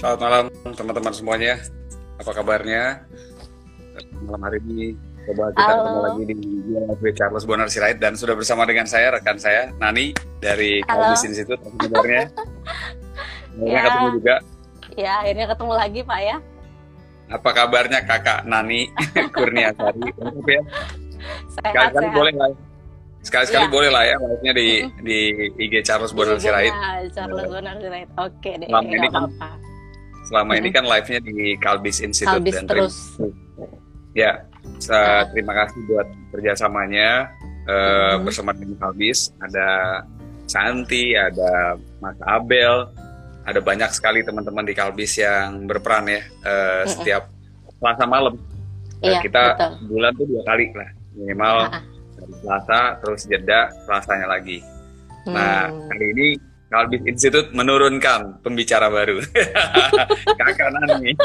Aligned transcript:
Selamat 0.00 0.18
malam 0.18 0.44
teman-teman 0.72 1.12
semuanya. 1.12 1.54
Apa 2.16 2.32
kabarnya? 2.32 3.04
Malam 4.24 4.40
hari 4.42 4.58
ini 4.66 4.96
coba 5.20 5.52
kita 5.52 5.60
Halo. 5.62 5.76
ketemu 5.76 6.00
lagi 6.00 6.22
di 6.24 6.34
GLB 6.64 7.02
Charles 7.12 7.44
Bonar 7.44 7.68
Sirait 7.68 7.98
dan 8.00 8.16
sudah 8.16 8.32
bersama 8.32 8.64
dengan 8.64 8.88
saya 8.88 9.12
rekan 9.12 9.36
saya 9.36 9.68
Nani 9.76 10.12
dari. 10.40 10.80
Kalbis 10.82 11.22
Institute. 11.22 11.60
Apa 11.60 11.76
kabarnya? 11.78 12.22
Akhirnya 13.50 13.68
Ya. 13.68 13.82
ketemu 13.84 14.08
juga. 14.14 14.34
Ya, 14.90 15.12
akhirnya 15.20 15.46
ketemu 15.48 15.72
lagi 15.74 16.00
Pak 16.02 16.20
ya. 16.22 16.36
Apa 17.30 17.50
kabarnya 17.52 18.00
Kakak 18.02 18.40
Nani 18.44 18.88
Kurniasari? 19.36 20.00
Ya. 20.48 20.60
Sekali-kali 21.52 22.08
boleh 22.10 22.32
lah. 22.34 22.50
Sekali-sekali 23.20 23.66
Ya. 23.68 23.70
boleh 23.70 23.90
lah 23.92 24.02
ya 24.02 24.16
live-nya 24.16 24.52
di 24.56 24.66
di 25.04 25.18
IG 25.60 25.84
Charles 25.84 26.16
Bonar 26.16 26.40
Sirait. 26.40 26.72
Charles 27.12 27.44
Bonar 27.44 27.76
Sirait. 27.76 28.08
Oke 28.16 28.50
deh, 28.56 28.64
Selama 28.66 28.88
ini 28.88 28.96
kan 29.04 29.22
apa-apa. 29.28 29.48
Selama 30.30 30.54
ini 30.54 30.70
kan 30.70 30.86
live-nya 30.86 31.18
di 31.18 31.58
Kalbis 31.58 31.98
Institute 31.98 32.38
Kalbis 32.38 32.54
dan 32.54 32.64
terus. 32.70 32.94
Ya, 34.14 34.46
terima 35.34 35.52
kasih 35.58 35.82
buat 35.90 36.06
kerjasamanya 36.30 37.34
eh, 37.66 38.14
Mhm. 38.16 38.24
bersama 38.24 38.50
dengan 38.54 38.78
Kalbis. 38.78 39.34
Ada 39.42 40.00
Santi, 40.46 41.14
ada 41.14 41.74
Mas 41.98 42.18
Abel, 42.22 42.88
ada 43.42 43.58
banyak 43.58 43.90
sekali 43.90 44.22
teman-teman 44.22 44.62
di 44.62 44.74
Kalbis 44.74 45.18
yang 45.18 45.66
berperan 45.66 46.06
ya 46.06 46.22
Mhm. 46.22 46.86
setiap 46.88 47.22
Selasa 47.78 48.04
malam. 48.06 48.34
Eh, 49.02 49.10
Iya, 49.10 49.18
kita 49.22 49.44
betul. 49.54 49.72
bulan 49.88 50.12
tuh 50.14 50.26
dua 50.28 50.42
kali 50.44 50.64
lah 50.76 50.90
minimal 51.16 51.56
dari 52.16 52.34
Selasa 52.38 52.80
terus 53.02 53.20
jeda 53.26 53.60
Selasanya 53.86 54.26
lagi. 54.28 54.58
Nah 55.26 55.68
Hmm. 55.68 55.88
kali 55.90 56.06
ini 56.12 56.28
Kalbis 56.70 57.02
Institute 57.02 57.50
menurunkan 57.50 58.38
pembicara 58.46 58.86
baru. 58.86 59.18
Kakak 60.38 60.70
Nani. 60.70 61.18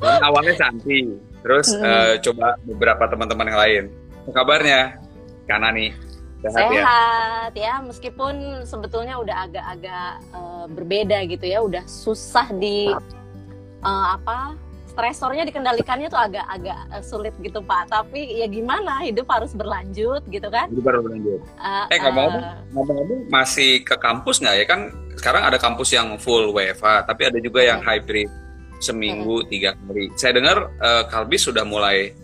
Awalnya 0.00 0.56
Santi, 0.56 1.04
terus 1.44 1.68
Hmm. 1.76 1.84
eh, 1.84 2.14
coba 2.24 2.56
beberapa 2.64 3.04
teman-teman 3.04 3.52
yang 3.52 3.60
lain. 3.60 3.84
Apa 4.24 4.30
kabarnya, 4.32 4.96
Kak 5.44 5.60
Nani? 5.60 5.92
Sehat, 6.40 6.72
ya? 6.72 6.84
Sehat 6.84 7.52
ya, 7.56 7.74
meskipun 7.84 8.34
sebetulnya 8.64 9.20
udah 9.20 9.36
agak-agak 9.44 10.12
eh, 10.32 10.64
berbeda 10.72 11.18
gitu 11.28 11.44
ya, 11.44 11.60
udah 11.60 11.84
susah 11.84 12.48
di 12.56 12.88
eh, 12.88 14.06
apa 14.08 14.56
stresornya 14.94 15.42
dikendalikannya 15.44 16.06
tuh 16.06 16.20
agak-agak 16.22 16.78
eh, 16.94 17.02
sulit 17.02 17.34
gitu 17.42 17.58
Pak. 17.60 17.90
Tapi 17.90 18.38
ya 18.38 18.46
gimana, 18.46 19.02
hidup 19.02 19.26
harus 19.26 19.50
berlanjut 19.52 20.22
gitu 20.30 20.48
kan? 20.48 20.70
Jadi 20.70 20.82
baru 20.82 21.02
berlanjut. 21.02 21.40
Eh, 21.58 21.84
Eh 21.90 21.98
ngomong-ngomong, 21.98 22.42
eh, 22.46 22.56
ngomong-ngomong 22.72 23.20
masih 23.28 23.82
ke 23.82 23.98
kampus 23.98 24.38
nggak 24.38 24.54
ya? 24.54 24.64
Kan 24.64 24.80
sekarang 25.18 25.42
ada 25.42 25.58
kampus 25.58 25.90
yang 25.90 26.14
full 26.22 26.54
WFA, 26.54 27.02
tapi 27.02 27.26
ada 27.26 27.38
juga 27.42 27.60
yang 27.66 27.82
Hmm. 27.82 27.90
hybrid 27.90 28.30
seminggu 28.78 29.42
tiga 29.50 29.74
kali. 29.74 30.14
Saya 30.14 30.38
dengar 30.38 30.70
eh, 30.78 31.02
Kalbis 31.10 31.42
sudah 31.50 31.66
mulai 31.66 32.14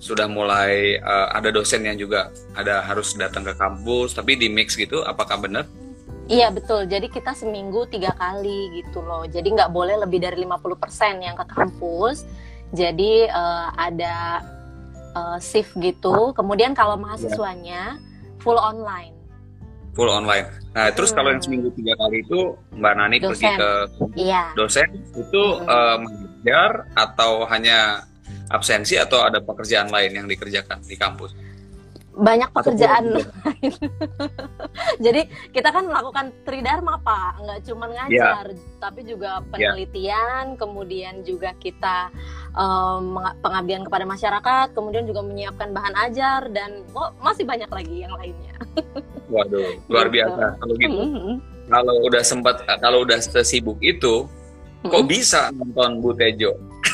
sudah 0.00 0.24
mulai 0.28 0.96
eh, 0.96 1.26
ada 1.32 1.52
dosen 1.52 1.84
yang 1.84 1.96
juga 1.96 2.32
ada 2.56 2.80
harus 2.80 3.12
datang 3.12 3.44
ke 3.44 3.52
kampus, 3.52 4.16
tapi 4.16 4.40
di 4.40 4.48
mix 4.48 4.74
gitu. 4.74 5.04
Apakah 5.04 5.36
benar? 5.36 5.68
Iya 6.24 6.48
betul, 6.48 6.88
jadi 6.88 7.04
kita 7.06 7.36
seminggu 7.36 7.84
tiga 7.84 8.12
kali 8.12 8.80
gitu 8.80 9.00
loh. 9.00 9.24
Jadi 9.24 9.44
nggak 9.50 9.68
boleh 9.68 10.00
lebih 10.00 10.18
dari 10.18 10.40
50% 10.40 11.20
yang 11.20 11.36
ke 11.36 11.44
kampus. 11.44 12.24
Jadi 12.72 13.28
eh, 13.28 13.68
ada 13.70 14.40
eh, 15.12 15.38
shift 15.38 15.76
gitu. 15.76 16.32
Kemudian 16.32 16.72
kalau 16.72 16.96
mahasiswanya 16.96 18.00
full 18.40 18.56
online. 18.56 19.12
Full 19.92 20.10
online. 20.10 20.48
Nah, 20.72 20.90
terus 20.90 21.12
kalau 21.12 21.30
yang 21.30 21.38
Hmm. 21.38 21.46
seminggu 21.46 21.70
tiga 21.70 21.94
kali 21.94 22.24
itu 22.24 22.40
Mbak 22.72 22.94
Nani 22.96 23.16
pergi 23.20 23.30
Dosen. 23.46 23.54
ke 23.54 23.70
Iya. 24.16 24.42
dosen 24.54 24.88
itu 25.14 25.42
Mm-mm. 25.54 25.70
eh, 25.70 25.96
mengajar 26.00 26.70
atau 26.98 27.46
hanya 27.46 28.02
absensi 28.48 28.96
atau 28.96 29.22
ada 29.22 29.38
pekerjaan 29.38 29.88
lain 29.88 30.12
yang 30.14 30.26
dikerjakan 30.26 30.82
di 30.82 30.96
kampus? 30.96 31.36
Banyak 32.14 32.48
pekerjaan 32.50 33.02
lain. 33.10 33.72
Jadi 35.04 35.20
kita 35.50 35.68
kan 35.68 35.84
melakukan 35.84 36.30
tridharma 36.42 36.98
Pak, 36.98 37.42
nggak 37.42 37.58
cuma 37.66 37.84
ngajar, 37.86 38.54
tapi 38.78 39.00
juga 39.02 39.40
penelitian, 39.48 40.54
kemudian 40.54 41.22
juga 41.22 41.52
kita 41.56 42.08
menga- 43.00 43.36
pengabdian 43.40 43.82
kepada 43.82 44.04
masyarakat, 44.04 44.66
kemudian 44.72 45.04
juga 45.04 45.20
menyiapkan 45.20 45.70
bahan 45.70 45.94
ajar 46.06 46.40
dan 46.48 46.82
oh, 46.94 47.10
masih 47.18 47.42
banyak 47.42 47.66
lagi 47.66 47.94
yang 48.00 48.12
lainnya. 48.14 48.54
Waduh, 49.34 49.66
luar 49.88 50.06
Gitu. 50.06 50.14
biasa. 50.14 50.42
Kalau 50.56 50.74
gitu, 50.78 50.94
Mhm. 50.94 51.32
kalau 51.66 51.94
udah 52.04 52.22
sempat, 52.22 52.54
kalau 52.78 52.98
udah 53.02 53.18
sesibuk 53.18 53.78
itu, 53.80 54.28
kok 54.82 55.02
Mhm. 55.02 55.08
bisa 55.10 55.50
nonton 55.50 55.98
Bu 55.98 56.14
Tejo? 56.14 56.52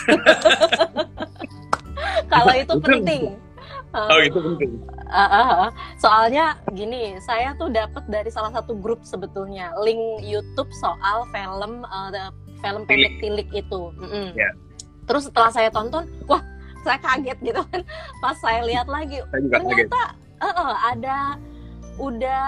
Kalau 2.30 2.52
Itu- 2.54 2.80
penting. 2.80 3.34
Oh, 3.90 4.20
itu 4.22 4.38
penting. 4.38 4.78
Ah, 5.10 5.26
ah, 5.26 5.48
ah. 5.66 5.70
Soalnya 5.98 6.54
gini, 6.70 7.18
saya 7.18 7.58
tuh 7.58 7.74
dapat 7.74 8.06
dari 8.06 8.30
salah 8.30 8.54
satu 8.54 8.78
grup 8.78 9.02
sebetulnya 9.02 9.74
link 9.82 10.22
YouTube 10.22 10.70
soal 10.78 11.26
film 11.34 11.82
eh, 11.82 12.30
film 12.62 12.82
pendek 12.86 13.18
tilik 13.18 13.48
itu. 13.50 13.90
Mm-mm. 13.98 14.30
Ya. 14.38 14.54
Terus 15.10 15.26
setelah 15.26 15.50
saya 15.50 15.68
tonton, 15.74 16.06
wah 16.30 16.38
saya 16.86 17.02
kaget 17.02 17.38
gitu 17.42 17.60
kan. 17.66 17.82
Pas 18.22 18.36
saya 18.38 18.62
lihat 18.62 18.86
lagi, 18.86 19.18
Saya 19.18 19.42
kaget. 19.42 19.50
ternyata 19.58 20.02
eh, 20.38 20.46
eh, 20.54 20.74
ada 20.94 21.18
udah 21.98 22.46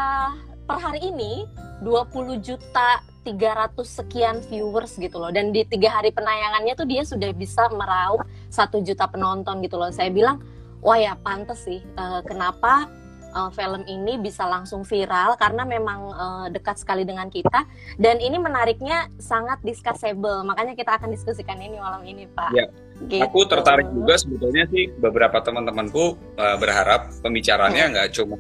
per 0.65 0.79
hari 0.79 1.11
ini 1.11 1.45
20 1.83 2.39
juta 2.39 3.03
300 3.27 3.75
sekian 3.83 4.39
viewers 4.47 4.99
gitu 4.99 5.19
loh 5.19 5.31
dan 5.31 5.51
di 5.55 5.63
tiga 5.67 5.99
hari 5.99 6.11
penayangannya 6.11 6.75
tuh 6.75 6.87
dia 6.87 7.03
sudah 7.07 7.31
bisa 7.35 7.71
meraup 7.71 8.23
satu 8.51 8.83
juta 8.83 9.07
penonton 9.07 9.63
gitu 9.63 9.79
loh 9.79 9.91
saya 9.95 10.11
bilang 10.11 10.43
wah 10.83 10.99
ya 10.99 11.15
pantes 11.17 11.63
sih 11.63 11.81
eh, 11.81 12.21
kenapa 12.27 12.91
eh, 13.31 13.51
film 13.55 13.83
ini 13.87 14.19
bisa 14.19 14.45
langsung 14.45 14.83
viral 14.83 15.39
karena 15.39 15.63
memang 15.65 16.01
eh, 16.11 16.47
dekat 16.51 16.77
sekali 16.77 17.07
dengan 17.07 17.31
kita 17.31 17.65
dan 17.97 18.19
ini 18.19 18.37
menariknya 18.37 19.09
sangat 19.17 19.63
discussable 19.63 20.43
makanya 20.43 20.75
kita 20.75 20.99
akan 20.99 21.09
diskusikan 21.09 21.57
ini 21.57 21.79
malam 21.79 22.03
ini 22.03 22.27
pak 22.29 22.51
Ya. 22.53 22.67
Gitu. 23.03 23.19
Aku 23.19 23.43
tertarik 23.51 23.91
juga 23.91 24.15
sebetulnya 24.15 24.63
sih 24.71 24.87
beberapa 24.95 25.43
teman-temanku 25.43 26.15
eh, 26.39 26.57
berharap 26.59 27.11
pembicaranya 27.19 27.91
Hmm. 27.91 27.93
nggak 27.99 28.09
cuma 28.15 28.37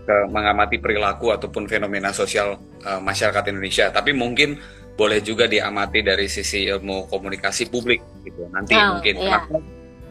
ke 0.00 0.16
mengamati 0.32 0.80
perilaku 0.80 1.28
ataupun 1.28 1.68
fenomena 1.68 2.08
sosial 2.08 2.56
eh, 2.80 2.96
masyarakat 2.96 3.44
Indonesia, 3.52 3.92
tapi 3.92 4.16
mungkin 4.16 4.56
boleh 4.96 5.20
juga 5.20 5.44
diamati 5.44 6.00
dari 6.00 6.28
sisi 6.28 6.64
ilmu 6.64 7.12
komunikasi 7.12 7.68
publik 7.68 8.00
gitu. 8.24 8.48
Nanti 8.48 8.72
Ah, 8.72 8.96
mungkin 8.96 9.14
iya. 9.20 9.44
kenapa 9.44 9.56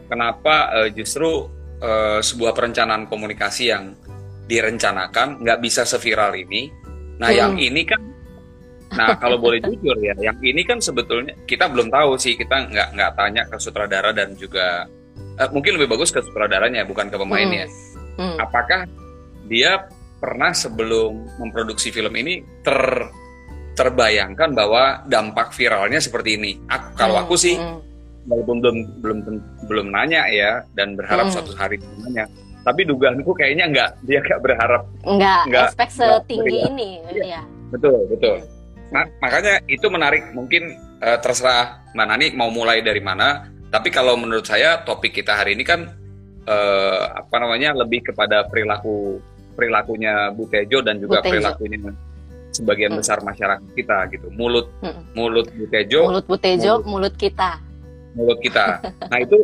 kenapa 0.06 0.54
eh, 0.78 0.88
justru 0.94 1.50
eh, 1.80 2.20
sebuah 2.20 2.52
perencanaan 2.52 3.08
komunikasi 3.08 3.64
yang 3.68 3.96
direncanakan 4.44 5.40
nggak 5.40 5.58
bisa 5.58 5.82
seviral 5.84 6.34
ini. 6.34 6.68
Nah, 7.16 7.28
Hmm. 7.28 7.36
yang 7.36 7.54
ini 7.56 7.82
kan 7.84 8.00
Nah, 8.90 9.14
kalau 9.22 9.38
boleh 9.38 9.62
jujur 9.62 9.94
ya, 10.02 10.18
yang 10.18 10.34
ini 10.42 10.66
kan 10.66 10.82
sebetulnya 10.82 11.38
kita 11.46 11.70
belum 11.70 11.94
tahu 11.94 12.18
sih, 12.18 12.34
kita 12.34 12.66
nggak 12.66 12.88
nggak 12.98 13.12
tanya 13.14 13.46
ke 13.46 13.54
sutradara 13.56 14.10
dan 14.10 14.34
juga 14.34 14.82
eh, 15.38 15.46
mungkin 15.54 15.78
lebih 15.78 15.94
bagus 15.94 16.10
ke 16.10 16.18
sutradaranya 16.18 16.82
bukan 16.82 17.06
ke 17.06 17.14
pemainnya. 17.14 17.70
Hmm. 18.18 18.34
Apakah 18.42 18.90
dia 19.46 19.86
pernah 20.18 20.50
sebelum 20.50 21.22
memproduksi 21.38 21.94
film 21.94 22.10
ini 22.18 22.42
ter 22.66 23.06
terbayangkan 23.72 24.52
bahwa 24.52 25.06
dampak 25.06 25.54
viralnya 25.54 26.02
seperti 26.02 26.34
ini? 26.36 26.58
Aku- 26.66 26.92
kalau 26.98 27.14
Hmm, 27.16 27.24
aku 27.24 27.34
sih 27.38 27.54
hmm. 27.56 27.78
Walaupun 28.26 28.60
belum 28.60 28.76
belum 29.00 29.18
belum 29.64 29.86
nanya 29.88 30.26
ya 30.26 30.64
dan 30.72 30.92
berharap 30.94 31.28
Hmm. 31.28 31.34
suatu 31.34 31.52
hari 31.54 31.80
nanya, 31.98 32.28
tapi 32.60 32.84
dugaanku 32.84 33.32
kayaknya 33.32 33.64
nggak 33.68 33.88
dia 34.02 34.20
nggak 34.20 34.40
berharap 34.40 34.82
nggak 35.02 35.40
Nggak- 35.46 35.68
expect 35.70 35.92
setinggi 35.94 36.44
beri- 36.44 36.64
ini 36.68 36.90
Iya. 37.10 37.24
ya 37.30 37.42
betul 37.70 38.04
betul. 38.06 38.36
Nah, 38.90 39.06
makanya 39.20 39.62
itu 39.64 39.86
menarik. 39.86 40.34
Mungkin 40.34 40.62
eh, 40.98 41.16
terserah 41.16 41.80
Mbak 41.90 42.06
Nani 42.06 42.26
mau 42.34 42.50
mulai 42.50 42.82
dari 42.82 42.98
mana. 42.98 43.46
Tapi 43.70 43.88
kalau 43.88 44.18
menurut 44.18 44.42
saya 44.42 44.82
topik 44.82 45.14
kita 45.14 45.32
hari 45.32 45.54
ini 45.54 45.62
kan 45.62 45.86
eh, 46.42 47.02
apa 47.06 47.36
namanya 47.38 47.70
lebih 47.74 48.02
kepada 48.02 48.42
perilaku 48.44 49.22
perilakunya 49.54 50.28
Bu 50.30 50.44
Tejo 50.44 50.80
dan 50.80 50.98
juga 50.98 51.20
Bu 51.20 51.22
Tejo. 51.22 51.30
perilakunya 51.30 51.78
sebagian 52.50 52.90
Hmm. 52.90 52.98
besar 52.98 53.22
masyarakat 53.22 53.62
kita 53.72 53.98
gitu. 54.10 54.26
Mulut 54.32 54.66
Hmm. 54.80 55.06
mulut 55.14 55.46
Bu 55.48 55.64
Tejo, 55.68 56.00
mulut 56.04 56.26
butejo 56.26 56.82
mulut 56.82 57.14
kita 57.14 57.62
mulut 58.14 58.38
kita. 58.40 58.80
Nah 59.08 59.18
itu 59.20 59.36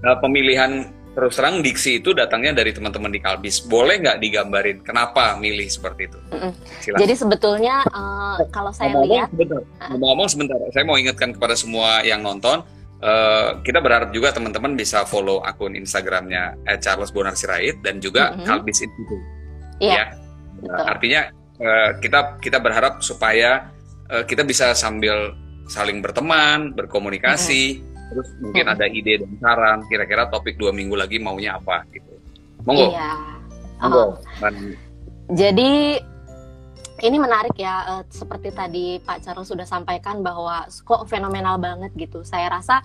eh, 0.00 0.16
pemilihan 0.20 0.88
terus 1.10 1.34
terang 1.34 1.58
diksi 1.58 1.98
itu 1.98 2.14
datangnya 2.14 2.62
dari 2.62 2.70
teman-teman 2.70 3.10
di 3.10 3.18
Kalbis. 3.18 3.66
Boleh 3.66 3.98
nggak 3.98 4.22
digambarin 4.22 4.78
kenapa 4.86 5.34
milih 5.34 5.66
seperti 5.66 6.06
itu? 6.06 6.18
Mm-mm. 6.30 6.52
Silakan. 6.80 7.00
jadi 7.02 7.14
sebetulnya 7.18 7.74
eh, 7.82 8.36
kalau 8.54 8.70
saya 8.70 8.94
Ngomong-ngomong 8.94 9.10
lihat 9.18 9.28
sebentar, 9.34 9.60
ngomong-ngomong 9.90 10.28
sebentar, 10.30 10.56
saya 10.70 10.84
mau 10.86 10.96
ingatkan 10.96 11.30
kepada 11.34 11.54
semua 11.58 12.00
yang 12.06 12.22
nonton, 12.22 12.62
eh, 13.02 13.48
kita 13.66 13.82
berharap 13.82 14.14
juga 14.14 14.30
teman-teman 14.30 14.78
bisa 14.78 15.02
follow 15.02 15.42
akun 15.42 15.74
Instagramnya 15.74 16.54
Charles 16.78 17.10
Bonar 17.10 17.34
Sirait 17.34 17.82
dan 17.82 17.98
juga 17.98 18.36
Mhm. 18.38 18.46
Kalbis 18.46 18.78
Institute. 18.80 19.24
Iya, 19.82 19.92
Ya. 19.92 20.04
betul. 20.62 20.86
Artinya 20.86 21.20
eh, 21.60 21.90
kita 22.00 22.40
kita 22.40 22.56
berharap 22.56 23.02
supaya 23.04 23.68
eh, 24.08 24.24
kita 24.24 24.46
bisa 24.46 24.72
sambil 24.72 25.34
saling 25.66 26.02
berteman, 26.02 26.72
berkomunikasi, 26.74 27.78
hmm. 27.78 27.89
Terus 28.10 28.28
mungkin 28.42 28.66
hmm. 28.66 28.74
ada 28.74 28.86
ide 28.90 29.22
dan 29.22 29.32
saran. 29.38 29.78
Kira-kira 29.86 30.26
topik 30.28 30.58
dua 30.58 30.74
minggu 30.74 30.98
lagi 30.98 31.22
maunya 31.22 31.56
apa 31.56 31.86
gitu. 31.94 32.12
Monggo. 32.66 32.90
Iya. 32.92 33.10
Monggo. 33.80 34.04
Oh. 34.04 34.10
Jadi 35.30 36.02
ini 37.00 37.16
menarik 37.16 37.56
ya, 37.56 37.74
uh, 37.88 38.02
seperti 38.12 38.52
tadi 38.52 39.00
Pak 39.00 39.24
Charles 39.24 39.48
sudah 39.48 39.64
sampaikan 39.64 40.20
bahwa 40.20 40.68
kok 40.68 41.08
fenomenal 41.08 41.56
banget 41.56 41.88
gitu. 41.96 42.20
Saya 42.28 42.52
rasa 42.52 42.84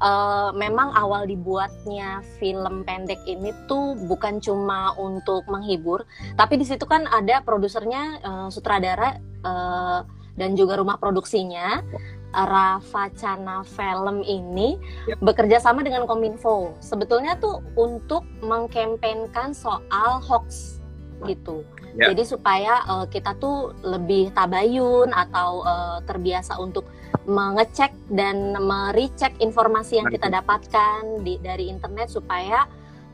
uh, 0.00 0.48
memang 0.56 0.96
awal 0.96 1.28
dibuatnya 1.28 2.24
film 2.40 2.88
pendek 2.88 3.20
ini 3.28 3.52
tuh 3.68 4.00
bukan 4.08 4.40
cuma 4.40 4.96
untuk 4.96 5.44
menghibur, 5.44 6.08
tapi 6.40 6.56
di 6.56 6.64
situ 6.64 6.88
kan 6.88 7.04
ada 7.12 7.44
produsernya, 7.44 8.02
uh, 8.24 8.48
sutradara 8.48 9.20
uh, 9.44 10.08
dan 10.40 10.56
juga 10.56 10.80
rumah 10.80 10.96
produksinya. 10.96 11.84
Rafa 12.30 13.10
Cana 13.18 13.66
Film 13.66 14.22
ini 14.22 14.78
yep. 15.10 15.18
bekerja 15.18 15.58
sama 15.58 15.82
dengan 15.82 16.06
Kominfo. 16.06 16.78
Sebetulnya 16.78 17.36
tuh 17.38 17.62
untuk 17.74 18.22
mengkampanyekan 18.42 19.50
soal 19.54 20.22
hoax 20.22 20.78
gitu. 21.26 21.66
Yeah. 21.92 22.14
Jadi 22.14 22.22
supaya 22.22 22.86
uh, 22.86 23.06
kita 23.10 23.36
tuh 23.42 23.74
lebih 23.82 24.30
tabayun 24.32 25.10
atau 25.10 25.66
uh, 25.66 25.98
terbiasa 26.06 26.56
untuk 26.62 26.86
mengecek 27.26 27.92
dan 28.08 28.56
merecek 28.56 29.36
informasi 29.42 30.00
yang 30.00 30.08
kita 30.08 30.30
dapatkan 30.30 31.20
di 31.20 31.36
dari 31.42 31.68
internet 31.68 32.08
supaya 32.08 32.64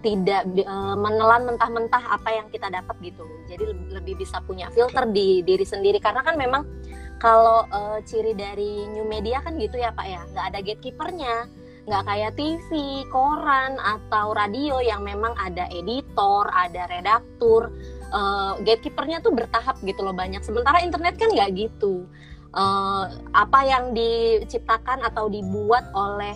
tidak 0.04 0.46
uh, 0.62 0.94
menelan 0.94 1.50
mentah-mentah 1.50 2.14
apa 2.14 2.30
yang 2.30 2.46
kita 2.52 2.70
dapat 2.70 2.94
gitu. 3.02 3.26
Jadi 3.50 3.74
lebih 3.90 4.22
bisa 4.22 4.38
punya 4.44 4.70
filter 4.70 5.08
di 5.10 5.42
diri 5.42 5.66
sendiri 5.66 5.98
karena 5.98 6.22
kan 6.22 6.38
memang 6.38 6.62
kalau 7.16 7.64
uh, 7.72 7.98
ciri 8.04 8.36
dari 8.36 8.84
new 8.92 9.08
media 9.08 9.40
kan 9.40 9.56
gitu 9.56 9.80
ya 9.80 9.92
Pak 9.92 10.06
ya, 10.06 10.22
nggak 10.32 10.46
ada 10.52 10.58
gatekeepernya 10.60 11.34
nggak 11.86 12.02
kayak 12.02 12.32
TV, 12.34 12.70
koran 13.14 13.78
atau 13.78 14.34
radio 14.34 14.82
yang 14.82 15.06
memang 15.06 15.38
ada 15.38 15.70
editor, 15.70 16.50
ada 16.50 16.90
redaktur, 16.90 17.70
uh, 18.10 18.58
gatekeepernya 18.66 19.22
tuh 19.22 19.30
bertahap 19.30 19.78
gitu 19.86 20.02
loh 20.02 20.10
banyak. 20.10 20.42
Sementara 20.42 20.82
internet 20.82 21.14
kan 21.14 21.30
nggak 21.30 21.54
gitu. 21.54 22.10
Uh, 22.50 23.06
apa 23.30 23.60
yang 23.68 23.94
diciptakan 23.94 25.04
atau 25.06 25.30
dibuat 25.30 25.86
oleh 25.94 26.34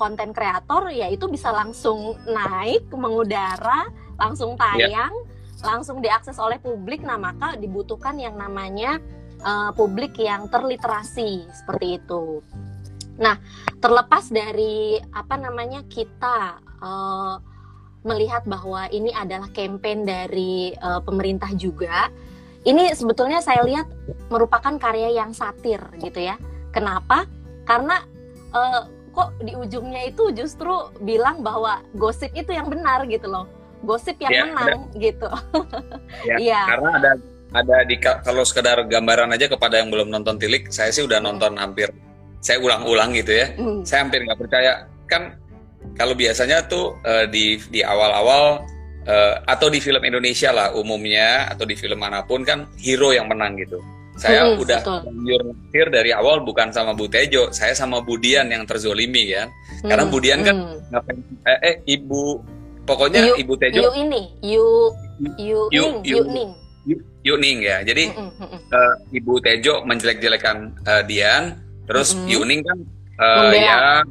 konten 0.00 0.32
uh, 0.32 0.34
kreator 0.34 0.88
ya 0.88 1.10
itu 1.10 1.28
bisa 1.30 1.54
langsung 1.54 2.18
naik 2.26 2.90
mengudara, 2.90 3.86
langsung 4.18 4.58
iya. 4.58 4.60
tayang, 4.74 5.14
yeah. 5.14 5.62
langsung 5.62 6.02
diakses 6.02 6.34
oleh 6.42 6.58
publik. 6.58 7.06
Nah 7.06 7.20
maka 7.20 7.54
dibutuhkan 7.54 8.18
yang 8.18 8.34
namanya 8.34 8.98
uh, 9.44 9.70
publik 9.76 10.16
yang 10.18 10.48
terliterasi 10.48 11.44
seperti 11.52 12.00
itu. 12.00 12.40
Nah 13.20 13.38
terlepas 13.78 14.32
dari 14.32 14.98
apa 15.12 15.36
namanya 15.38 15.84
kita 15.86 16.58
uh, 16.80 17.36
melihat 18.04 18.44
bahwa 18.44 18.88
ini 18.92 19.12
adalah 19.12 19.48
campaign 19.52 20.04
dari 20.04 20.72
uh, 20.80 21.00
pemerintah 21.00 21.52
juga. 21.56 22.12
Ini 22.64 22.96
sebetulnya 22.96 23.44
saya 23.44 23.60
lihat 23.64 23.88
merupakan 24.32 24.72
karya 24.80 25.12
yang 25.12 25.36
satir 25.36 25.80
gitu 26.00 26.20
ya. 26.20 26.40
Kenapa? 26.72 27.28
Karena 27.68 28.00
uh, 28.56 28.88
kok 29.12 29.36
di 29.40 29.52
ujungnya 29.52 30.08
itu 30.08 30.32
justru 30.32 30.72
bilang 31.04 31.44
bahwa 31.44 31.84
gosip 31.96 32.32
itu 32.32 32.56
yang 32.56 32.72
benar 32.72 33.04
gitu 33.08 33.28
loh. 33.28 33.48
Gosip 33.84 34.16
yang 34.16 34.32
ya, 34.32 34.42
menang 34.48 34.88
ada. 34.88 35.00
gitu. 35.00 35.28
Ya, 36.24 36.36
ya. 36.40 36.62
Karena 36.72 36.90
ada 36.96 37.10
ada 37.54 37.86
di 37.86 37.96
kalau 38.02 38.42
sekedar 38.42 38.82
gambaran 38.90 39.30
aja 39.30 39.46
kepada 39.46 39.78
yang 39.78 39.88
belum 39.94 40.10
nonton 40.10 40.36
Tilik, 40.36 40.68
saya 40.74 40.90
sih 40.90 41.06
udah 41.06 41.22
nonton 41.22 41.54
hampir 41.54 41.88
saya 42.44 42.60
ulang-ulang 42.60 43.16
gitu 43.16 43.32
ya. 43.32 43.46
Mm. 43.56 43.80
Saya 43.88 44.04
hampir 44.04 44.20
nggak 44.28 44.36
percaya 44.36 44.84
kan 45.08 45.32
kalau 45.96 46.12
biasanya 46.12 46.68
tuh 46.68 46.92
uh, 47.00 47.24
di 47.24 47.56
di 47.72 47.80
awal-awal 47.80 48.60
uh, 49.08 49.34
atau 49.48 49.72
di 49.72 49.80
film 49.80 50.04
Indonesia 50.04 50.52
lah 50.52 50.76
umumnya 50.76 51.48
atau 51.48 51.64
di 51.64 51.72
film 51.72 52.04
mana 52.04 52.20
pun 52.28 52.44
kan 52.44 52.68
hero 52.76 53.16
yang 53.16 53.32
menang 53.32 53.56
gitu. 53.56 53.80
Saya 54.14 54.46
hmm, 54.46 54.62
udah 54.62 54.80
nyur 55.10 55.88
dari 55.90 56.14
awal 56.14 56.46
bukan 56.46 56.70
sama 56.70 56.94
Bu 56.94 57.10
Tejo, 57.10 57.50
saya 57.50 57.74
sama 57.74 57.98
Budian 57.98 58.46
yang 58.46 58.62
terzolimi 58.62 59.34
kan. 59.34 59.50
Hmm, 59.82 59.90
Karena 59.90 60.04
Budian 60.06 60.40
kan 60.46 60.56
hmm. 60.78 61.48
eh, 61.50 61.58
eh 61.66 61.74
ibu 61.98 62.38
pokoknya 62.86 63.32
yu, 63.32 63.34
Ibu 63.40 63.54
Tejo 63.58 63.80
Yu 63.80 63.90
ini, 63.96 64.22
Yu 64.44 64.66
Yu 65.40 65.60
Yu, 65.72 65.84
Ning, 65.88 65.96
Yu, 66.04 66.20
Ning. 66.28 66.50
Yu, 66.52 66.60
Yu 66.60 66.63
Ning 67.40 67.58
ya. 67.64 67.80
Jadi 67.82 68.12
hmm, 68.12 68.32
hmm, 68.36 68.58
uh, 68.70 68.94
Ibu 69.10 69.40
Tejo 69.40 69.82
menjelek-jelekan 69.88 70.56
uh, 70.84 71.02
Dian, 71.08 71.58
terus 71.88 72.12
hmm. 72.12 72.28
Yu 72.28 72.40
Ning 72.44 72.60
kan 72.64 72.78
uh, 73.20 73.52
ya 73.54 74.02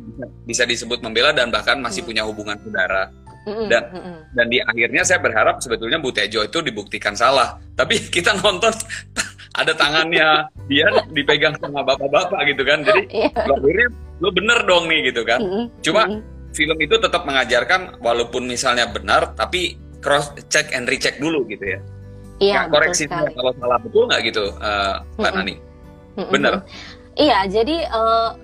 bisa, 0.47 0.63
disebut 0.63 1.03
membela 1.03 1.35
dan 1.35 1.51
bahkan 1.51 1.79
masih 1.79 2.03
hmm. 2.03 2.09
punya 2.09 2.23
hubungan 2.25 2.57
saudara 2.61 3.11
dan 3.43 3.83
hmm. 3.91 4.17
dan 4.31 4.45
di 4.47 4.63
akhirnya 4.63 5.03
saya 5.03 5.19
berharap 5.19 5.59
sebetulnya 5.59 5.99
Bu 5.99 6.15
Tejo 6.15 6.47
itu 6.47 6.59
dibuktikan 6.63 7.11
salah 7.11 7.59
tapi 7.75 7.99
kita 8.15 8.39
nonton 8.39 8.71
ada 9.59 9.73
tangannya 9.75 10.47
dia 10.71 10.87
dipegang 11.11 11.55
sama 11.59 11.83
bapak-bapak 11.83 12.39
gitu 12.47 12.63
kan 12.63 12.79
jadi 12.87 13.01
yeah. 13.11 13.43
lo 13.45 13.59
akhirnya 13.59 13.87
lo 14.23 14.29
bener 14.31 14.59
dong 14.63 14.87
nih 14.87 15.11
gitu 15.11 15.27
kan 15.27 15.39
cuma 15.83 16.23
film 16.53 16.77
itu 16.79 16.95
tetap 17.01 17.27
mengajarkan 17.27 17.99
walaupun 17.99 18.47
misalnya 18.47 18.87
benar 18.87 19.35
tapi 19.35 19.75
cross 19.99 20.31
check 20.47 20.71
and 20.71 20.87
recheck 20.87 21.19
dulu 21.19 21.43
gitu 21.49 21.75
ya 21.75 21.79
Iya, 22.43 22.67
koreksi 22.67 23.07
kalau 23.07 23.51
salah. 23.55 23.79
Betul 23.79 24.11
nggak 24.11 24.21
gitu, 24.27 24.43
uh, 24.59 24.99
Mbak 25.15 25.31
Nani? 25.31 25.55
Benar. 26.33 26.53
Iya, 27.13 27.45
jadi 27.47 27.87
uh, 27.93 28.35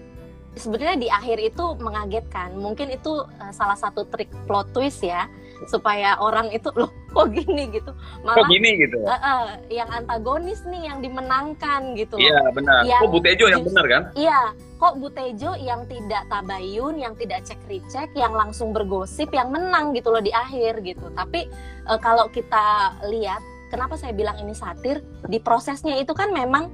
sebetulnya 0.55 0.95
di 0.97 1.07
akhir 1.09 1.37
itu 1.41 1.65
mengagetkan. 1.79 2.55
Mungkin 2.55 2.93
itu 2.93 3.23
uh, 3.23 3.51
salah 3.53 3.75
satu 3.75 4.05
trik 4.07 4.29
plot 4.45 4.71
twist 4.71 5.01
ya 5.03 5.27
supaya 5.67 6.15
orang 6.23 6.55
itu 6.55 6.71
loh 6.71 6.87
kok 7.11 7.35
gini? 7.35 7.67
gitu. 7.67 7.91
Malah 8.23 8.45
kok 8.45 8.47
gini 8.47 8.69
gitu? 8.79 8.99
Uh, 9.03 9.11
uh, 9.11 9.43
yang 9.67 9.89
antagonis 9.91 10.63
nih 10.63 10.87
yang 10.87 11.03
dimenangkan 11.03 11.97
gitu. 11.99 12.15
Iya 12.15 12.53
benar. 12.55 12.87
Yang, 12.87 13.01
kok 13.03 13.11
Butejo 13.11 13.45
yang 13.51 13.63
benar 13.67 13.85
kan? 13.91 14.03
Iya 14.15 14.41
kok 14.79 14.95
Butejo 14.95 15.51
yang 15.59 15.81
tidak 15.91 16.23
tabayun 16.31 16.95
yang 16.95 17.13
tidak 17.19 17.43
cek 17.43 17.59
recheck 17.67 18.09
yang 18.15 18.31
langsung 18.31 18.71
bergosip 18.71 19.27
yang 19.35 19.51
menang 19.51 19.91
gitu 19.91 20.13
loh 20.13 20.23
di 20.23 20.31
akhir 20.31 20.79
gitu. 20.85 21.11
Tapi 21.11 21.51
uh, 21.91 21.99
kalau 21.99 22.31
kita 22.31 22.95
lihat 23.11 23.43
kenapa 23.69 23.95
saya 23.95 24.11
bilang 24.11 24.35
ini 24.41 24.57
satir? 24.57 25.05
Di 25.29 25.39
prosesnya 25.39 25.95
itu 25.95 26.11
kan 26.17 26.33
memang 26.33 26.67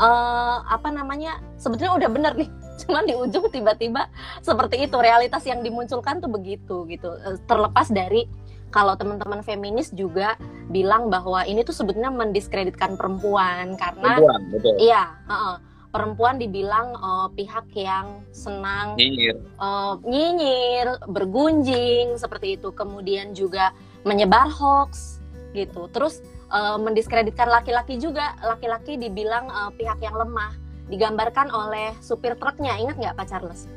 uh, 0.00 0.64
apa 0.64 0.88
namanya 0.88 1.38
sebetulnya 1.60 1.94
udah 1.94 2.10
bener 2.10 2.32
nih. 2.34 2.50
Cuman 2.86 3.04
di 3.04 3.14
ujung 3.14 3.52
tiba-tiba 3.52 4.08
seperti 4.40 4.88
itu 4.88 4.96
realitas 4.96 5.44
yang 5.44 5.60
dimunculkan 5.60 6.24
tuh 6.24 6.30
begitu 6.32 6.88
gitu. 6.88 7.14
Eh, 7.26 7.36
terlepas 7.44 7.90
dari 7.92 8.24
kalau 8.68 8.94
teman-teman 8.94 9.40
feminis 9.40 9.92
juga 9.96 10.36
bilang 10.68 11.08
bahwa 11.08 11.40
ini 11.48 11.64
tuh 11.64 11.72
sebetulnya 11.72 12.12
mendiskreditkan 12.12 13.00
perempuan 13.00 13.80
karena 13.80 14.20
perempuan, 14.20 14.40
betul. 14.52 14.76
iya 14.76 15.16
uh 15.24 15.32
-uh, 15.32 15.56
perempuan 15.88 16.36
dibilang 16.36 16.92
uh, 16.92 17.28
pihak 17.32 17.64
yang 17.72 18.20
senang 18.28 18.92
nyinyir. 19.00 19.40
uh, 19.56 19.96
nyinyir 20.04 21.00
bergunjing 21.08 22.20
seperti 22.20 22.60
itu. 22.60 22.70
Kemudian 22.76 23.32
juga 23.32 23.72
menyebar 24.04 24.52
hoax 24.52 25.18
gitu. 25.56 25.88
Terus 25.88 26.20
uh, 26.52 26.76
mendiskreditkan 26.80 27.48
laki-laki 27.48 28.00
juga 28.00 28.36
laki-laki 28.44 28.96
dibilang 28.96 29.48
uh, 29.48 29.70
pihak 29.74 30.00
yang 30.00 30.16
lemah 30.16 30.52
digambarkan 30.88 31.52
oleh 31.52 31.92
supir 32.00 32.34
truknya 32.40 32.76
ingat 32.80 32.96
nggak 32.96 33.14
Pak 33.16 33.26
Charles? 33.28 33.68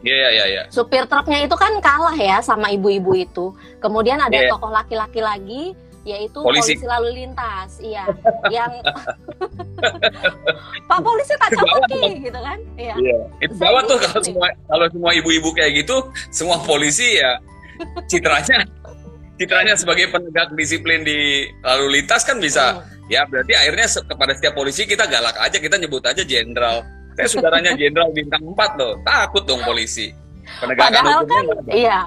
Iya 0.00 0.14
yeah, 0.16 0.16
iya 0.16 0.24
yeah, 0.24 0.46
iya. 0.46 0.56
Yeah. 0.56 0.64
Supir 0.72 1.04
truknya 1.04 1.44
itu 1.44 1.56
kan 1.58 1.76
kalah 1.84 2.16
ya 2.16 2.40
sama 2.40 2.72
ibu-ibu 2.72 3.12
itu. 3.18 3.52
Kemudian 3.82 4.16
ada 4.22 4.32
yeah. 4.32 4.48
tokoh 4.48 4.72
laki-laki 4.72 5.20
lagi 5.20 5.64
yaitu 6.00 6.40
polisi, 6.40 6.80
polisi 6.80 6.88
lalu 6.88 7.08
lintas, 7.12 7.76
iya, 7.84 8.08
yang 8.48 8.72
Pak 10.88 11.00
polisi 11.04 11.36
tak 11.36 11.52
coki 11.52 12.24
gitu 12.24 12.40
kan? 12.40 12.56
Iya. 12.80 12.96
Yeah. 12.96 13.22
Itu 13.44 13.54
bawa 13.60 13.84
tuh 13.84 14.00
kalau 14.00 14.20
semua 14.24 14.48
kalau 14.64 14.86
semua 14.88 15.12
ibu-ibu 15.12 15.52
kayak 15.52 15.84
gitu, 15.84 16.08
semua 16.32 16.56
polisi 16.64 17.20
ya 17.20 17.36
citranya 18.08 18.64
citranya 19.40 19.72
sebagai 19.72 20.12
penegak 20.12 20.52
disiplin 20.52 21.00
di 21.00 21.48
lalu 21.64 21.96
lintas 21.96 22.28
kan 22.28 22.36
bisa. 22.36 22.76
Hmm. 22.76 23.08
Ya 23.08 23.24
berarti 23.24 23.56
akhirnya 23.56 23.88
kepada 23.88 24.32
setiap 24.36 24.52
polisi 24.52 24.84
kita 24.84 25.08
galak 25.08 25.34
aja 25.40 25.56
kita 25.56 25.80
nyebut 25.80 26.04
aja 26.04 26.20
jenderal. 26.20 26.84
Saya 27.16 27.26
saudaranya 27.26 27.72
jenderal 27.72 28.12
bintang 28.12 28.44
4 28.44 28.76
loh. 28.76 29.00
Takut 29.02 29.42
dong 29.48 29.64
polisi. 29.64 30.12
Penegakan 30.60 30.92
padahal 30.92 31.20
kan 31.24 31.44
iya. 31.72 32.00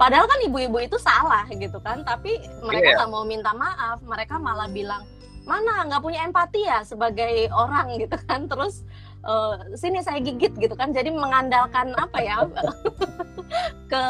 Padahal 0.00 0.24
kan 0.24 0.40
ibu-ibu 0.48 0.80
itu 0.80 0.96
salah 0.96 1.44
gitu 1.52 1.76
kan 1.84 2.00
tapi 2.08 2.40
mereka 2.64 2.88
iya. 2.88 2.96
nggak 2.96 3.10
yeah. 3.12 3.20
mau 3.20 3.24
minta 3.28 3.52
maaf. 3.52 4.00
Mereka 4.00 4.40
malah 4.40 4.66
bilang 4.72 5.04
mana 5.44 5.84
nggak 5.84 6.00
punya 6.00 6.24
empati 6.24 6.64
ya 6.64 6.80
sebagai 6.80 7.52
orang 7.52 7.92
gitu 8.02 8.16
kan. 8.24 8.48
Terus 8.48 8.88
uh, 9.28 9.60
sini 9.76 10.00
saya 10.00 10.18
gigit 10.24 10.56
gitu 10.56 10.72
kan. 10.72 10.96
Jadi 10.96 11.12
mengandalkan 11.12 11.92
apa 11.94 12.18
ya? 12.24 12.40
Ke 13.92 14.02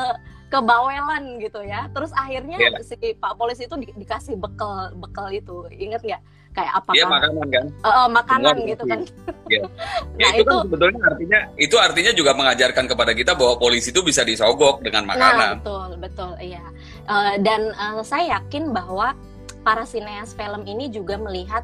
kebawelan 0.51 1.39
gitu 1.39 1.63
ya. 1.63 1.87
Terus 1.95 2.11
akhirnya 2.13 2.59
yeah. 2.59 2.83
si 2.83 2.99
Pak 3.17 3.39
Polisi 3.39 3.71
itu 3.71 3.77
di, 3.79 3.89
dikasih 3.95 4.35
bekal 4.37 4.93
bekal 4.99 5.31
itu, 5.31 5.71
inget 5.71 6.03
nggak? 6.03 6.23
Kayak 6.51 6.83
apa? 6.83 6.91
Iya 6.99 7.07
makanan 7.07 7.47
kan? 7.47 7.67
Uh, 7.71 7.87
uh, 7.87 8.07
makanan 8.11 8.55
Semua 8.59 8.71
gitu 8.75 8.85
kan. 8.91 9.01
Ya, 9.47 9.63
ya 10.21 10.27
nah, 10.27 10.33
itu, 10.35 10.51
kan 10.51 10.67
sebetulnya 10.67 11.01
artinya 11.07 11.41
itu 11.55 11.77
artinya 11.79 12.13
juga 12.13 12.33
mengajarkan 12.35 12.85
kepada 12.91 13.13
kita 13.15 13.33
bahwa 13.39 13.55
polisi 13.63 13.95
itu 13.95 14.03
bisa 14.03 14.27
disogok 14.27 14.83
dengan 14.83 15.07
nah, 15.07 15.11
makanan. 15.15 15.39
Nah, 15.39 15.51
betul, 15.63 15.91
betul, 16.03 16.33
iya. 16.43 16.65
Uh, 17.07 17.39
dan 17.39 17.71
uh, 17.79 18.03
saya 18.03 18.43
yakin 18.43 18.75
bahwa 18.75 19.15
para 19.63 19.87
sineas 19.87 20.35
film 20.35 20.67
ini 20.67 20.91
juga 20.91 21.15
melihat 21.23 21.63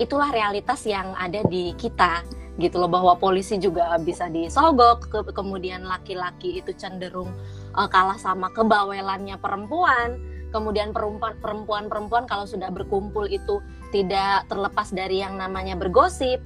itulah 0.00 0.32
realitas 0.32 0.80
yang 0.88 1.12
ada 1.20 1.44
di 1.44 1.76
kita 1.76 2.24
gitu 2.60 2.76
loh 2.80 2.88
bahwa 2.88 3.16
polisi 3.16 3.56
juga 3.56 3.96
bisa 3.96 4.28
disogok 4.28 5.08
ke 5.08 5.20
kemudian 5.32 5.88
laki-laki 5.88 6.60
itu 6.60 6.72
cenderung 6.76 7.32
uh, 7.76 7.88
kalah 7.88 8.18
sama 8.20 8.52
kebawelannya 8.52 9.36
perempuan 9.40 10.20
kemudian 10.52 10.92
perempuan 10.92 11.34
perempuan 11.40 11.88
perempuan 11.88 12.24
kalau 12.28 12.44
sudah 12.44 12.68
berkumpul 12.68 13.24
itu 13.26 13.58
tidak 13.90 14.44
terlepas 14.46 14.92
dari 14.92 15.24
yang 15.24 15.40
namanya 15.40 15.74
bergosip 15.74 16.38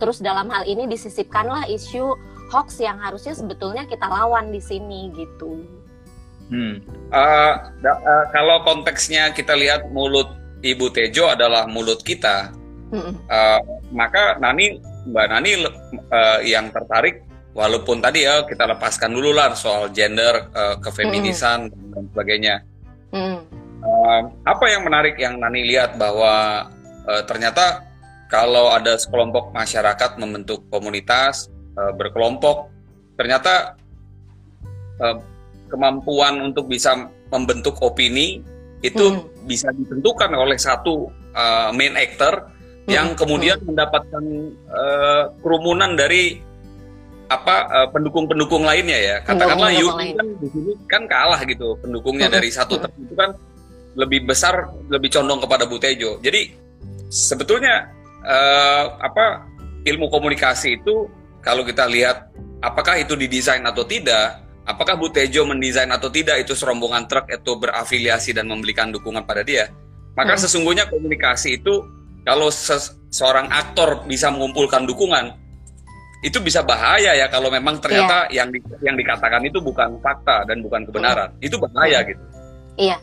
terus 0.00 0.18
dalam 0.18 0.48
hal 0.48 0.64
ini 0.64 0.88
disisipkanlah 0.88 1.68
isu 1.68 2.16
hoax 2.50 2.80
yang 2.80 2.98
harusnya 2.98 3.36
sebetulnya 3.36 3.84
kita 3.86 4.08
lawan 4.08 4.50
di 4.50 4.58
sini 4.58 5.12
gitu 5.14 5.62
hmm. 6.48 6.80
uh, 7.12 7.54
uh, 7.84 8.24
kalau 8.32 8.64
konteksnya 8.64 9.30
kita 9.36 9.52
lihat 9.54 9.92
mulut 9.92 10.32
ibu 10.64 10.88
Tejo 10.90 11.28
adalah 11.28 11.68
mulut 11.68 12.00
kita 12.00 12.50
hmm. 12.90 13.14
uh, 13.28 13.60
maka 13.92 14.40
Nani 14.40 14.80
Mbak 15.06 15.26
Nani 15.28 15.50
uh, 15.68 16.38
yang 16.42 16.72
tertarik 16.72 17.22
walaupun 17.52 18.00
tadi 18.00 18.24
ya 18.24 18.44
kita 18.48 18.64
lepaskan 18.76 19.12
dulu 19.12 19.32
lah 19.32 19.52
soal 19.52 19.92
gender, 19.92 20.48
uh, 20.52 20.76
kefeminisan 20.80 21.68
mm. 21.68 21.92
dan 21.92 22.04
sebagainya. 22.12 22.54
Mm. 23.12 23.38
Uh, 23.82 24.22
apa 24.48 24.64
yang 24.70 24.82
menarik 24.88 25.16
yang 25.20 25.36
Nani 25.36 25.64
lihat 25.68 26.00
bahwa 26.00 26.66
uh, 27.04 27.22
ternyata 27.28 27.84
kalau 28.32 28.72
ada 28.72 28.96
sekelompok 28.96 29.52
masyarakat 29.52 30.16
membentuk 30.16 30.64
komunitas 30.72 31.52
uh, 31.76 31.92
berkelompok, 31.92 32.72
ternyata 33.20 33.76
uh, 35.00 35.20
kemampuan 35.68 36.40
untuk 36.40 36.72
bisa 36.72 37.08
membentuk 37.28 37.76
opini 37.84 38.40
itu 38.80 39.12
mm. 39.12 39.44
bisa 39.44 39.68
ditentukan 39.76 40.32
oleh 40.32 40.56
satu 40.56 41.12
uh, 41.36 41.68
main 41.76 41.96
actor 42.00 42.48
yang 42.90 43.14
kemudian 43.14 43.62
mendapatkan 43.62 44.24
uh, 44.66 45.30
kerumunan 45.38 45.94
dari 45.94 46.42
apa 47.40 47.88
pendukung-pendukung 47.92 48.66
uh, 48.66 48.68
lainnya 48.74 48.98
ya. 48.98 49.16
Katakanlah 49.24 49.72
Yudi 49.72 50.12
kan 50.16 50.26
di 50.36 50.48
sini 50.52 50.72
kan 50.90 51.02
kalah 51.08 51.40
gitu 51.48 51.78
pendukungnya 51.80 52.28
dari 52.28 52.52
satu 52.52 52.76
tertentu 52.76 53.14
kan 53.16 53.32
lebih 53.96 54.24
besar 54.24 54.72
lebih 54.88 55.12
condong 55.12 55.40
kepada 55.44 55.68
Butejo 55.68 56.16
jadi 56.24 56.48
sebetulnya 57.12 57.92
uh, 58.24 58.96
apa 59.04 59.44
ilmu 59.84 60.08
komunikasi 60.08 60.80
itu 60.80 61.08
kalau 61.44 61.66
kita 61.66 61.84
lihat 61.90 62.32
apakah 62.64 62.96
itu 62.96 63.12
didesain 63.18 63.60
atau 63.68 63.84
tidak 63.84 64.40
apakah 64.64 64.94
Butejo 64.96 65.44
mendesain 65.44 65.90
atau 65.90 66.08
tidak 66.08 66.40
itu 66.46 66.54
serombongan 66.54 67.10
truk 67.10 67.28
itu 67.28 67.52
berafiliasi 67.58 68.32
dan 68.32 68.46
memberikan 68.48 68.94
dukungan 68.94 69.26
pada 69.26 69.42
dia. 69.42 69.68
Maka 70.14 70.36
hmm. 70.36 70.42
sesungguhnya 70.46 70.84
komunikasi 70.88 71.60
itu 71.60 71.82
kalau 72.22 72.48
se 72.48 72.78
seorang 73.12 73.50
aktor 73.50 74.06
bisa 74.06 74.30
mengumpulkan 74.30 74.86
dukungan 74.86 75.36
itu 76.22 76.38
bisa 76.38 76.62
bahaya 76.62 77.18
ya 77.18 77.26
kalau 77.26 77.50
memang 77.50 77.82
ternyata 77.82 78.30
yeah. 78.30 78.42
yang 78.46 78.48
di, 78.54 78.62
yang 78.78 78.94
dikatakan 78.94 79.42
itu 79.42 79.58
bukan 79.58 79.98
fakta 79.98 80.46
dan 80.46 80.62
bukan 80.62 80.86
kebenaran 80.86 81.34
mm. 81.34 81.46
itu 81.50 81.56
bahaya 81.58 81.98
mm. 81.98 82.06
gitu 82.14 82.24
iya 82.78 82.96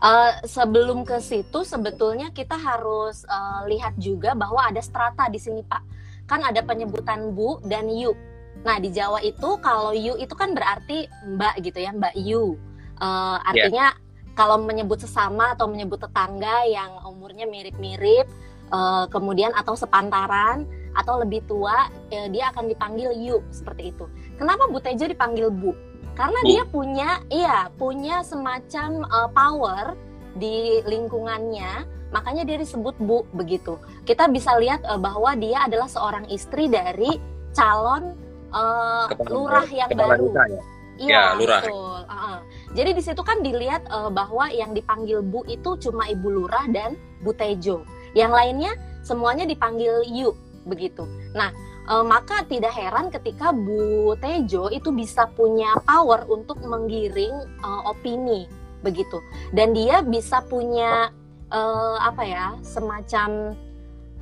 uh, 0.00 0.32
sebelum 0.48 1.04
ke 1.04 1.20
situ 1.20 1.68
sebetulnya 1.68 2.32
kita 2.32 2.56
harus 2.56 3.28
uh, 3.28 3.68
lihat 3.68 3.92
juga 4.00 4.32
bahwa 4.32 4.64
ada 4.64 4.80
strata 4.80 5.28
di 5.28 5.36
sini 5.36 5.60
pak 5.68 5.84
kan 6.24 6.40
ada 6.40 6.64
penyebutan 6.64 7.36
bu 7.36 7.60
dan 7.68 7.92
yu 7.92 8.16
nah 8.64 8.80
di 8.80 8.88
Jawa 8.88 9.20
itu 9.20 9.60
kalau 9.60 9.92
yu 9.92 10.16
itu 10.16 10.32
kan 10.32 10.56
berarti 10.56 11.12
mbak 11.28 11.60
gitu 11.60 11.76
ya 11.76 11.92
mbak 11.92 12.16
yu 12.16 12.56
uh, 13.04 13.36
artinya 13.44 13.92
yeah. 13.92 14.32
kalau 14.32 14.56
menyebut 14.56 14.96
sesama 14.96 15.52
atau 15.52 15.68
menyebut 15.68 16.00
tetangga 16.00 16.64
yang 16.64 17.04
umurnya 17.04 17.44
mirip-mirip 17.44 18.24
uh, 18.72 19.04
kemudian 19.12 19.52
atau 19.52 19.76
sepantaran 19.76 20.64
atau 20.92 21.20
lebih 21.20 21.44
tua 21.48 21.88
uh, 21.88 22.28
dia 22.28 22.52
akan 22.52 22.68
dipanggil 22.68 23.10
Yu 23.16 23.40
seperti 23.52 23.92
itu. 23.92 24.04
Kenapa 24.36 24.68
Bu 24.68 24.78
Tejo 24.78 25.08
dipanggil 25.08 25.48
Bu? 25.48 25.72
Karena 26.12 26.40
Bu. 26.44 26.48
dia 26.48 26.62
punya 26.68 27.10
iya 27.32 27.58
punya 27.76 28.20
semacam 28.24 29.04
uh, 29.08 29.28
power 29.32 29.96
di 30.32 30.80
lingkungannya, 30.88 31.84
makanya 32.12 32.44
dia 32.48 32.56
disebut 32.60 32.96
Bu 33.00 33.24
begitu. 33.36 33.76
Kita 34.04 34.28
bisa 34.28 34.56
lihat 34.56 34.84
uh, 34.84 35.00
bahwa 35.00 35.32
dia 35.36 35.64
adalah 35.64 35.88
seorang 35.88 36.28
istri 36.28 36.68
dari 36.68 37.20
calon 37.52 38.16
uh, 38.52 39.08
lurah 39.28 39.68
yang 39.68 39.90
baru. 39.92 40.32
ya? 40.32 40.62
Iya, 41.00 41.08
ya, 41.08 41.22
lurah. 41.40 41.62
betul. 41.64 42.00
Uh 42.04 42.14
-uh. 42.14 42.38
Jadi 42.72 42.90
di 42.96 43.02
situ 43.04 43.22
kan 43.24 43.40
dilihat 43.40 43.88
uh, 43.88 44.12
bahwa 44.12 44.48
yang 44.52 44.76
dipanggil 44.76 45.24
Bu 45.24 45.44
itu 45.48 45.76
cuma 45.88 46.08
Ibu 46.08 46.28
Lurah 46.28 46.68
dan 46.68 46.96
Bu 47.24 47.32
Tejo. 47.32 47.84
Yang 48.12 48.32
lainnya 48.32 48.72
semuanya 49.00 49.48
dipanggil 49.48 50.04
Yu 50.08 50.36
begitu. 50.66 51.06
Nah, 51.34 51.50
e, 51.86 51.94
maka 52.06 52.46
tidak 52.46 52.72
heran 52.74 53.10
ketika 53.10 53.50
Bu 53.50 54.14
Tejo 54.18 54.70
itu 54.70 54.90
bisa 54.94 55.28
punya 55.32 55.74
power 55.86 56.26
untuk 56.28 56.60
menggiring 56.62 57.34
e, 57.62 57.68
opini 57.86 58.46
begitu. 58.82 59.22
Dan 59.54 59.74
dia 59.74 60.02
bisa 60.02 60.42
punya 60.46 61.10
e, 61.50 61.60
apa 62.02 62.22
ya, 62.22 62.46
semacam 62.62 63.56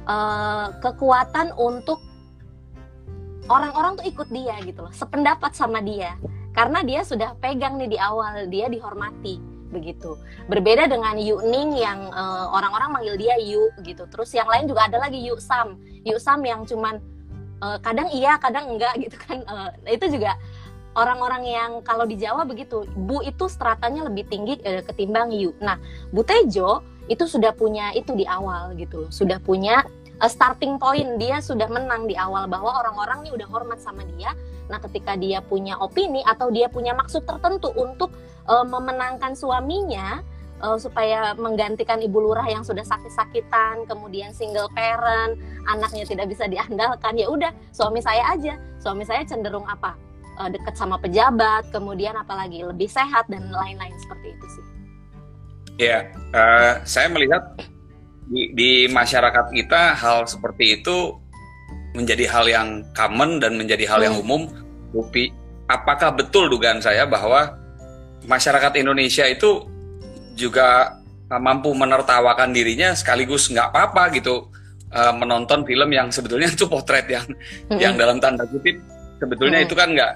e, 0.05 0.17
kekuatan 0.81 1.53
untuk 1.57 2.01
orang-orang 3.51 3.99
tuh 3.99 4.07
ikut 4.07 4.29
dia 4.31 4.57
gitu 4.63 4.87
loh, 4.87 4.95
sependapat 4.95 5.53
sama 5.53 5.83
dia. 5.83 6.17
Karena 6.51 6.83
dia 6.83 7.07
sudah 7.07 7.39
pegang 7.39 7.79
nih 7.79 7.95
di 7.95 7.99
awal, 7.99 8.51
dia 8.51 8.67
dihormati 8.67 9.60
begitu. 9.71 10.19
Berbeda 10.51 10.91
dengan 10.91 11.17
Yu 11.17 11.41
Ning 11.47 11.79
yang 11.79 12.11
uh, 12.11 12.51
orang-orang 12.53 12.91
manggil 13.01 13.17
dia 13.17 13.39
Yu 13.39 13.71
gitu. 13.87 14.05
Terus 14.11 14.35
yang 14.35 14.51
lain 14.51 14.67
juga 14.67 14.91
ada 14.91 14.99
lagi 14.99 15.23
Yu 15.23 15.39
Sam. 15.39 15.79
Yu 16.03 16.19
Sam 16.19 16.43
yang 16.43 16.67
cuman 16.67 16.99
uh, 17.63 17.79
kadang 17.81 18.11
iya, 18.11 18.37
kadang 18.37 18.77
enggak 18.77 18.99
gitu 18.99 19.17
kan. 19.17 19.41
Uh, 19.47 19.71
itu 19.89 20.19
juga 20.19 20.37
orang-orang 20.99 21.47
yang 21.47 21.71
kalau 21.87 22.05
di 22.05 22.19
Jawa 22.19 22.43
begitu. 22.45 22.85
Bu 22.99 23.23
itu 23.23 23.47
stratanya 23.47 24.11
lebih 24.11 24.27
tinggi 24.27 24.59
uh, 24.67 24.83
ketimbang 24.83 25.31
Yu. 25.31 25.55
Nah, 25.63 25.79
Bu 26.11 26.27
Tejo 26.27 26.83
itu 27.11 27.27
sudah 27.27 27.55
punya 27.55 27.95
itu 27.95 28.15
di 28.15 28.27
awal 28.27 28.75
gitu. 28.79 29.07
Sudah 29.11 29.39
punya 29.43 29.87
uh, 30.21 30.31
starting 30.31 30.77
point 30.77 31.19
dia 31.19 31.39
sudah 31.39 31.67
menang 31.71 32.11
di 32.11 32.15
awal 32.19 32.47
bahwa 32.51 32.83
orang-orang 32.85 33.27
ini 33.27 33.31
udah 33.39 33.49
hormat 33.49 33.79
sama 33.79 34.03
dia. 34.19 34.35
Nah, 34.71 34.79
ketika 34.79 35.19
dia 35.19 35.43
punya 35.43 35.75
opini 35.83 36.23
atau 36.23 36.49
dia 36.49 36.71
punya 36.71 36.95
maksud 36.95 37.27
tertentu 37.27 37.75
untuk 37.75 38.15
uh, 38.47 38.63
memenangkan 38.63 39.35
suaminya 39.35 40.23
uh, 40.63 40.79
supaya 40.79 41.35
menggantikan 41.35 41.99
ibu 41.99 42.23
lurah 42.23 42.47
yang 42.47 42.63
sudah 42.63 42.87
sakit-sakitan, 42.87 43.85
kemudian 43.91 44.31
single 44.31 44.71
parent, 44.73 45.35
anaknya 45.67 46.07
tidak 46.07 46.31
bisa 46.31 46.47
diandalkan, 46.47 47.19
ya 47.19 47.27
udah 47.27 47.51
suami 47.75 47.99
saya 47.99 48.31
aja. 48.31 48.55
Suami 48.79 49.03
saya 49.03 49.27
cenderung 49.27 49.67
apa? 49.67 49.99
Uh, 50.39 50.49
dekat 50.49 50.79
sama 50.79 50.97
pejabat, 50.97 51.67
kemudian 51.75 52.15
apalagi 52.15 52.63
lebih 52.63 52.87
sehat 52.87 53.27
dan 53.27 53.51
lain-lain 53.51 53.93
seperti 53.99 54.39
itu 54.39 54.47
sih. 54.55 54.67
Ya, 55.81 56.13
uh, 56.31 56.79
saya 56.87 57.11
melihat 57.11 57.59
di, 58.31 58.55
di 58.55 58.71
masyarakat 58.87 59.51
kita 59.51 59.99
hal 59.99 60.29
seperti 60.31 60.81
itu 60.81 61.19
menjadi 61.95 62.25
hal 62.31 62.47
yang 62.47 62.69
common 62.95 63.43
dan 63.43 63.59
menjadi 63.59 63.85
hal 63.91 64.01
hmm. 64.03 64.07
yang 64.07 64.17
umum. 64.21 64.43
Bukti, 64.91 65.31
apakah 65.71 66.15
betul 66.15 66.51
dugaan 66.51 66.83
saya 66.83 67.07
bahwa 67.07 67.55
masyarakat 68.27 68.83
Indonesia 68.83 69.25
itu 69.27 69.67
juga 70.35 70.99
mampu 71.31 71.71
menertawakan 71.71 72.51
dirinya 72.51 72.91
sekaligus 72.97 73.47
nggak 73.55 73.71
apa-apa 73.71 74.11
gitu 74.19 74.51
uh, 74.91 75.15
menonton 75.15 75.63
film 75.63 75.95
yang 75.95 76.11
sebetulnya 76.11 76.51
itu 76.51 76.67
potret 76.67 77.07
yang 77.07 77.27
mm-hmm. 77.29 77.79
yang 77.79 77.95
dalam 77.95 78.19
tanda 78.19 78.43
kutip 78.51 78.83
sebetulnya 79.23 79.63
mm-hmm. 79.63 79.71
itu 79.71 79.75
kan 79.79 79.89
nggak 79.95 80.13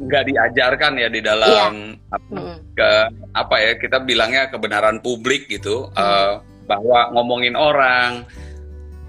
nggak 0.00 0.24
diajarkan 0.32 0.92
ya 0.96 1.08
di 1.08 1.20
dalam 1.24 1.72
yeah. 1.96 2.16
apa, 2.16 2.28
mm-hmm. 2.36 2.56
ke 2.76 2.90
apa 3.32 3.56
ya 3.56 3.72
kita 3.80 3.98
bilangnya 4.04 4.42
kebenaran 4.52 5.00
publik 5.00 5.48
gitu 5.48 5.88
mm-hmm. 5.88 6.04
uh, 6.04 6.34
bahwa 6.68 7.00
ngomongin 7.16 7.56
orang 7.56 8.28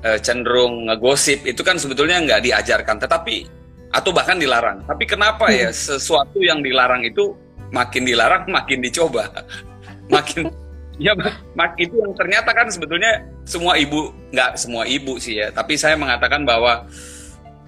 uh, 0.06 0.20
cenderung 0.22 0.90
ngegosip 0.90 1.46
itu 1.46 1.62
kan 1.62 1.78
sebetulnya 1.78 2.22
nggak 2.22 2.42
diajarkan 2.46 2.98
tetapi 3.02 3.48
atau 3.92 4.12
bahkan 4.16 4.40
dilarang. 4.40 4.84
Tapi 4.88 5.04
kenapa 5.04 5.52
ya 5.52 5.70
sesuatu 5.70 6.40
yang 6.40 6.64
dilarang 6.64 7.04
itu 7.04 7.36
makin 7.72 8.08
dilarang 8.08 8.48
makin 8.48 8.80
dicoba? 8.80 9.28
Makin 10.12 10.52
ya 11.06 11.18
mak 11.58 11.74
itu 11.82 11.98
yang 11.98 12.14
ternyata 12.14 12.54
kan 12.54 12.70
sebetulnya 12.70 13.26
semua 13.48 13.74
ibu 13.74 14.14
nggak 14.30 14.54
semua 14.54 14.86
ibu 14.86 15.18
sih 15.18 15.42
ya 15.42 15.50
tapi 15.50 15.74
saya 15.74 15.98
mengatakan 15.98 16.46
bahwa 16.46 16.86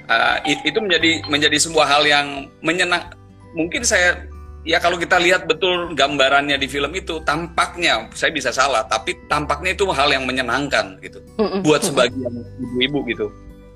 uh, 0.05 0.37
itu 0.45 0.77
menjadi 0.77 1.25
menjadi 1.25 1.57
sebuah 1.57 1.87
hal 1.87 2.03
yang 2.05 2.27
menyenang 2.61 3.09
mungkin 3.57 3.81
saya 3.81 4.27
ya 4.63 4.79
kalau 4.79 4.95
kita 4.95 5.19
lihat 5.19 5.45
betul 5.45 5.91
gambarannya 5.95 6.55
di 6.55 6.67
film 6.71 6.91
itu 6.95 7.19
tampaknya 7.27 8.07
saya 8.15 8.31
bisa 8.31 8.49
salah 8.49 8.87
tapi 8.87 9.15
tampaknya 9.27 9.75
itu 9.75 9.87
hal 9.91 10.09
yang 10.11 10.23
menyenangkan 10.23 10.99
gitu 11.03 11.19
buat 11.67 11.83
sebagian 11.83 12.31
ibu-ibu 12.59 12.99
gitu 13.11 13.27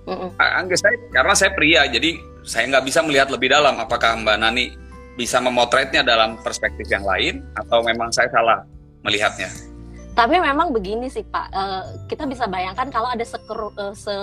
Mm 0.08 0.32
-mm. 0.32 0.78
saya 0.80 0.96
karena 1.12 1.34
saya 1.36 1.52
pria, 1.52 1.84
jadi 1.92 2.16
saya 2.48 2.72
nggak 2.72 2.86
bisa 2.88 3.04
melihat 3.04 3.28
lebih 3.28 3.52
dalam 3.52 3.76
apakah 3.76 4.16
Mbak 4.16 4.38
Nani 4.40 4.72
bisa 5.20 5.44
memotretnya 5.44 6.00
dalam 6.00 6.40
perspektif 6.40 6.88
yang 6.88 7.04
lain 7.04 7.44
atau 7.60 7.84
memang 7.84 8.08
saya 8.16 8.32
salah 8.32 8.64
melihatnya. 9.04 9.52
Tapi 10.16 10.40
memang 10.40 10.72
begini 10.72 11.12
sih 11.12 11.28
Pak, 11.28 11.48
uh, 11.52 11.84
kita 12.08 12.24
bisa 12.24 12.48
bayangkan 12.48 12.88
kalau 12.88 13.12
ada 13.12 13.22
seker, 13.22 13.70
uh, 13.76 13.94
se 13.94 14.16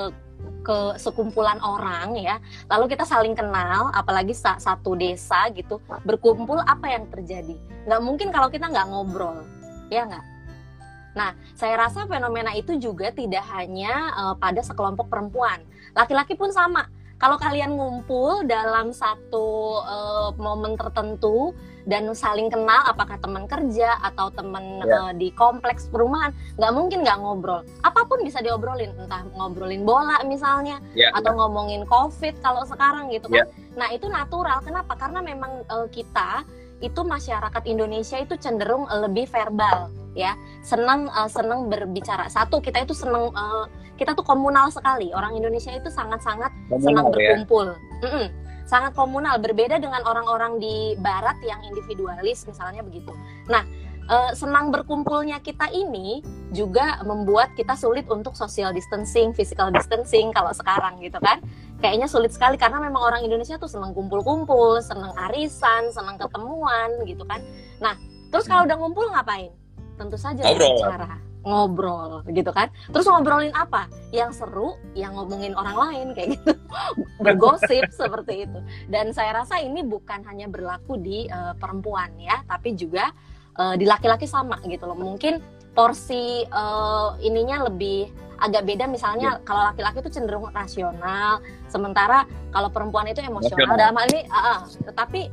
ke 0.64 0.97
sekumpulan 0.97 1.61
orang 1.61 2.16
ya, 2.16 2.40
lalu 2.73 2.97
kita 2.97 3.04
saling 3.04 3.37
kenal, 3.37 3.92
apalagi 3.92 4.33
satu 4.35 4.97
desa 4.97 5.52
gitu, 5.52 5.78
berkumpul 6.09 6.59
apa 6.64 6.88
yang 6.88 7.04
terjadi? 7.12 7.54
Nggak 7.85 8.00
mungkin 8.00 8.28
kalau 8.33 8.49
kita 8.49 8.73
nggak 8.73 8.88
ngobrol, 8.88 9.44
ya 9.92 10.09
nggak? 10.09 10.25
Nah, 11.14 11.30
saya 11.54 11.78
rasa 11.78 12.11
fenomena 12.11 12.50
itu 12.59 12.75
juga 12.80 13.14
tidak 13.14 13.47
hanya 13.54 14.11
uh, 14.18 14.35
pada 14.35 14.59
sekelompok 14.64 15.06
perempuan. 15.06 15.62
Laki-laki 15.94 16.35
pun 16.35 16.50
sama. 16.50 16.90
Kalau 17.23 17.38
kalian 17.38 17.78
ngumpul 17.78 18.42
dalam 18.50 18.90
satu 18.90 19.78
uh, 19.87 20.35
momen 20.35 20.75
tertentu 20.75 21.54
dan 21.85 22.09
saling 22.17 22.49
kenal, 22.49 22.81
apakah 22.88 23.21
teman 23.21 23.45
kerja 23.45 24.00
atau 24.00 24.33
teman 24.33 24.81
yeah. 24.85 25.09
uh, 25.09 25.12
di 25.12 25.29
kompleks 25.37 25.88
perumahan, 25.93 26.33
nggak 26.57 26.73
mungkin 26.73 27.05
nggak 27.05 27.19
ngobrol. 27.21 27.61
Apa 27.85 28.09
pun 28.09 28.25
bisa 28.25 28.41
diobrolin, 28.41 28.93
entah 28.97 29.25
ngobrolin 29.37 29.85
bola 29.85 30.21
misalnya, 30.25 30.81
yeah, 30.97 31.12
atau 31.12 31.33
yeah. 31.33 31.38
ngomongin 31.45 31.83
COVID 31.85 32.41
kalau 32.41 32.64
sekarang 32.64 33.12
gitu 33.12 33.29
kan. 33.29 33.45
Yeah. 33.45 33.49
Nah 33.76 33.88
itu 33.93 34.09
natural. 34.09 34.64
Kenapa? 34.64 34.97
Karena 34.97 35.21
memang 35.21 35.64
uh, 35.69 35.88
kita 35.93 36.45
itu 36.83 37.00
masyarakat 37.00 37.62
Indonesia 37.64 38.21
itu 38.21 38.35
cenderung 38.37 38.85
lebih 38.88 39.25
verbal 39.31 39.88
ya 40.14 40.38
senang 40.62 41.11
uh, 41.11 41.26
senang 41.26 41.67
berbicara 41.67 42.31
satu 42.31 42.62
kita 42.62 42.87
itu 42.87 42.95
senang 42.95 43.35
uh, 43.35 43.67
kita 43.99 44.14
tuh 44.14 44.26
komunal 44.26 44.71
sekali 44.71 45.11
orang 45.11 45.35
Indonesia 45.38 45.75
itu 45.75 45.91
sangat-sangat 45.91 46.50
senang 46.79 47.11
ya? 47.11 47.11
berkumpul 47.11 47.67
ya? 47.75 48.07
mm 48.07 48.11
-mm, 48.11 48.26
sangat 48.75 48.93
komunal 48.99 49.38
berbeda 49.38 49.78
dengan 49.78 50.02
orang-orang 50.02 50.59
di 50.59 50.99
Barat 50.99 51.38
yang 51.47 51.62
individualis 51.62 52.43
misalnya 52.50 52.83
begitu 52.83 53.14
nah 53.47 53.62
uh, 54.11 54.35
senang 54.35 54.75
berkumpulnya 54.75 55.38
kita 55.38 55.71
ini 55.71 56.26
juga 56.50 56.99
membuat 57.07 57.54
kita 57.54 57.75
sulit 57.75 58.07
untuk 58.07 58.35
social 58.38 58.71
distancing, 58.71 59.35
physical 59.35 59.75
distancing 59.75 60.31
kalau 60.31 60.54
sekarang 60.54 61.02
gitu 61.02 61.19
kan. 61.19 61.43
Kayaknya 61.83 62.07
sulit 62.07 62.31
sekali 62.31 62.54
karena 62.54 62.78
memang 62.78 63.02
orang 63.11 63.26
Indonesia 63.26 63.59
tuh 63.59 63.66
senang 63.66 63.90
kumpul-kumpul, 63.90 64.78
senang 64.78 65.11
arisan, 65.19 65.90
senang 65.90 66.14
ketemuan 66.14 66.95
gitu 67.11 67.26
kan. 67.26 67.43
Nah, 67.83 67.99
terus 68.31 68.47
kalau 68.47 68.62
udah 68.62 68.78
ngumpul 68.78 69.11
ngapain? 69.11 69.50
tentu 69.99 70.16
saja 70.19 70.43
ngobrol. 70.43 70.83
cara 70.83 71.19
ngobrol 71.44 72.24
gitu 72.32 72.50
kan? 72.50 72.72
Terus 72.90 73.06
ngobrolin 73.06 73.52
apa? 73.52 73.86
Yang 74.10 74.42
seru 74.42 74.80
yang 74.96 75.14
ngomongin 75.14 75.52
orang 75.54 75.76
lain 75.76 76.06
kayak 76.16 76.40
gitu. 76.40 76.56
Bergosip 77.24 77.92
seperti 77.92 78.48
itu. 78.48 78.58
Dan 78.88 79.12
saya 79.12 79.44
rasa 79.44 79.60
ini 79.60 79.84
bukan 79.84 80.24
hanya 80.24 80.48
berlaku 80.48 80.96
di 80.98 81.28
uh, 81.28 81.52
perempuan 81.54 82.10
ya 82.16 82.42
tapi 82.48 82.74
juga 82.74 83.12
uh, 83.60 83.76
di 83.76 83.84
laki-laki 83.84 84.24
sama 84.24 84.58
gitu 84.66 84.88
loh. 84.88 84.96
Mungkin 84.96 85.38
porsi 85.76 86.48
uh, 86.48 87.14
ininya 87.20 87.68
lebih 87.68 88.08
agak 88.40 88.64
beda. 88.64 88.88
Misalnya 88.88 89.38
ya. 89.38 89.42
kalau 89.44 89.62
laki-laki 89.70 90.00
itu 90.00 90.10
cenderung 90.16 90.48
rasional 90.50 91.44
sementara 91.68 92.24
kalau 92.50 92.72
perempuan 92.72 93.06
itu 93.06 93.20
emosional. 93.20 93.76
Dalam 93.76 93.94
hal 94.00 94.06
ini 94.10 94.24
uh, 94.32 94.36
uh, 94.36 94.58
tetapi 94.88 95.28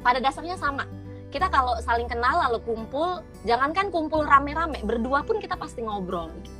pada 0.00 0.22
dasarnya 0.22 0.54
sama 0.54 0.86
kita 1.30 1.50
kalau 1.50 1.74
saling 1.82 2.06
kenal 2.06 2.38
lalu 2.48 2.58
kumpul 2.62 3.20
jangankan 3.42 3.90
kumpul 3.90 4.22
rame-rame 4.22 4.78
berdua 4.86 5.26
pun 5.26 5.42
kita 5.42 5.58
pasti 5.58 5.82
ngobrol. 5.82 6.30
Gitu. 6.42 6.54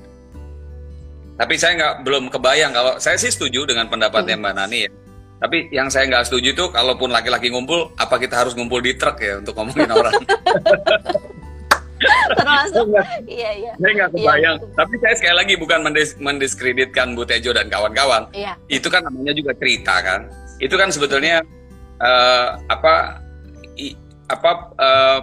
tapi 1.37 1.53
saya 1.61 1.77
nggak 1.77 1.95
belum 2.01 2.25
kebayang. 2.33 2.73
Kalau 2.73 2.97
saya 2.97 3.21
sih 3.21 3.29
setuju 3.29 3.69
dengan 3.69 3.93
pendapatnya 3.93 4.41
hmm. 4.41 4.45
mbak 4.45 4.55
Nani 4.57 4.79
ya. 4.89 4.91
Tapi 5.37 5.69
yang 5.69 5.93
saya 5.93 6.09
nggak 6.09 6.33
setuju 6.33 6.57
itu 6.57 6.65
kalaupun 6.73 7.13
laki-laki 7.13 7.53
ngumpul 7.53 7.93
apa 8.01 8.17
kita 8.17 8.41
harus 8.41 8.57
ngumpul 8.57 8.81
di 8.81 8.97
truk 8.97 9.21
ya 9.21 9.45
untuk 9.45 9.53
ngomongin 9.53 9.93
orang? 10.01 10.17
Termasuk 12.41 12.89
iya 13.29 13.53
iya 13.53 13.73
saya 13.77 13.93
nggak 14.01 14.11
iya, 14.17 14.17
kebayang. 14.17 14.57
iya, 14.65 14.73
tapi 14.81 14.95
saya 14.97 15.15
sekali 15.21 15.37
lagi 15.37 15.55
bukan 15.61 15.79
mendes 15.85 16.17
mendiskreditkan 16.17 17.13
Bu 17.13 17.29
Tejo 17.29 17.53
dan 17.53 17.69
kawan-kawan. 17.69 18.33
Iya. 18.33 18.57
itu 18.73 18.89
kan 18.89 19.05
namanya 19.05 19.37
juga 19.37 19.53
cerita 19.61 20.01
kan. 20.01 20.33
Itu 20.57 20.81
kan 20.81 20.89
sebetulnya 20.89 21.45
uh, 22.01 22.57
apa 22.73 23.21
apa 24.27 24.51
uh, 24.77 25.21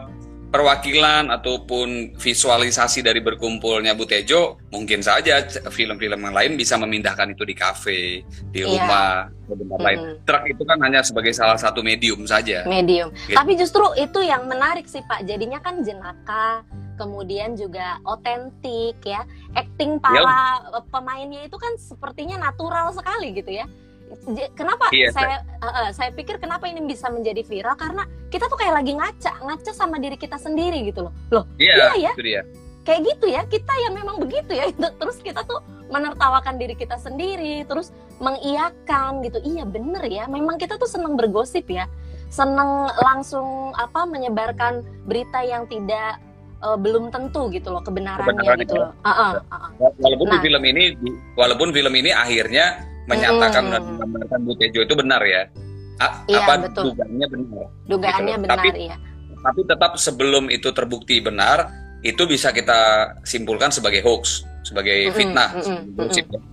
perwakilan 0.54 1.34
ataupun 1.34 2.14
visualisasi 2.14 3.02
dari 3.02 3.26
berkumpulnya 3.26 3.98
Bu 3.98 4.06
Tejo 4.06 4.62
mungkin 4.70 5.02
saja 5.02 5.42
film-film 5.74 6.30
yang 6.30 6.36
lain 6.38 6.54
bisa 6.54 6.78
memindahkan 6.78 7.34
itu 7.34 7.42
di 7.42 7.58
kafe, 7.58 8.22
di 8.54 8.62
yeah. 8.62 8.70
rumah, 8.70 9.34
di 9.50 9.58
tempat 9.58 9.80
mm 9.82 9.86
lain. 9.90 10.00
Truk 10.30 10.44
itu 10.46 10.62
kan 10.62 10.78
hanya 10.86 11.02
sebagai 11.02 11.34
salah 11.34 11.58
satu 11.58 11.82
medium 11.82 12.22
saja. 12.30 12.62
Medium. 12.70 13.10
Gitu. 13.26 13.34
Tapi 13.34 13.58
justru 13.58 13.82
itu 13.98 14.22
yang 14.22 14.46
menarik 14.46 14.86
sih 14.86 15.02
Pak. 15.02 15.26
Jadinya 15.26 15.58
kan 15.58 15.82
jenaka, 15.82 16.62
kemudian 17.02 17.58
juga 17.58 17.98
otentik 18.06 19.02
ya. 19.02 19.26
Acting 19.58 19.98
para 19.98 20.22
yeah. 20.22 20.86
pemainnya 20.94 21.50
itu 21.50 21.58
kan 21.58 21.74
sepertinya 21.82 22.38
natural 22.38 22.94
sekali 22.94 23.34
gitu 23.34 23.58
ya 23.58 23.66
kenapa? 24.54 24.90
Iya, 24.94 25.10
saya 25.12 25.38
uh, 25.62 25.68
uh, 25.68 25.90
saya 25.94 26.10
pikir 26.14 26.38
kenapa 26.40 26.70
ini 26.70 26.84
bisa 26.86 27.10
menjadi 27.10 27.42
viral? 27.46 27.76
Karena 27.76 28.04
kita 28.30 28.50
tuh 28.50 28.58
kayak 28.58 28.82
lagi 28.82 28.94
ngaca 28.98 29.32
ngaca 29.46 29.72
sama 29.72 29.98
diri 30.02 30.18
kita 30.18 30.38
sendiri 30.40 30.86
gitu 30.88 31.10
loh. 31.10 31.14
Loh 31.30 31.46
iya, 31.58 31.94
iya 31.98 32.12
ya. 32.12 32.14
dia. 32.18 32.44
kayak 32.84 33.16
gitu 33.16 33.32
ya 33.32 33.48
kita 33.48 33.72
yang 33.88 33.94
memang 33.96 34.20
begitu 34.20 34.52
ya. 34.52 34.68
Terus 35.02 35.18
kita 35.24 35.48
tuh 35.48 35.64
menertawakan 35.88 36.58
diri 36.58 36.74
kita 36.74 36.98
sendiri 36.98 37.64
terus 37.70 37.94
mengiyakan 38.18 39.22
gitu. 39.24 39.40
Iya 39.46 39.64
bener 39.64 40.04
ya. 40.10 40.26
Memang 40.26 40.58
kita 40.58 40.76
tuh 40.76 40.90
seneng 40.90 41.14
bergosip 41.16 41.70
ya. 41.70 41.86
Seneng 42.34 42.90
langsung 42.98 43.72
apa 43.78 44.10
menyebarkan 44.10 44.82
berita 45.06 45.46
yang 45.46 45.70
tidak 45.70 46.18
uh, 46.64 46.78
belum 46.80 47.12
tentu 47.12 47.52
gitu 47.52 47.70
loh 47.70 47.84
kebenarannya 47.84 48.32
Kebenaran 48.32 48.58
gitu 48.64 48.76
loh. 48.80 48.90
Uh, 49.04 49.10
uh, 49.12 49.32
uh, 49.52 49.56
uh. 49.70 49.92
Walaupun 50.00 50.28
nah, 50.32 50.42
film 50.42 50.64
ini 50.64 50.84
walaupun 51.36 51.70
film 51.76 51.94
ini 51.94 52.10
akhirnya 52.16 52.93
menyatakan 53.08 53.64
hmm. 53.68 53.84
menggambarkan 53.84 54.40
Bu 54.44 54.54
Tejo 54.58 54.80
itu 54.84 54.94
benar 54.96 55.22
ya. 55.24 55.48
A 56.02 56.26
iya, 56.26 56.42
apa 56.44 56.54
betul. 56.68 56.94
dugaannya 56.94 57.28
benar. 57.30 57.66
Dugaannya 57.86 58.36
gitu. 58.36 58.44
benar 58.44 58.58
tapi, 58.58 58.70
iya. 58.80 58.96
Tapi 59.44 59.62
tetap 59.68 59.92
sebelum 60.00 60.44
itu 60.48 60.70
terbukti 60.72 61.20
benar, 61.20 61.68
itu 62.02 62.24
bisa 62.26 62.56
kita 62.56 63.12
simpulkan 63.28 63.70
sebagai 63.70 64.00
hoax, 64.04 64.48
sebagai 64.64 65.12
fitnah, 65.12 65.52
mm 65.52 65.64
-hmm. 65.64 65.80
mm 66.00 66.08
-hmm. 66.10 66.52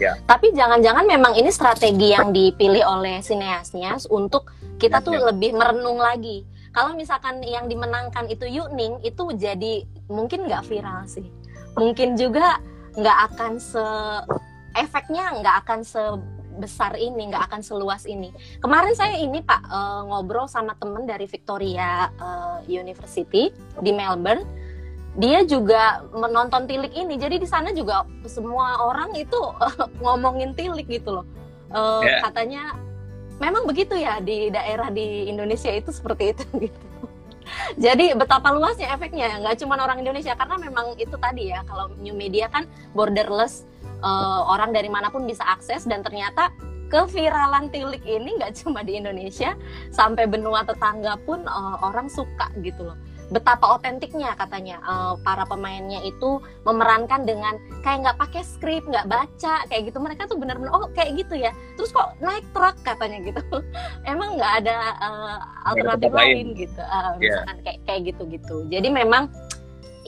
Ya. 0.00 0.16
Tapi 0.24 0.56
jangan-jangan 0.56 1.04
memang 1.04 1.36
ini 1.36 1.52
strategi 1.52 2.16
yang 2.16 2.32
dipilih 2.32 2.80
oleh 2.88 3.20
sineasnya 3.20 4.00
untuk 4.08 4.48
kita 4.80 5.04
tuh 5.04 5.12
ya. 5.12 5.28
lebih 5.28 5.52
merenung 5.52 6.00
lagi. 6.00 6.48
Kalau 6.72 6.96
misalkan 6.96 7.44
yang 7.44 7.68
dimenangkan 7.68 8.24
itu 8.32 8.48
Yuning 8.48 9.04
itu 9.04 9.28
jadi 9.36 9.84
mungkin 10.08 10.48
nggak 10.48 10.64
viral 10.72 11.04
sih. 11.04 11.28
Mungkin 11.76 12.16
juga 12.16 12.56
nggak 12.96 13.18
akan 13.32 13.52
se 13.60 13.84
efeknya 14.76 15.40
nggak 15.40 15.56
akan 15.66 15.80
sebesar 15.82 16.94
ini, 16.98 17.30
nggak 17.30 17.50
akan 17.50 17.60
seluas 17.62 18.06
ini. 18.06 18.30
Kemarin 18.62 18.94
saya 18.94 19.18
ini 19.18 19.42
Pak 19.42 19.62
uh, 19.66 20.02
ngobrol 20.06 20.46
sama 20.46 20.76
temen 20.78 21.06
dari 21.06 21.26
Victoria 21.26 22.10
uh, 22.18 22.58
University 22.66 23.50
di 23.80 23.90
Melbourne. 23.94 24.44
Dia 25.18 25.42
juga 25.42 26.06
menonton 26.14 26.70
tilik 26.70 26.94
ini, 26.94 27.18
jadi 27.18 27.42
di 27.42 27.48
sana 27.48 27.74
juga 27.74 28.06
semua 28.30 28.78
orang 28.86 29.10
itu 29.18 29.38
uh, 29.38 29.86
ngomongin 30.04 30.54
tilik 30.54 30.86
gitu 30.86 31.22
loh. 31.22 31.26
Uh, 31.70 32.02
yeah. 32.02 32.22
Katanya 32.26 32.62
memang 33.40 33.64
begitu 33.64 33.96
ya 33.96 34.20
di 34.20 34.52
daerah 34.52 34.92
di 34.92 35.26
Indonesia 35.26 35.72
itu 35.72 35.90
seperti 35.90 36.36
itu 36.36 36.44
gitu. 36.68 36.80
Jadi 37.80 38.14
betapa 38.14 38.54
luasnya 38.54 38.94
efeknya 38.94 39.42
nggak 39.42 39.58
cuma 39.64 39.74
orang 39.80 39.98
Indonesia 39.98 40.38
karena 40.38 40.54
memang 40.60 40.94
itu 41.00 41.16
tadi 41.18 41.50
ya 41.50 41.66
kalau 41.66 41.90
new 41.98 42.14
media 42.14 42.46
kan 42.46 42.68
borderless 42.94 43.66
uh, 44.00 44.40
orang 44.50 44.74
dari 44.74 44.88
mana 44.88 45.08
pun 45.08 45.24
bisa 45.24 45.44
akses 45.46 45.86
dan 45.86 46.04
ternyata 46.04 46.50
keviralan 46.90 47.70
tilik 47.70 48.02
ini 48.02 48.36
nggak 48.36 48.52
cuma 48.60 48.82
di 48.82 48.98
Indonesia 48.98 49.54
sampai 49.94 50.26
benua 50.26 50.66
tetangga 50.66 51.16
pun 51.22 51.46
uh, 51.46 51.76
orang 51.86 52.10
suka 52.10 52.50
gitu 52.60 52.90
loh. 52.90 52.98
Betapa 53.30 53.78
otentiknya 53.78 54.34
katanya 54.34 54.82
uh, 54.82 55.14
para 55.22 55.46
pemainnya 55.46 56.02
itu 56.02 56.42
memerankan 56.66 57.22
dengan 57.22 57.54
kayak 57.86 58.02
nggak 58.02 58.18
pakai 58.18 58.42
skrip 58.42 58.82
nggak 58.90 59.06
baca 59.06 59.62
kayak 59.70 59.86
gitu. 59.86 60.02
Mereka 60.02 60.26
tuh 60.26 60.34
benar-benar 60.34 60.74
oh 60.74 60.90
kayak 60.98 61.14
gitu 61.14 61.38
ya. 61.38 61.54
Terus 61.78 61.94
kok 61.94 62.18
naik 62.18 62.42
truk? 62.50 62.74
katanya 62.82 63.22
gitu. 63.22 63.38
Emang 64.10 64.34
nggak 64.34 64.66
ada 64.66 64.76
uh, 64.98 65.38
alternatif 65.70 66.10
lain. 66.10 66.58
gitu. 66.58 66.82
Uh, 66.82 67.14
misalkan 67.22 67.54
yeah. 67.54 67.62
kayak 67.62 67.80
kayak 67.86 68.00
gitu 68.10 68.22
gitu 68.30 68.56
jadi 68.70 68.88
memang 68.90 69.30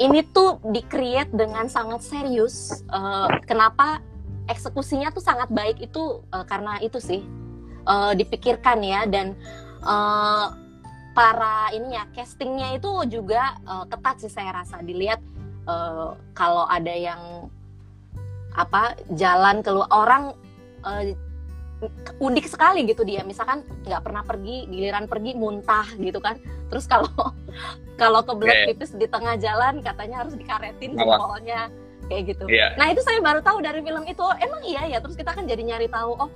ini 0.02 0.26
tuh 0.26 0.58
di-create 0.66 1.30
dengan 1.30 1.70
sangat 1.70 2.02
serius. 2.02 2.82
Uh, 2.90 3.30
kenapa 3.46 4.02
eksekusinya 4.50 5.14
tuh 5.14 5.22
sangat 5.22 5.46
baik 5.54 5.78
itu 5.78 6.20
uh, 6.34 6.42
karena 6.42 6.82
itu 6.82 6.98
sih 6.98 7.22
uh, 7.86 8.10
dipikirkan 8.12 8.82
ya 8.82 9.06
dan 9.06 9.38
uh, 9.86 10.50
para 11.14 11.70
ini 11.76 11.94
ya 11.94 12.04
castingnya 12.10 12.80
itu 12.80 12.90
juga 13.06 13.54
uh, 13.68 13.84
ketat 13.86 14.16
sih 14.26 14.32
saya 14.32 14.50
rasa 14.64 14.82
dilihat 14.82 15.20
uh, 15.68 16.18
kalau 16.34 16.66
ada 16.66 16.90
yang 16.90 17.46
apa 18.52 18.98
jalan 19.16 19.64
keluar 19.64 19.88
orang 19.92 20.24
uh, 20.84 21.04
unik 22.18 22.46
sekali 22.46 22.86
gitu 22.86 23.02
dia 23.02 23.26
misalkan 23.26 23.66
nggak 23.86 24.02
pernah 24.02 24.22
pergi 24.22 24.66
giliran 24.70 25.06
pergi 25.10 25.32
muntah 25.34 25.86
gitu 25.98 26.18
kan 26.22 26.38
terus 26.70 26.86
kalau 26.86 27.10
kalau 28.00 28.20
kebelet 28.22 28.66
okay. 28.66 28.66
pipis 28.74 28.94
di 28.94 29.06
tengah 29.06 29.34
jalan 29.38 29.82
katanya 29.82 30.26
harus 30.26 30.34
dikaretin 30.38 30.94
jempolnya 30.94 31.70
kayak 32.06 32.22
gitu 32.34 32.44
yeah. 32.50 32.74
nah 32.78 32.90
itu 32.90 33.00
saya 33.02 33.18
baru 33.22 33.40
tahu 33.42 33.62
dari 33.62 33.80
film 33.82 34.04
itu 34.06 34.24
emang 34.42 34.62
iya 34.66 34.82
ya 34.96 34.98
terus 34.98 35.14
kita 35.14 35.34
kan 35.34 35.46
jadi 35.46 35.62
nyari 35.62 35.88
tahu 35.90 36.18
oh 36.18 36.30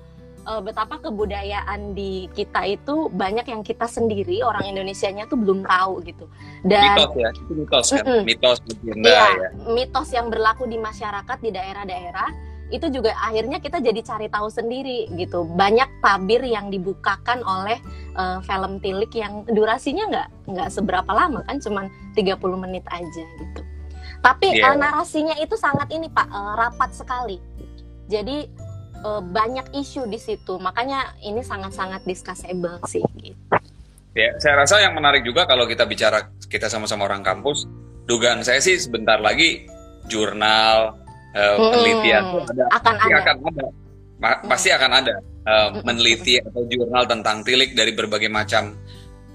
uh, 0.47 0.63
betapa 0.63 1.03
kebudayaan 1.03 1.93
di 1.93 2.31
kita 2.33 2.63
itu 2.65 3.11
banyak 3.11 3.47
yang 3.51 3.63
kita 3.67 3.85
sendiri 3.91 4.41
orang 4.47 4.71
Indonesia-nya 4.71 5.27
tuh 5.27 5.37
belum 5.37 5.67
tahu 5.67 6.07
gitu. 6.07 6.31
Dan 6.63 6.95
mitos 6.95 7.13
ya, 7.19 7.29
itu 7.35 7.53
mitos 7.53 7.87
kan, 7.91 8.05
mm 8.07 8.07
-mm. 8.07 8.23
mitos 8.23 8.59
legenda 8.65 9.11
iya, 9.11 9.27
ya. 9.35 9.49
Mitos 9.75 10.09
yang 10.15 10.27
berlaku 10.31 10.65
di 10.71 10.79
masyarakat 10.79 11.39
di 11.43 11.51
daerah-daerah 11.51 12.29
itu 12.75 12.91
juga 12.91 13.15
akhirnya 13.15 13.63
kita 13.63 13.79
jadi 13.79 14.01
cari 14.03 14.27
tahu 14.27 14.51
sendiri 14.51 15.07
gitu. 15.15 15.47
Banyak 15.47 16.03
tabir 16.03 16.43
yang 16.43 16.67
dibukakan 16.67 17.47
oleh 17.47 17.79
uh, 18.19 18.43
film 18.43 18.83
Tilik 18.83 19.11
yang 19.15 19.47
durasinya 19.47 20.05
nggak 20.11 20.29
nggak 20.51 20.69
seberapa 20.75 21.11
lama 21.11 21.47
kan, 21.47 21.63
cuman 21.63 21.87
30 22.19 22.37
menit 22.59 22.83
aja 22.91 23.25
gitu. 23.39 23.61
Tapi 24.19 24.59
yeah. 24.59 24.75
uh, 24.75 24.77
narasinya 24.79 25.39
itu 25.39 25.55
sangat 25.55 25.87
ini 25.95 26.11
Pak 26.11 26.27
uh, 26.27 26.55
rapat 26.59 26.91
sekali. 26.91 27.39
Jadi 28.11 28.51
uh, 29.07 29.23
banyak 29.23 29.71
isu 29.71 30.11
di 30.11 30.19
situ. 30.19 30.59
Makanya 30.59 31.15
ini 31.23 31.47
sangat-sangat 31.47 32.03
discussable 32.03 32.83
sih. 32.91 33.03
Gitu. 33.15 33.39
Ya, 34.17 34.33
saya 34.41 34.65
rasa 34.65 34.81
yang 34.81 34.97
menarik 34.97 35.23
juga 35.23 35.45
kalau 35.45 35.69
kita 35.69 35.85
bicara 35.85 36.33
kita 36.49 36.73
sama-sama 36.73 37.05
orang 37.05 37.21
kampus, 37.21 37.69
dugaan 38.09 38.41
saya 38.43 38.59
sih 38.65 38.81
sebentar 38.81 39.21
lagi 39.21 39.69
jurnal 40.09 41.06
uh, 41.37 41.57
hmm, 41.57 41.61
penelitian 41.61 42.23
itu 42.25 42.39
ada, 42.57 42.65
akan 42.73 42.95
pasti 42.97 43.13
ada. 43.13 43.21
Akan 43.21 43.37
ada. 43.45 43.67
Ma 44.17 44.31
hmm. 44.33 44.49
Pasti 44.49 44.69
akan 44.73 44.91
ada 44.97 45.15
uh, 45.45 45.69
meneliti 45.85 46.35
atau 46.41 46.65
jurnal 46.65 47.05
tentang 47.05 47.45
tilik 47.45 47.77
dari 47.77 47.93
berbagai 47.93 48.33
macam 48.33 48.73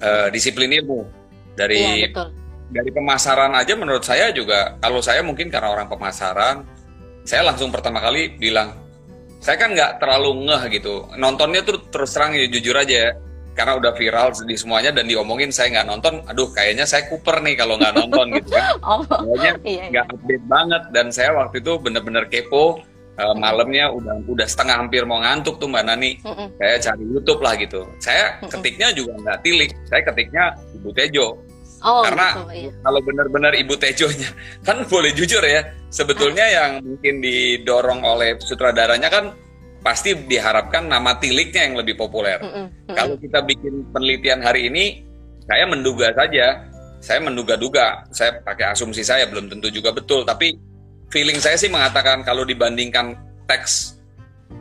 uh, 0.02 0.28
disiplin 0.34 0.74
ilmu. 0.74 1.06
Dari 1.54 1.78
ya, 1.78 2.10
betul. 2.10 2.28
dari 2.72 2.90
pemasaran 2.90 3.54
aja 3.54 3.74
menurut 3.78 4.02
saya 4.02 4.34
juga 4.34 4.80
kalau 4.82 5.04
saya 5.04 5.22
mungkin 5.22 5.52
karena 5.52 5.70
orang 5.70 5.92
pemasaran, 5.92 6.64
saya 7.28 7.46
langsung 7.46 7.70
pertama 7.70 8.02
kali 8.02 8.34
bilang 8.40 8.82
saya 9.42 9.58
kan 9.58 9.74
nggak 9.74 9.98
terlalu 9.98 10.46
ngeh 10.48 10.64
gitu 10.80 11.10
nontonnya 11.18 11.66
tuh 11.66 11.82
terus 11.90 12.14
terang 12.14 12.38
ya 12.38 12.46
jujur 12.46 12.78
aja 12.78 13.18
karena 13.52 13.76
udah 13.78 13.92
viral 13.96 14.32
di 14.48 14.56
semuanya 14.56 14.96
dan 14.96 15.06
diomongin 15.08 15.52
saya 15.52 15.80
nggak 15.80 15.88
nonton 15.88 16.14
aduh 16.28 16.48
kayaknya 16.56 16.88
saya 16.88 17.08
kuper 17.12 17.44
nih 17.44 17.60
kalau 17.60 17.76
nggak 17.76 17.94
nonton 17.96 18.26
gitu 18.40 18.50
kan 18.56 18.64
oh, 18.88 19.04
kayaknya 19.04 19.52
iya, 19.68 19.72
iya. 19.72 19.86
nggak 19.92 20.06
iya. 20.08 20.14
update 20.16 20.46
banget 20.48 20.84
dan 20.96 21.06
saya 21.12 21.30
waktu 21.36 21.60
itu 21.60 21.72
bener-bener 21.80 22.24
kepo 22.32 22.80
uh, 23.20 23.36
malamnya 23.36 23.92
udah 23.92 24.24
udah 24.26 24.48
setengah 24.48 24.76
hampir 24.80 25.04
mau 25.04 25.20
ngantuk 25.20 25.60
tuh 25.60 25.68
mbak 25.68 25.84
Nani 25.84 26.18
mm 26.24 26.32
-mm. 26.32 26.48
saya 26.56 26.76
cari 26.80 27.04
YouTube 27.04 27.42
lah 27.44 27.54
gitu 27.60 27.82
saya 28.00 28.40
ketiknya 28.48 28.88
juga 28.96 29.14
nggak 29.20 29.38
tilik 29.44 29.72
saya 29.88 30.02
ketiknya 30.08 30.44
Ibu 30.80 30.92
Tejo 30.96 31.28
Oh, 31.82 32.06
Karena 32.06 32.38
gitu, 32.38 32.70
iya. 32.70 32.72
kalau 32.86 33.02
benar-benar 33.02 33.58
Ibu 33.58 33.74
Tejonya 33.74 34.30
kan 34.70 34.86
boleh 34.86 35.18
jujur 35.18 35.42
ya, 35.42 35.66
sebetulnya 35.90 36.46
ah. 36.46 36.54
yang 36.54 36.72
mungkin 36.86 37.26
didorong 37.26 38.06
oleh 38.06 38.38
sutradaranya 38.38 39.10
kan 39.10 39.34
pasti 39.82 40.14
diharapkan 40.14 40.86
nama 40.86 41.18
tiliknya 41.18 41.66
yang 41.66 41.76
lebih 41.82 41.98
populer. 41.98 42.38
Mm 42.42 42.50
-mm, 42.50 42.66
mm 42.90 42.96
Kalau 42.96 43.16
kita 43.18 43.40
bikin 43.46 43.74
penelitian 43.90 44.40
hari 44.46 44.70
ini, 44.70 45.02
saya 45.50 45.66
menduga 45.66 46.14
saja, 46.14 46.70
saya 47.02 47.20
menduga-duga, 47.20 48.06
saya 48.14 48.40
pakai 48.46 48.72
asumsi 48.78 49.02
saya 49.02 49.26
belum 49.26 49.50
tentu 49.50 49.74
juga 49.74 49.90
betul, 49.90 50.22
tapi 50.22 50.54
feeling 51.10 51.42
saya 51.42 51.58
sih 51.58 51.68
mengatakan 51.68 52.22
kalau 52.22 52.46
dibandingkan 52.46 53.18
teks 53.50 53.98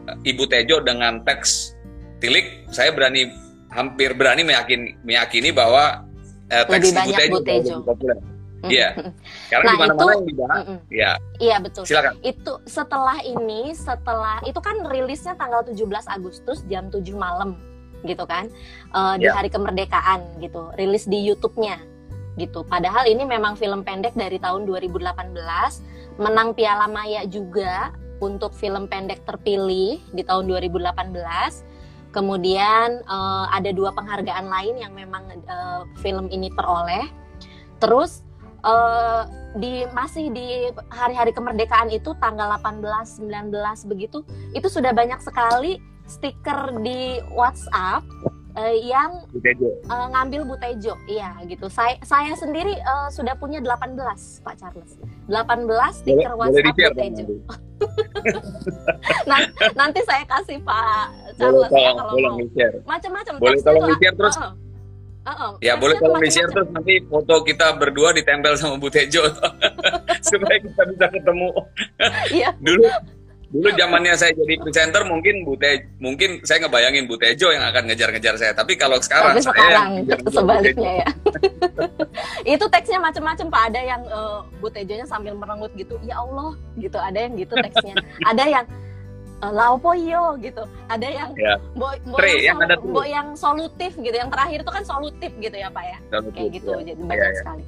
eh, 0.08 0.16
Ibu 0.32 0.48
Tejo 0.48 0.80
dengan 0.80 1.20
teks 1.22 1.76
tilik, 2.24 2.64
saya 2.72 2.90
berani 2.96 3.28
hampir 3.70 4.16
berani 4.16 4.42
meyakini, 4.42 4.96
meyakini 5.04 5.52
bahwa 5.52 6.08
eh, 6.48 6.64
lebih 6.64 6.96
Iya. 8.66 8.92
Karena 9.52 9.70
nah, 9.72 9.78
mana-mana 9.78 10.12
yang 10.20 10.28
dibahas. 10.28 10.64
Iya. 10.92 11.10
Iya 11.40 11.56
betul. 11.64 11.84
Silakan. 11.88 12.20
Itu 12.20 12.60
setelah 12.68 13.18
ini, 13.24 13.72
setelah 13.72 14.42
itu 14.44 14.60
kan 14.60 14.84
rilisnya 14.84 15.38
tanggal 15.40 15.64
17 15.64 15.80
Agustus 16.10 16.64
jam 16.68 16.92
7 16.92 17.00
malam 17.16 17.56
gitu 18.04 18.24
kan. 18.28 18.48
Uh, 18.92 19.16
di 19.16 19.28
yeah. 19.28 19.36
hari 19.36 19.48
kemerdekaan 19.48 20.24
gitu. 20.44 20.68
Rilis 20.76 21.08
di 21.08 21.24
YouTube-nya 21.24 21.80
gitu. 22.36 22.64
Padahal 22.68 23.08
ini 23.08 23.24
memang 23.24 23.56
film 23.56 23.84
pendek 23.84 24.12
dari 24.16 24.40
tahun 24.40 24.64
2018, 24.68 26.20
menang 26.20 26.52
Piala 26.56 26.88
Maya 26.88 27.24
juga 27.28 27.92
untuk 28.20 28.52
film 28.52 28.84
pendek 28.88 29.24
terpilih 29.24 30.00
di 30.12 30.22
tahun 30.24 30.44
2018 30.48 31.70
Kemudian 32.10 33.06
uh, 33.06 33.46
ada 33.54 33.70
dua 33.70 33.94
penghargaan 33.94 34.50
lain 34.50 34.82
yang 34.82 34.92
memang 34.98 35.30
uh, 35.46 35.86
film 36.02 36.26
ini 36.34 36.50
peroleh. 36.50 37.06
Terus 37.78 38.26
uh, 38.64 39.26
di 39.58 39.84
masih 39.90 40.30
di 40.30 40.70
hari-hari 40.92 41.34
kemerdekaan 41.34 41.90
itu 41.90 42.14
tanggal 42.22 42.54
18, 42.60 42.82
19 43.26 43.90
begitu, 43.90 44.22
itu 44.54 44.68
sudah 44.70 44.94
banyak 44.94 45.18
sekali 45.20 45.82
stiker 46.06 46.74
di 46.82 47.22
WhatsApp 47.34 48.02
uh, 48.58 48.76
yang 48.82 49.26
uh, 49.90 50.06
ngambil 50.10 50.46
Butejo. 50.46 50.94
Iya 51.06 51.38
gitu. 51.46 51.70
Saya 51.70 51.98
saya 52.02 52.34
sendiri 52.34 52.74
uh, 52.82 53.08
sudah 53.10 53.34
punya 53.38 53.62
18 53.62 53.98
Pak 54.42 54.54
Charles. 54.58 54.98
18 55.30 55.66
stiker 55.94 56.32
boleh, 56.34 56.38
WhatsApp 56.38 56.74
boleh 56.74 56.90
Butejo. 56.94 57.24
nah, 59.24 59.40
nanti 59.80 60.00
saya 60.04 60.24
kasih 60.26 60.58
Pak 60.62 61.06
Charles 61.38 61.70
boleh, 61.70 61.82
ya 61.82 61.90
kalau 61.94 62.12
boleh 62.14 62.30
mau. 62.30 62.38
Macam-macam. 62.86 63.32
Boleh 63.38 63.58
tolong 63.62 63.86
di-share 63.94 64.16
terus. 64.18 64.36
Uh 64.38 64.69
-uh. 65.28 65.52
Ya 65.60 65.76
boleh 65.76 65.96
tolong 66.00 66.20
di-share 66.20 66.48
terus 66.48 66.68
nanti 66.72 67.00
foto 67.04 67.44
kita 67.44 67.76
berdua 67.76 68.16
ditempel 68.16 68.56
sama 68.56 68.80
Bu 68.80 68.88
Tejo. 68.88 69.24
Supaya 70.28 70.56
kita 70.60 70.82
bisa 70.88 71.06
ketemu. 71.12 71.48
Iya. 72.30 72.54
Dulu 72.60 72.86
dulu 73.50 73.66
zamannya 73.74 74.14
saya 74.14 74.30
jadi 74.30 74.62
presenter 74.62 75.02
mungkin 75.04 75.42
Bu 75.42 75.58
Tejo, 75.58 75.82
mungkin 75.98 76.38
saya 76.46 76.64
ngebayangin 76.64 77.10
Bu 77.10 77.18
Tejo 77.18 77.50
yang 77.50 77.66
akan 77.66 77.90
ngejar-ngejar 77.90 78.34
saya. 78.38 78.52
Tapi 78.54 78.78
kalau 78.78 78.96
sekarang 79.02 79.36
tapi 79.36 79.42
sekarang 79.44 79.88
saya 80.06 80.30
sebaliknya 80.30 80.92
ya. 81.04 81.08
Itu 82.56 82.64
teksnya 82.70 82.98
macam-macam 83.02 83.46
Pak. 83.50 83.62
Ada 83.72 83.80
yang 83.84 84.02
uh, 84.08 84.46
Bu 84.62 84.72
Tejonya 84.72 85.04
sambil 85.04 85.34
merengut 85.36 85.72
gitu 85.76 85.98
ya 86.06 86.22
Allah 86.22 86.56
gitu. 86.78 86.96
Ada 86.96 87.18
yang 87.28 87.32
gitu 87.36 87.54
teksnya. 87.58 87.94
Ada 88.24 88.44
yang 88.48 88.64
uh, 89.42 89.52
laupo 89.52 89.92
yo 89.96 90.36
gitu 90.40 90.64
ada 90.88 91.06
yang 91.08 91.30
ya. 91.36 91.56
bo, 91.76 91.92
bo, 92.06 92.16
yang, 92.22 92.56
yang, 92.60 92.80
bo 92.80 93.02
yang 93.04 93.28
solutif 93.34 93.96
gitu 93.96 94.14
yang 94.14 94.30
terakhir 94.30 94.62
itu 94.62 94.72
kan 94.72 94.84
solutif 94.84 95.30
gitu 95.40 95.56
ya 95.56 95.68
Pak 95.72 95.84
ya 95.84 95.98
solutif, 96.12 96.32
kayak 96.36 96.50
gitu 96.60 96.70
ya. 96.70 96.82
jadi 96.92 97.00
banyak 97.02 97.26
ya, 97.26 97.32
ya. 97.32 97.38
sekali 97.40 97.64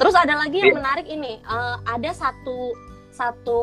terus 0.00 0.14
ada 0.16 0.34
lagi 0.34 0.56
yang 0.58 0.72
iya. 0.74 0.78
menarik 0.80 1.06
ini 1.06 1.32
uh, 1.46 1.76
ada 1.86 2.10
satu 2.10 2.74
satu 3.12 3.60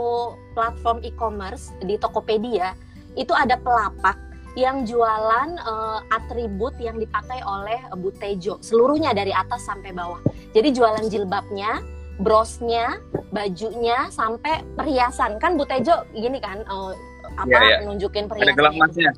platform 0.54 1.02
e-commerce 1.02 1.74
di 1.84 1.98
Tokopedia 1.98 2.78
itu 3.18 3.34
ada 3.34 3.58
pelapak 3.58 4.16
yang 4.58 4.86
jualan 4.86 5.50
uh, 5.62 6.00
atribut 6.10 6.74
yang 6.82 6.98
dipakai 6.98 7.42
oleh 7.46 7.78
Butejo 7.98 8.58
seluruhnya 8.60 9.14
dari 9.14 9.30
atas 9.30 9.66
sampai 9.66 9.94
bawah. 9.94 10.18
Jadi 10.52 10.74
jualan 10.74 11.06
jilbabnya, 11.06 11.86
brosnya, 12.22 12.98
bajunya 13.30 14.10
sampai 14.10 14.66
perhiasan. 14.74 15.38
Kan 15.38 15.56
Butejo 15.56 16.04
gini 16.18 16.42
kan 16.42 16.66
uh, 16.66 16.92
apa 17.40 17.56
ya, 17.56 17.62
ya. 17.64 17.78
nunjukin 17.88 18.28
perhiasan. 18.28 18.48
Ada 18.52 18.54
gelang 18.60 18.76
emasnya. 18.76 19.12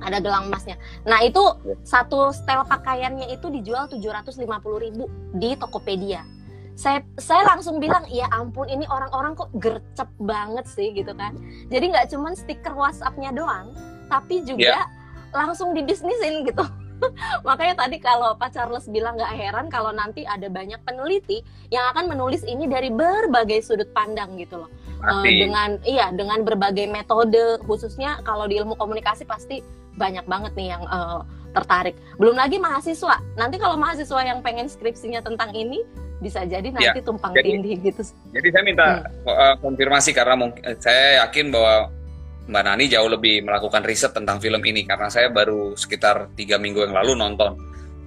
Ada 0.00 0.18
gelang 0.24 0.44
emasnya. 0.48 0.76
Nah, 1.04 1.20
itu 1.20 1.42
ya. 1.66 1.76
satu 1.84 2.32
setel 2.32 2.64
pakaiannya 2.64 3.28
itu 3.36 3.46
dijual 3.52 3.88
750.000 3.92 5.36
di 5.36 5.50
Tokopedia 5.60 6.24
saya 6.80 7.04
saya 7.20 7.44
langsung 7.44 7.76
bilang 7.76 8.08
ya 8.08 8.24
ampun 8.32 8.64
ini 8.72 8.88
orang-orang 8.88 9.36
kok 9.36 9.52
gercep 9.60 10.08
banget 10.16 10.64
sih 10.64 10.96
gitu 10.96 11.12
kan 11.12 11.36
jadi 11.68 11.92
nggak 11.92 12.06
cuman 12.08 12.32
stiker 12.32 12.72
WhatsAppnya 12.72 13.36
doang 13.36 13.76
tapi 14.08 14.40
juga 14.48 14.80
yeah. 14.80 14.86
langsung 15.36 15.76
dibisnisin 15.76 16.48
gitu 16.48 16.64
makanya 17.48 17.86
tadi 17.86 17.96
kalau 17.98 18.36
Pak 18.36 18.54
Charles 18.54 18.86
bilang 18.88 19.16
nggak 19.16 19.34
heran 19.36 19.66
kalau 19.68 19.90
nanti 19.90 20.24
ada 20.24 20.46
banyak 20.48 20.78
peneliti 20.84 21.42
yang 21.72 21.88
akan 21.94 22.10
menulis 22.12 22.44
ini 22.44 22.66
dari 22.66 22.92
berbagai 22.92 23.64
sudut 23.64 23.88
pandang 23.92 24.36
gitu 24.36 24.64
loh 24.64 24.70
uh, 25.04 25.24
dengan 25.24 25.80
iya 25.84 26.12
dengan 26.12 26.44
berbagai 26.44 26.86
metode 26.88 27.60
khususnya 27.64 28.20
kalau 28.22 28.46
di 28.46 28.60
ilmu 28.60 28.76
komunikasi 28.76 29.24
pasti 29.24 29.64
banyak 29.96 30.24
banget 30.24 30.52
nih 30.56 30.68
yang 30.76 30.82
uh, 30.88 31.24
tertarik 31.50 31.98
belum 32.16 32.38
lagi 32.38 32.62
mahasiswa 32.62 33.18
nanti 33.34 33.58
kalau 33.58 33.74
mahasiswa 33.74 34.20
yang 34.22 34.40
pengen 34.40 34.70
skripsinya 34.70 35.20
tentang 35.24 35.50
ini 35.52 35.82
bisa 36.20 36.44
jadi 36.44 36.68
nanti 36.68 37.00
ya, 37.00 37.04
tumpang 37.04 37.32
jadi, 37.32 37.48
tindih 37.48 37.80
gitu. 37.80 38.04
Jadi 38.36 38.48
saya 38.52 38.62
minta 38.62 38.86
hmm. 39.00 39.24
uh, 39.24 39.56
konfirmasi 39.64 40.12
karena 40.12 40.36
mungkin 40.36 40.60
eh, 40.68 40.76
saya 40.76 41.24
yakin 41.24 41.48
bahwa 41.48 41.88
Mbak 42.48 42.62
Nani 42.66 42.84
jauh 42.88 43.10
lebih 43.10 43.44
melakukan 43.44 43.84
riset 43.84 44.16
tentang 44.16 44.40
film 44.40 44.62
ini 44.64 44.86
karena 44.88 45.12
saya 45.12 45.28
baru 45.28 45.76
sekitar 45.76 46.32
tiga 46.34 46.56
minggu 46.56 46.86
yang 46.88 46.94
lalu 46.96 47.18
nonton. 47.18 47.58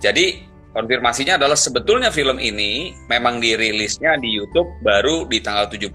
Jadi 0.01 0.41
konfirmasinya 0.73 1.37
adalah 1.37 1.55
sebetulnya 1.55 2.09
film 2.09 2.41
ini 2.41 2.91
memang 3.07 3.37
dirilisnya 3.37 4.17
di 4.17 4.33
YouTube 4.33 4.67
baru 4.81 5.29
di 5.29 5.39
tanggal 5.39 5.69
17 5.69 5.85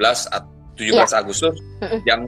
17 0.78 0.94
ya. 0.94 1.04
Agustus 1.18 1.58
jam 2.06 2.24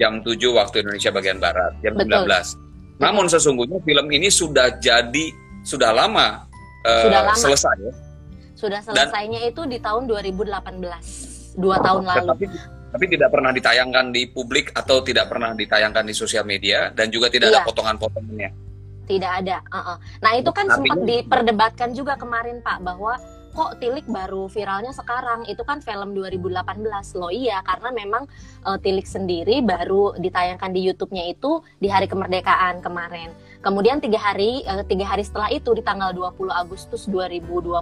jam 0.00 0.12
7 0.24 0.32
waktu 0.56 0.80
Indonesia 0.80 1.12
bagian 1.12 1.36
barat, 1.36 1.76
jam 1.84 1.92
Betul. 1.94 2.24
19. 2.24 3.04
Namun 3.04 3.24
sesungguhnya 3.28 3.78
film 3.84 4.06
ini 4.08 4.32
sudah 4.32 4.80
jadi 4.80 5.26
sudah 5.60 5.92
lama, 5.92 6.48
uh, 6.88 7.04
sudah 7.04 7.20
lama. 7.28 7.36
selesai 7.36 7.76
ya. 7.76 7.92
Sudah 8.56 8.80
selesainya 8.84 9.40
Dan, 9.40 9.50
itu 9.52 9.62
di 9.68 9.78
tahun 9.80 10.04
2018, 10.04 11.56
dua 11.56 11.76
tahun 11.80 12.04
lalu. 12.04 12.48
Tapi 12.90 13.04
tidak 13.06 13.30
pernah 13.30 13.54
ditayangkan 13.54 14.10
di 14.10 14.26
publik 14.26 14.74
atau 14.74 15.00
tidak 15.06 15.30
pernah 15.30 15.54
ditayangkan 15.54 16.04
di 16.04 16.14
sosial 16.14 16.42
media 16.42 16.90
dan 16.90 17.08
juga 17.08 17.30
tidak 17.30 17.54
iya. 17.54 17.62
ada 17.62 17.66
potongan-potongannya. 17.66 18.50
Tidak 19.06 19.32
ada. 19.42 19.58
Uh 19.66 19.78
-uh. 19.78 19.96
Nah 20.22 20.32
itu 20.38 20.50
kan 20.54 20.70
Artinya, 20.70 20.76
sempat 20.78 20.98
diperdebatkan 21.02 21.90
juga 21.94 22.14
kemarin 22.14 22.62
Pak 22.62 22.78
bahwa 22.82 23.18
kok 23.50 23.82
Tilik 23.82 24.06
baru 24.06 24.46
viralnya 24.46 24.94
sekarang 24.94 25.46
itu 25.50 25.62
kan 25.66 25.82
film 25.82 26.14
2018 26.14 27.18
loh 27.18 27.34
iya 27.34 27.58
karena 27.66 27.90
memang 27.90 28.24
uh, 28.62 28.78
Tilik 28.78 29.06
sendiri 29.06 29.58
baru 29.62 30.14
ditayangkan 30.16 30.70
di 30.70 30.86
YouTube-nya 30.86 31.34
itu 31.34 31.58
di 31.82 31.90
hari 31.90 32.06
kemerdekaan 32.06 32.78
kemarin 32.78 33.34
kemudian 33.60 33.98
tiga 33.98 34.22
hari 34.22 34.62
uh, 34.70 34.86
tiga 34.86 35.02
hari 35.02 35.26
setelah 35.26 35.50
itu 35.50 35.74
di 35.74 35.82
tanggal 35.82 36.14
20 36.14 36.46
Agustus 36.54 37.10
2020 37.10 37.74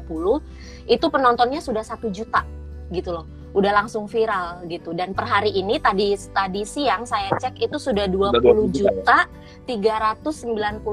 itu 0.88 1.06
penontonnya 1.12 1.60
sudah 1.60 1.84
satu 1.84 2.08
juta 2.08 2.48
gitu 2.92 3.12
loh. 3.12 3.26
Udah 3.56 3.72
langsung 3.72 4.04
viral 4.06 4.64
gitu. 4.68 4.92
Dan 4.92 5.16
per 5.16 5.24
hari 5.24 5.56
ini 5.56 5.80
tadi 5.80 6.14
tadi 6.32 6.62
siang 6.68 7.08
saya 7.08 7.32
cek 7.36 7.58
itu 7.58 7.76
sudah 7.80 8.06
20 8.06 8.68
juta 8.72 9.24
391 9.64 10.84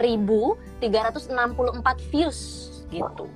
ribu 0.00 0.56
364 0.80 2.10
views 2.10 2.38
gitu. 2.88 3.26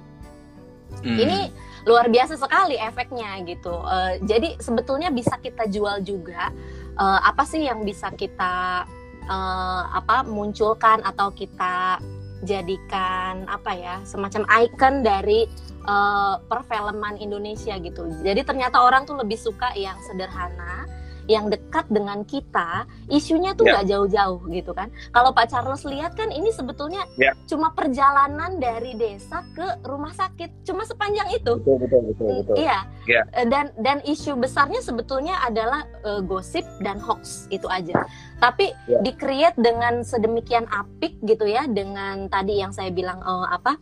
Hmm. 1.02 1.18
Ini 1.18 1.50
luar 1.84 2.08
biasa 2.08 2.40
sekali 2.40 2.80
efeknya 2.80 3.44
gitu. 3.44 3.74
Uh, 3.74 4.16
jadi 4.24 4.56
sebetulnya 4.56 5.12
bisa 5.12 5.36
kita 5.42 5.68
jual 5.68 6.00
juga. 6.00 6.48
Uh, 6.94 7.18
apa 7.26 7.42
sih 7.42 7.66
yang 7.66 7.82
bisa 7.82 8.08
kita 8.14 8.86
uh, 9.26 9.82
apa 9.92 10.22
munculkan 10.24 11.02
atau 11.04 11.34
kita 11.34 11.98
jadikan 12.42 13.46
apa 13.46 13.70
ya 13.76 13.94
semacam 14.02 14.42
icon 14.66 15.06
dari 15.06 15.46
uh, 15.86 16.40
perfilman 16.50 17.20
Indonesia 17.20 17.78
gitu. 17.78 18.08
Jadi 18.24 18.42
ternyata 18.42 18.82
orang 18.82 19.06
tuh 19.06 19.16
lebih 19.20 19.38
suka 19.38 19.70
yang 19.78 19.96
sederhana, 20.02 20.88
yang 21.24 21.48
dekat 21.48 21.88
dengan 21.88 22.22
kita, 22.24 22.84
isunya 23.08 23.56
tuh 23.56 23.64
ya. 23.64 23.80
nggak 23.80 23.84
yeah. 23.88 23.92
jauh-jauh 23.96 24.40
gitu 24.52 24.72
kan. 24.76 24.92
Kalau 25.12 25.32
Pak 25.32 25.48
Charles 25.48 25.84
lihat 25.88 26.12
kan 26.16 26.28
ini 26.28 26.52
sebetulnya 26.52 27.08
yeah. 27.16 27.32
cuma 27.48 27.72
perjalanan 27.72 28.60
dari 28.60 28.92
desa 28.96 29.40
ke 29.56 29.84
rumah 29.88 30.12
sakit, 30.12 30.68
cuma 30.68 30.84
sepanjang 30.84 31.28
itu. 31.32 31.56
Betul 31.64 31.76
betul 31.80 32.00
betul. 32.12 32.26
Mm, 32.28 32.38
betul. 32.44 32.54
Iya. 32.60 32.78
Yeah. 33.08 33.24
Dan 33.48 33.64
dan 33.80 33.98
isu 34.04 34.36
besarnya 34.36 34.84
sebetulnya 34.84 35.40
adalah 35.44 35.88
uh, 36.04 36.20
gosip 36.20 36.64
dan 36.84 37.00
hoax 37.00 37.48
itu 37.48 37.68
aja. 37.72 38.04
Tapi 38.40 38.72
yeah. 38.84 39.00
di-create 39.00 39.56
dengan 39.56 40.04
sedemikian 40.04 40.68
apik 40.68 41.16
gitu 41.24 41.48
ya, 41.48 41.64
dengan 41.64 42.28
tadi 42.28 42.60
yang 42.60 42.72
saya 42.72 42.92
bilang 42.92 43.20
uh, 43.24 43.48
apa? 43.48 43.72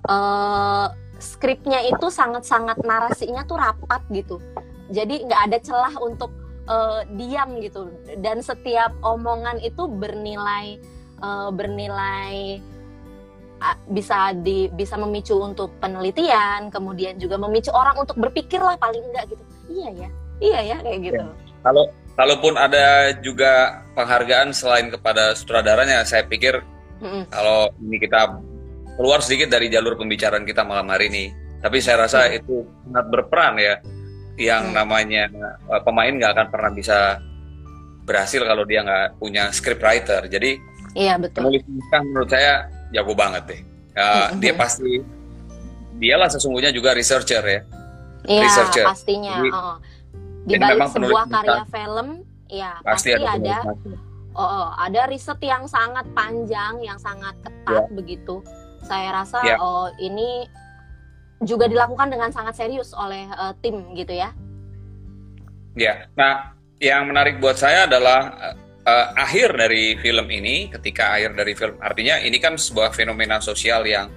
Uh, 0.00 0.88
skripnya 1.20 1.84
itu 1.84 2.08
sangat-sangat 2.08 2.80
narasinya 2.80 3.44
tuh 3.44 3.60
rapat 3.60 4.00
gitu 4.08 4.40
jadi 4.90 5.14
nggak 5.24 5.42
ada 5.50 5.58
celah 5.62 5.94
untuk 6.02 6.30
uh, 6.66 7.02
diam 7.16 7.58
gitu 7.62 7.88
dan 8.20 8.42
setiap 8.42 8.94
omongan 9.02 9.62
itu 9.62 9.86
bernilai 9.86 10.76
uh, 11.22 11.48
bernilai 11.54 12.58
uh, 13.62 13.76
bisa 13.90 14.34
di 14.34 14.66
bisa 14.74 14.98
memicu 14.98 15.38
untuk 15.38 15.74
penelitian 15.78 16.68
kemudian 16.68 17.16
juga 17.16 17.38
memicu 17.38 17.70
orang 17.74 18.02
untuk 18.02 18.18
berpikir 18.18 18.58
lah 18.60 18.76
paling 18.76 19.02
enggak 19.14 19.30
gitu 19.30 19.44
iya 19.70 19.90
ya 19.94 20.08
iya 20.42 20.60
ya 20.74 20.76
kayak 20.82 21.00
gitu 21.06 21.22
ya. 21.22 21.34
kalau 21.62 21.84
kalaupun 22.18 22.54
ada 22.58 23.14
juga 23.22 23.84
penghargaan 23.94 24.50
selain 24.52 24.90
kepada 24.90 25.32
sutradaranya 25.38 26.02
saya 26.02 26.26
pikir 26.26 26.60
mm-hmm. 27.00 27.30
kalau 27.30 27.70
ini 27.80 27.96
kita 28.02 28.40
keluar 28.98 29.22
sedikit 29.24 29.54
dari 29.54 29.72
jalur 29.72 29.96
pembicaraan 29.96 30.44
kita 30.44 30.66
malam 30.66 30.90
hari 30.90 31.08
ini 31.08 31.24
tapi 31.62 31.78
saya 31.78 32.04
rasa 32.04 32.26
mm-hmm. 32.26 32.38
itu 32.42 32.56
sangat 32.88 33.06
berperan 33.08 33.54
ya 33.56 33.74
yang 34.40 34.72
hmm. 34.72 34.76
namanya 34.76 35.28
uh, 35.68 35.84
pemain 35.84 36.10
nggak 36.10 36.32
akan 36.32 36.46
pernah 36.48 36.70
bisa 36.72 37.20
berhasil 38.08 38.40
kalau 38.42 38.64
dia 38.64 38.80
nggak 38.80 39.20
punya 39.20 39.52
script 39.52 39.84
writer. 39.84 40.24
Jadi 40.26 40.56
iya 40.96 41.20
betul. 41.20 41.44
Penulis 41.46 41.62
naskah 41.68 42.02
menurut 42.02 42.30
saya 42.32 42.52
jago 42.90 43.12
banget 43.12 43.42
deh. 43.46 43.60
Uh, 43.94 44.32
hmm. 44.32 44.40
Dia 44.40 44.52
pasti 44.56 44.92
dialah 46.00 46.32
sesungguhnya 46.32 46.72
juga 46.72 46.96
researcher 46.96 47.44
ya. 47.44 47.60
Iya 48.24 48.44
researcher. 48.48 48.86
pastinya. 48.88 49.36
Jadi, 49.38 49.50
oh. 49.52 49.76
Di 50.40 50.56
balik 50.56 50.88
sebuah 50.88 51.24
karya 51.28 51.64
film, 51.68 52.08
ya 52.48 52.80
pasti, 52.80 53.12
pasti 53.12 53.28
ada. 53.28 53.76
Oh, 54.30 54.40
oh, 54.40 54.66
ada 54.78 55.10
riset 55.10 55.36
yang 55.42 55.68
sangat 55.68 56.06
panjang, 56.16 56.80
yang 56.80 56.96
sangat 56.96 57.36
ketat 57.44 57.84
yeah. 57.84 57.92
begitu. 57.92 58.40
Saya 58.80 59.12
rasa 59.12 59.44
yeah. 59.44 59.60
oh 59.60 59.92
ini 60.00 60.48
juga 61.40 61.64
dilakukan 61.66 62.12
dengan 62.12 62.28
sangat 62.28 62.56
serius 62.56 62.92
oleh 62.92 63.24
uh, 63.32 63.56
tim 63.64 63.96
gitu 63.96 64.12
ya. 64.12 64.32
Ya, 65.78 66.10
nah 66.12 66.52
yang 66.80 67.08
menarik 67.08 67.40
buat 67.40 67.56
saya 67.56 67.88
adalah 67.88 68.36
uh, 68.84 69.06
akhir 69.16 69.56
dari 69.56 69.96
film 69.96 70.26
ini, 70.28 70.68
ketika 70.68 71.16
akhir 71.16 71.36
dari 71.36 71.52
film, 71.56 71.76
artinya 71.80 72.20
ini 72.20 72.36
kan 72.36 72.60
sebuah 72.60 72.92
fenomena 72.92 73.40
sosial 73.40 73.88
yang 73.88 74.12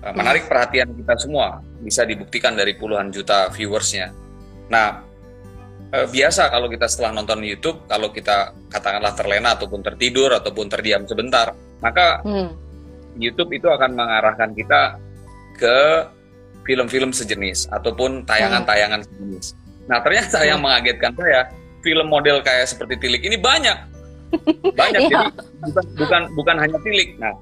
uh, 0.00 0.14
menarik 0.16 0.48
perhatian 0.48 0.92
kita 0.96 1.14
semua, 1.20 1.60
bisa 1.84 2.08
dibuktikan 2.08 2.56
dari 2.56 2.76
puluhan 2.76 3.12
juta 3.12 3.52
viewersnya. 3.52 4.12
Nah, 4.72 5.04
uh, 5.92 6.06
biasa 6.08 6.48
kalau 6.48 6.72
kita 6.72 6.88
setelah 6.88 7.20
nonton 7.20 7.44
YouTube, 7.44 7.84
kalau 7.84 8.08
kita 8.08 8.56
katakanlah 8.72 9.12
terlena 9.12 9.52
ataupun 9.58 9.84
tertidur 9.84 10.32
ataupun 10.32 10.66
terdiam 10.72 11.04
sebentar, 11.04 11.52
maka 11.84 12.24
hmm. 12.24 12.50
YouTube 13.20 13.52
itu 13.52 13.68
akan 13.68 13.92
mengarahkan 13.92 14.50
kita 14.56 14.96
ke 15.60 15.78
film-film 16.64 17.12
sejenis 17.12 17.68
ataupun 17.70 18.24
tayangan-tayangan 18.24 19.04
sejenis. 19.04 19.54
Nah 19.86 20.00
ternyata 20.00 20.42
yang 20.42 20.58
hmm. 20.60 20.66
mengagetkan 20.66 21.12
saya 21.14 21.48
film 21.84 22.08
model 22.08 22.40
kayak 22.40 22.64
seperti 22.64 22.96
Tilik 22.96 23.22
ini 23.22 23.36
banyak, 23.36 23.76
banyak. 24.80 25.00
Iya. 25.08 25.28
Jadi 25.28 25.28
bukan 25.68 25.84
bukan 26.00 26.22
bukan 26.34 26.56
hanya 26.58 26.78
Tilik. 26.80 27.20
Nah 27.20 27.32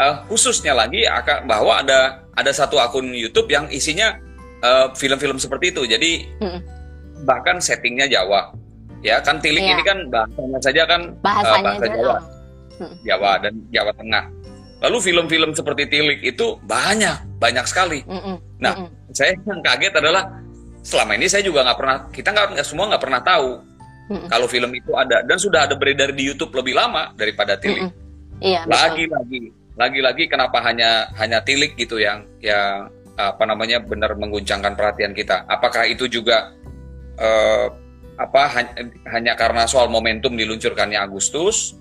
uh, 0.00 0.14
khususnya 0.28 0.76
lagi 0.76 1.08
akan 1.08 1.48
bahwa 1.48 1.80
ada 1.80 2.28
ada 2.36 2.52
satu 2.52 2.76
akun 2.76 3.16
YouTube 3.16 3.48
yang 3.48 3.64
isinya 3.72 4.20
uh, 4.60 4.92
film-film 4.92 5.40
seperti 5.40 5.72
itu. 5.72 5.88
Jadi 5.88 6.10
hmm. 6.40 6.60
bahkan 7.24 7.58
settingnya 7.58 8.06
Jawa. 8.08 8.52
Ya 9.04 9.20
kan 9.20 9.40
Tilik 9.40 9.60
iya. 9.60 9.76
ini 9.76 9.82
kan 9.84 9.98
bahasanya 10.08 10.58
saja 10.60 10.82
kan 10.88 11.00
bahasanya 11.20 11.56
uh, 11.56 11.64
bahasa 11.64 11.86
Jawa, 11.88 12.16
hmm. 12.80 12.94
Jawa 13.04 13.30
dan 13.40 13.54
Jawa 13.72 13.92
Tengah. 13.96 14.24
Lalu 14.76 14.96
film-film 15.00 15.50
seperti 15.56 15.88
Tilik 15.88 16.20
itu 16.20 16.60
banyak, 16.60 17.40
banyak 17.40 17.64
sekali. 17.64 18.04
Mm 18.04 18.20
-mm. 18.20 18.36
Nah, 18.60 18.74
mm 18.76 18.86
-mm. 18.92 19.12
saya 19.16 19.32
yang 19.32 19.60
kaget 19.64 19.94
adalah 19.96 20.28
selama 20.84 21.16
ini 21.16 21.26
saya 21.26 21.42
juga 21.42 21.64
nggak 21.64 21.78
pernah, 21.80 21.98
kita 22.12 22.28
nggak 22.30 22.66
semua 22.66 22.84
nggak 22.92 23.02
pernah 23.02 23.20
tahu 23.24 23.50
mm 23.56 24.16
-mm. 24.20 24.28
kalau 24.28 24.46
film 24.46 24.70
itu 24.76 24.92
ada 24.92 25.24
dan 25.24 25.38
sudah 25.40 25.64
ada 25.64 25.74
beredar 25.74 26.12
di 26.12 26.28
YouTube 26.28 26.52
lebih 26.52 26.76
lama 26.76 27.16
daripada 27.16 27.56
Tilik. 27.56 27.88
Mm 27.88 27.92
-mm. 27.92 28.04
Iya, 28.36 28.68
lagi-lagi, 28.68 29.48
lagi-lagi 29.80 30.24
kenapa 30.28 30.60
hanya 30.60 31.08
hanya 31.16 31.40
Tilik 31.40 31.72
gitu 31.80 31.96
yang 31.96 32.28
yang 32.44 32.92
apa 33.16 33.48
namanya 33.48 33.80
benar 33.80 34.12
mengguncangkan 34.12 34.76
perhatian 34.76 35.16
kita? 35.16 35.48
Apakah 35.48 35.88
itu 35.88 36.04
juga 36.04 36.52
uh, 37.16 37.72
apa 38.20 38.42
hanya, 38.60 38.72
hanya 39.08 39.32
karena 39.32 39.64
soal 39.64 39.88
momentum 39.88 40.36
diluncurkannya 40.36 41.00
Agustus? 41.00 41.72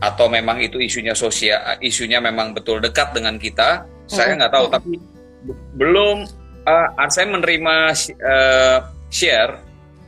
Atau 0.00 0.32
memang 0.32 0.64
itu 0.64 0.80
isunya 0.80 1.12
sosial 1.12 1.60
isunya 1.84 2.18
memang 2.18 2.56
betul 2.56 2.80
dekat 2.80 3.12
dengan 3.12 3.36
kita? 3.36 3.84
Saya 4.10 4.34
nggak 4.34 4.52
tahu 4.52 4.66
tapi 4.72 4.92
belum 5.76 6.26
uh, 6.66 7.08
saya 7.08 7.28
menerima 7.30 7.76
uh, 8.20 8.78
share 9.12 9.60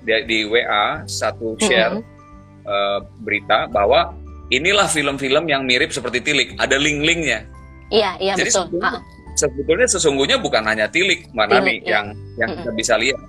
di, 0.02 0.12
di 0.26 0.38
WA 0.48 1.06
satu 1.06 1.54
share 1.62 2.02
uh, 2.66 2.98
berita 3.22 3.70
bahwa 3.70 4.12
inilah 4.52 4.90
film-film 4.90 5.48
yang 5.48 5.62
mirip 5.64 5.94
seperti 5.94 6.20
Tilik 6.20 6.48
ada 6.58 6.76
link-linknya. 6.76 7.46
Iya 7.92 8.16
iya 8.20 8.34
Jadi 8.36 8.50
betul. 8.52 8.64
sebetulnya, 8.68 8.92
sebetulnya 9.36 9.86
sesungguhnya 9.88 10.36
bukan 10.40 10.64
hanya 10.64 10.88
Tilik 10.88 11.28
Mbak 11.32 11.46
Nani 11.48 11.74
ya. 11.84 12.00
yang 12.00 12.06
yang 12.40 12.48
kita 12.60 12.70
bisa 12.72 12.94
lihat. 12.96 13.20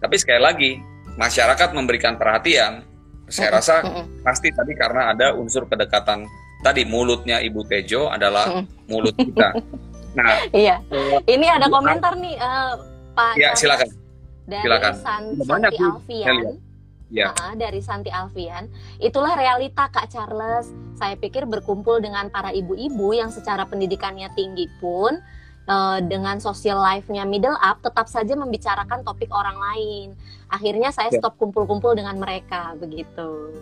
Tapi 0.00 0.16
sekali 0.20 0.40
lagi 0.40 0.70
masyarakat 1.16 1.72
memberikan 1.72 2.20
perhatian 2.20 2.84
saya 3.26 3.58
rasa 3.58 3.82
pasti 4.22 4.54
tadi 4.54 4.72
karena 4.78 5.10
ada 5.10 5.34
unsur 5.34 5.66
kedekatan 5.66 6.26
tadi 6.62 6.86
mulutnya 6.86 7.42
Ibu 7.42 7.66
Tejo 7.66 8.08
adalah 8.10 8.62
mulut 8.86 9.14
kita. 9.18 9.54
Nah, 10.16 10.48
iya. 10.64 10.80
Uh, 10.88 11.20
ini 11.28 11.46
ada 11.46 11.68
komentar 11.68 12.16
nih 12.16 12.34
uh, 12.40 12.80
Pak. 13.12 13.34
Ya, 13.36 13.52
silakan. 13.52 13.88
Dari 14.46 14.64
silakan. 14.64 14.92
San, 15.02 15.24
Santi 15.42 15.76
Alfian. 15.76 16.36
Ya. 17.12 17.30
Uh, 17.36 17.54
dari 17.54 17.80
Santi 17.84 18.10
Alfian. 18.10 18.70
Itulah 18.98 19.36
realita 19.36 19.86
Kak 19.92 20.08
Charles. 20.10 20.72
Saya 20.96 21.14
pikir 21.20 21.44
berkumpul 21.44 22.00
dengan 22.00 22.32
para 22.32 22.50
ibu-ibu 22.56 23.12
yang 23.12 23.28
secara 23.28 23.68
pendidikannya 23.68 24.32
tinggi 24.32 24.66
pun 24.80 25.20
uh, 25.66 25.98
dengan 26.02 26.38
social 26.42 26.78
life-nya 26.80 27.26
middle 27.28 27.58
up 27.58 27.82
tetap 27.82 28.06
saja 28.08 28.32
membicarakan 28.34 29.02
topik 29.02 29.30
orang 29.30 29.58
lain. 29.58 30.08
Akhirnya 30.50 30.94
saya 30.94 31.10
ya. 31.10 31.18
stop 31.18 31.36
kumpul-kumpul 31.38 31.94
dengan 31.98 32.16
mereka 32.18 32.74
begitu. 32.78 33.54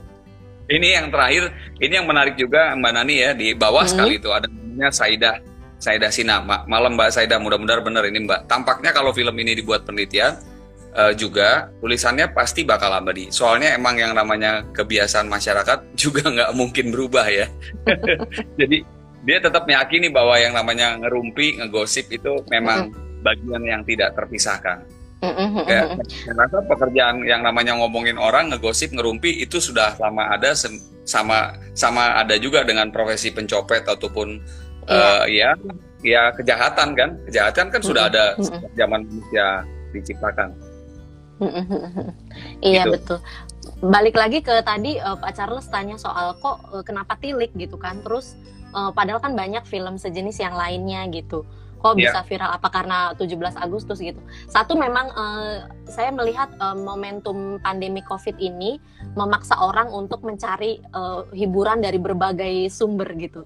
Ini 0.64 0.96
yang 0.96 1.06
terakhir, 1.12 1.52
ini 1.76 1.92
yang 1.92 2.08
menarik 2.08 2.40
juga 2.40 2.72
Mbak 2.72 2.92
Nani 2.96 3.14
ya 3.20 3.30
di 3.36 3.52
bawah 3.52 3.84
hmm. 3.84 3.92
sekali 3.92 4.12
itu 4.16 4.32
ada 4.32 4.48
namanya 4.48 4.88
Saida 4.92 5.32
Saida 5.76 6.08
Sina. 6.08 6.40
Malam 6.44 6.96
Mbak 6.96 7.10
Saida, 7.12 7.36
mudah-mudahan 7.36 7.84
benar 7.84 8.08
ini 8.08 8.24
Mbak. 8.24 8.48
Tampaknya 8.48 8.96
kalau 8.96 9.12
film 9.12 9.36
ini 9.36 9.52
dibuat 9.52 9.84
penelitian 9.84 10.40
uh, 10.96 11.12
juga 11.12 11.68
tulisannya 11.84 12.32
pasti 12.32 12.64
bakal 12.64 12.96
abadi. 12.96 13.28
Soalnya 13.28 13.76
emang 13.76 14.00
yang 14.00 14.16
namanya 14.16 14.64
kebiasaan 14.72 15.28
masyarakat 15.28 15.78
juga 16.02 16.32
nggak 16.32 16.50
mungkin 16.56 16.88
berubah 16.88 17.26
ya. 17.28 17.46
Jadi 18.60 18.80
dia 19.24 19.40
tetap 19.40 19.64
meyakini 19.64 20.12
bahwa 20.12 20.36
yang 20.36 20.52
namanya 20.52 21.00
ngerumpi, 21.00 21.56
ngegosip 21.58 22.12
itu 22.12 22.44
memang 22.52 22.92
bagian 23.24 23.64
yang 23.64 23.82
tidak 23.82 24.12
terpisahkan. 24.12 24.84
Ya, 25.64 25.96
saya 25.96 26.34
rasa 26.36 26.60
pekerjaan 26.68 27.24
yang 27.24 27.40
namanya 27.40 27.72
ngomongin 27.80 28.20
orang, 28.20 28.52
ngegosip, 28.52 28.92
ngerumpi 28.92 29.40
itu 29.40 29.56
sudah 29.56 29.96
sama 29.96 30.28
ada 30.28 30.52
sama 31.08 31.56
sama 31.72 32.20
ada 32.20 32.36
juga 32.36 32.60
dengan 32.60 32.92
profesi 32.92 33.32
pencopet 33.32 33.88
ataupun 33.88 34.44
uh, 34.84 35.24
ya 35.24 35.56
ya 36.04 36.28
kejahatan 36.36 36.92
kan, 36.92 37.16
kejahatan 37.24 37.72
kan 37.72 37.80
sudah 37.80 38.12
ada 38.12 38.36
zaman 38.76 39.08
manusia 39.08 39.64
diciptakan. 39.96 40.52
iya 42.60 42.84
gitu. 42.84 42.92
betul. 42.92 43.18
Balik 43.80 44.20
lagi 44.20 44.44
ke 44.44 44.60
tadi 44.60 45.00
uh, 45.00 45.16
Pak 45.16 45.32
Charles 45.40 45.66
tanya 45.72 45.96
soal 45.96 46.36
kok 46.36 46.60
uh, 46.68 46.84
kenapa 46.84 47.16
tilik 47.16 47.48
gitu 47.56 47.80
kan, 47.80 48.04
terus 48.04 48.36
uh, 48.74 48.90
padahal 48.90 49.22
kan 49.22 49.38
banyak 49.38 49.62
film 49.64 49.96
sejenis 49.96 50.42
yang 50.42 50.58
lainnya 50.58 51.06
gitu 51.08 51.46
kok 51.84 52.00
iya. 52.00 52.08
bisa 52.08 52.20
yeah. 52.24 52.28
viral 52.32 52.50
apa 52.56 52.68
karena 52.72 52.98
17 53.12 53.60
Agustus 53.60 54.00
gitu. 54.00 54.16
Satu 54.48 54.72
memang 54.72 55.12
uh, 55.12 55.68
saya 55.84 56.08
melihat 56.16 56.48
uh, 56.56 56.72
momentum 56.72 57.60
pandemi 57.60 58.00
Covid 58.00 58.40
ini 58.40 58.80
memaksa 59.12 59.60
orang 59.60 59.92
untuk 59.92 60.24
mencari 60.24 60.80
uh, 60.96 61.28
hiburan 61.36 61.84
dari 61.84 62.00
berbagai 62.00 62.72
sumber 62.72 63.12
gitu. 63.20 63.44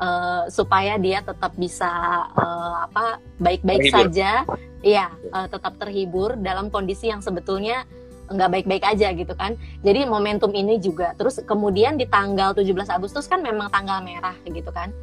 Uh, 0.00 0.48
supaya 0.48 0.96
dia 0.96 1.20
tetap 1.20 1.52
bisa 1.60 1.90
uh, 2.32 2.88
apa 2.88 3.20
baik-baik 3.36 3.92
saja, 3.92 4.48
ya 4.80 5.12
uh, 5.34 5.44
tetap 5.44 5.76
terhibur 5.76 6.40
dalam 6.40 6.72
kondisi 6.72 7.12
yang 7.12 7.20
sebetulnya 7.20 7.84
nggak 8.30 8.50
baik-baik 8.54 8.84
aja 8.86 9.10
gitu 9.10 9.34
kan. 9.34 9.58
Jadi 9.82 10.06
momentum 10.06 10.54
ini 10.54 10.78
juga. 10.78 11.12
Terus 11.18 11.42
kemudian 11.42 11.98
di 11.98 12.06
tanggal 12.06 12.54
17 12.54 12.88
Agustus 12.88 13.26
kan 13.26 13.42
memang 13.42 13.68
tanggal 13.68 14.00
merah 14.00 14.34
gitu 14.46 14.70
kan 14.70 14.94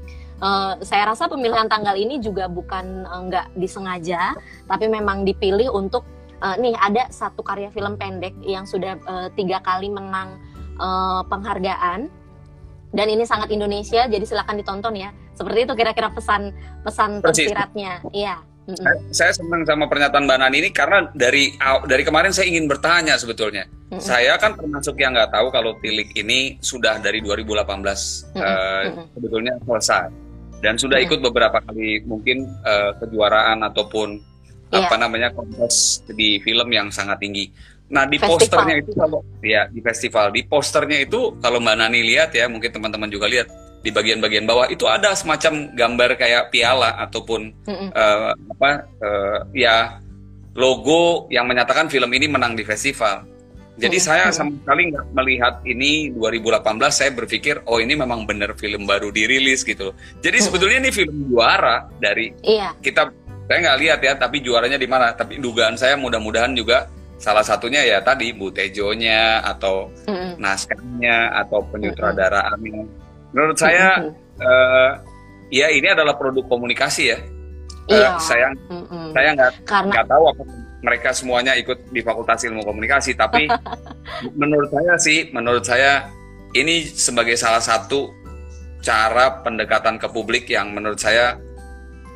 uh, 0.42 0.74
saya 0.82 1.14
rasa 1.14 1.30
pemilihan 1.30 1.66
tanggal 1.70 1.96
ini 1.98 2.22
juga 2.22 2.46
bukan 2.50 3.06
uh, 3.08 3.22
nggak 3.30 3.48
disengaja, 3.58 4.38
tapi 4.70 4.86
memang 4.90 5.26
dipilih 5.26 5.72
untuk 5.74 6.06
uh, 6.42 6.56
nih 6.58 6.78
ada 6.78 7.10
satu 7.10 7.42
karya 7.42 7.70
film 7.74 7.98
pendek 7.98 8.34
yang 8.46 8.66
sudah 8.68 8.98
uh, 9.06 9.28
tiga 9.34 9.62
kali 9.62 9.90
menang 9.90 10.38
uh, 10.78 11.22
penghargaan 11.26 12.10
dan 12.96 13.08
ini 13.12 13.28
sangat 13.28 13.52
Indonesia, 13.52 14.08
jadi 14.08 14.24
silakan 14.24 14.58
ditonton 14.58 14.96
ya. 14.96 15.12
Seperti 15.38 15.70
itu 15.70 15.74
kira-kira 15.78 16.10
pesan 16.10 16.56
pesan 16.82 17.22
tersiratnya, 17.22 18.02
iya. 18.16 18.42
Mm-hmm. 18.68 19.16
Saya, 19.16 19.32
senang 19.32 19.64
sama 19.64 19.88
pernyataan 19.88 20.28
Mbak 20.28 20.38
Nani 20.44 20.58
ini 20.60 20.70
karena 20.76 21.08
dari 21.16 21.56
dari 21.88 22.04
kemarin 22.04 22.36
saya 22.36 22.52
ingin 22.52 22.68
bertanya 22.68 23.16
sebetulnya. 23.16 23.64
Mm-hmm. 23.64 24.04
Saya 24.04 24.36
kan 24.36 24.60
termasuk 24.60 25.00
yang 25.00 25.16
nggak 25.16 25.32
tahu 25.32 25.48
kalau 25.56 25.80
Tilik 25.80 26.12
ini 26.20 26.60
sudah 26.60 27.00
dari 27.00 27.24
2018 27.24 27.64
mm-hmm. 27.64 28.36
uh, 28.36 28.84
sebetulnya 29.16 29.54
selesai 29.64 30.12
dan 30.60 30.76
sudah 30.76 31.00
ikut 31.00 31.24
beberapa 31.24 31.64
kali 31.64 32.04
mungkin 32.04 32.44
uh, 32.68 32.92
kejuaraan 33.00 33.64
ataupun 33.72 34.20
yeah. 34.76 34.84
apa 34.84 34.96
namanya 35.00 35.32
kontes 35.32 36.04
di 36.12 36.44
film 36.44 36.68
yang 36.68 36.92
sangat 36.92 37.24
tinggi. 37.24 37.48
Nah 37.88 38.04
di 38.04 38.20
festival. 38.20 38.36
posternya 38.36 38.76
itu 38.84 38.92
kalau 39.00 39.20
ya 39.40 39.64
di 39.72 39.80
festival 39.80 40.26
di 40.36 40.42
posternya 40.44 41.08
itu 41.08 41.40
kalau 41.40 41.64
Mbak 41.64 41.76
Nani 41.80 42.04
lihat 42.04 42.36
ya 42.36 42.52
mungkin 42.52 42.68
teman-teman 42.68 43.08
juga 43.08 43.32
lihat 43.32 43.48
di 43.88 43.96
bagian-bagian 43.96 44.44
bawah 44.44 44.68
itu 44.68 44.84
ada 44.84 45.16
semacam 45.16 45.72
gambar 45.72 46.20
kayak 46.20 46.52
piala 46.52 46.92
ataupun 47.08 47.56
mm 47.64 47.72
-mm. 47.72 47.90
Uh, 47.96 48.36
apa 48.52 48.70
uh, 49.00 49.40
ya 49.56 50.04
logo 50.60 51.32
yang 51.32 51.48
menyatakan 51.48 51.88
film 51.88 52.12
ini 52.12 52.28
menang 52.28 52.60
di 52.60 52.68
festival. 52.68 53.24
Jadi 53.78 54.02
saya 54.02 54.34
sama 54.34 54.58
sekali 54.58 54.90
nggak 54.90 55.14
melihat 55.14 55.62
ini 55.62 56.10
2018 56.18 56.66
saya 56.90 57.14
berpikir 57.14 57.62
oh 57.70 57.78
ini 57.78 57.94
memang 57.94 58.26
benar 58.26 58.58
film 58.58 58.90
baru 58.90 59.14
dirilis 59.14 59.62
gitu. 59.62 59.94
Jadi 60.18 60.42
sebetulnya 60.42 60.82
ini 60.82 60.90
film 60.90 61.30
juara 61.30 61.86
dari 62.02 62.34
iya. 62.42 62.74
kita 62.82 63.14
saya 63.46 63.58
nggak 63.70 63.80
lihat 63.86 64.00
ya 64.02 64.14
tapi 64.18 64.42
juaranya 64.42 64.82
di 64.82 64.90
mana. 64.90 65.14
Tapi 65.14 65.38
dugaan 65.38 65.78
saya 65.78 65.94
mudah-mudahan 65.94 66.58
juga 66.58 66.90
salah 67.22 67.46
satunya 67.46 67.86
ya 67.86 68.02
tadi 68.02 68.34
Bu 68.34 68.50
Tejonya 68.50 69.46
atau 69.46 69.94
mm 70.10 70.42
naskahnya 70.42 71.46
atau 71.46 71.62
penyutradaraannya. 71.70 72.97
Menurut 73.38 73.58
saya 73.62 74.02
uh, 74.42 74.92
ya 75.54 75.70
ini 75.70 75.94
adalah 75.94 76.18
produk 76.18 76.42
komunikasi 76.50 77.14
ya. 77.14 77.22
Iya. 77.86 78.18
Uh, 78.18 78.20
saya 78.20 78.48
mm 78.50 79.14
saya 79.14 79.30
nggak 79.38 79.52
nggak 79.70 80.06
tahu 80.10 80.24
apa 80.34 80.44
mereka 80.82 81.10
semuanya 81.14 81.58
ikut 81.58 81.90
di 81.90 82.02
Fakultas 82.06 82.46
Ilmu 82.46 82.62
Komunikasi, 82.62 83.18
tapi 83.18 83.50
menurut 84.42 84.70
saya 84.70 84.94
sih, 84.98 85.30
menurut 85.34 85.66
saya 85.66 86.10
ini 86.54 86.86
sebagai 86.86 87.34
salah 87.38 87.62
satu 87.62 88.14
cara 88.86 89.42
pendekatan 89.42 89.98
ke 89.98 90.08
publik 90.10 90.46
yang 90.48 90.72
menurut 90.72 91.02
saya 91.02 91.36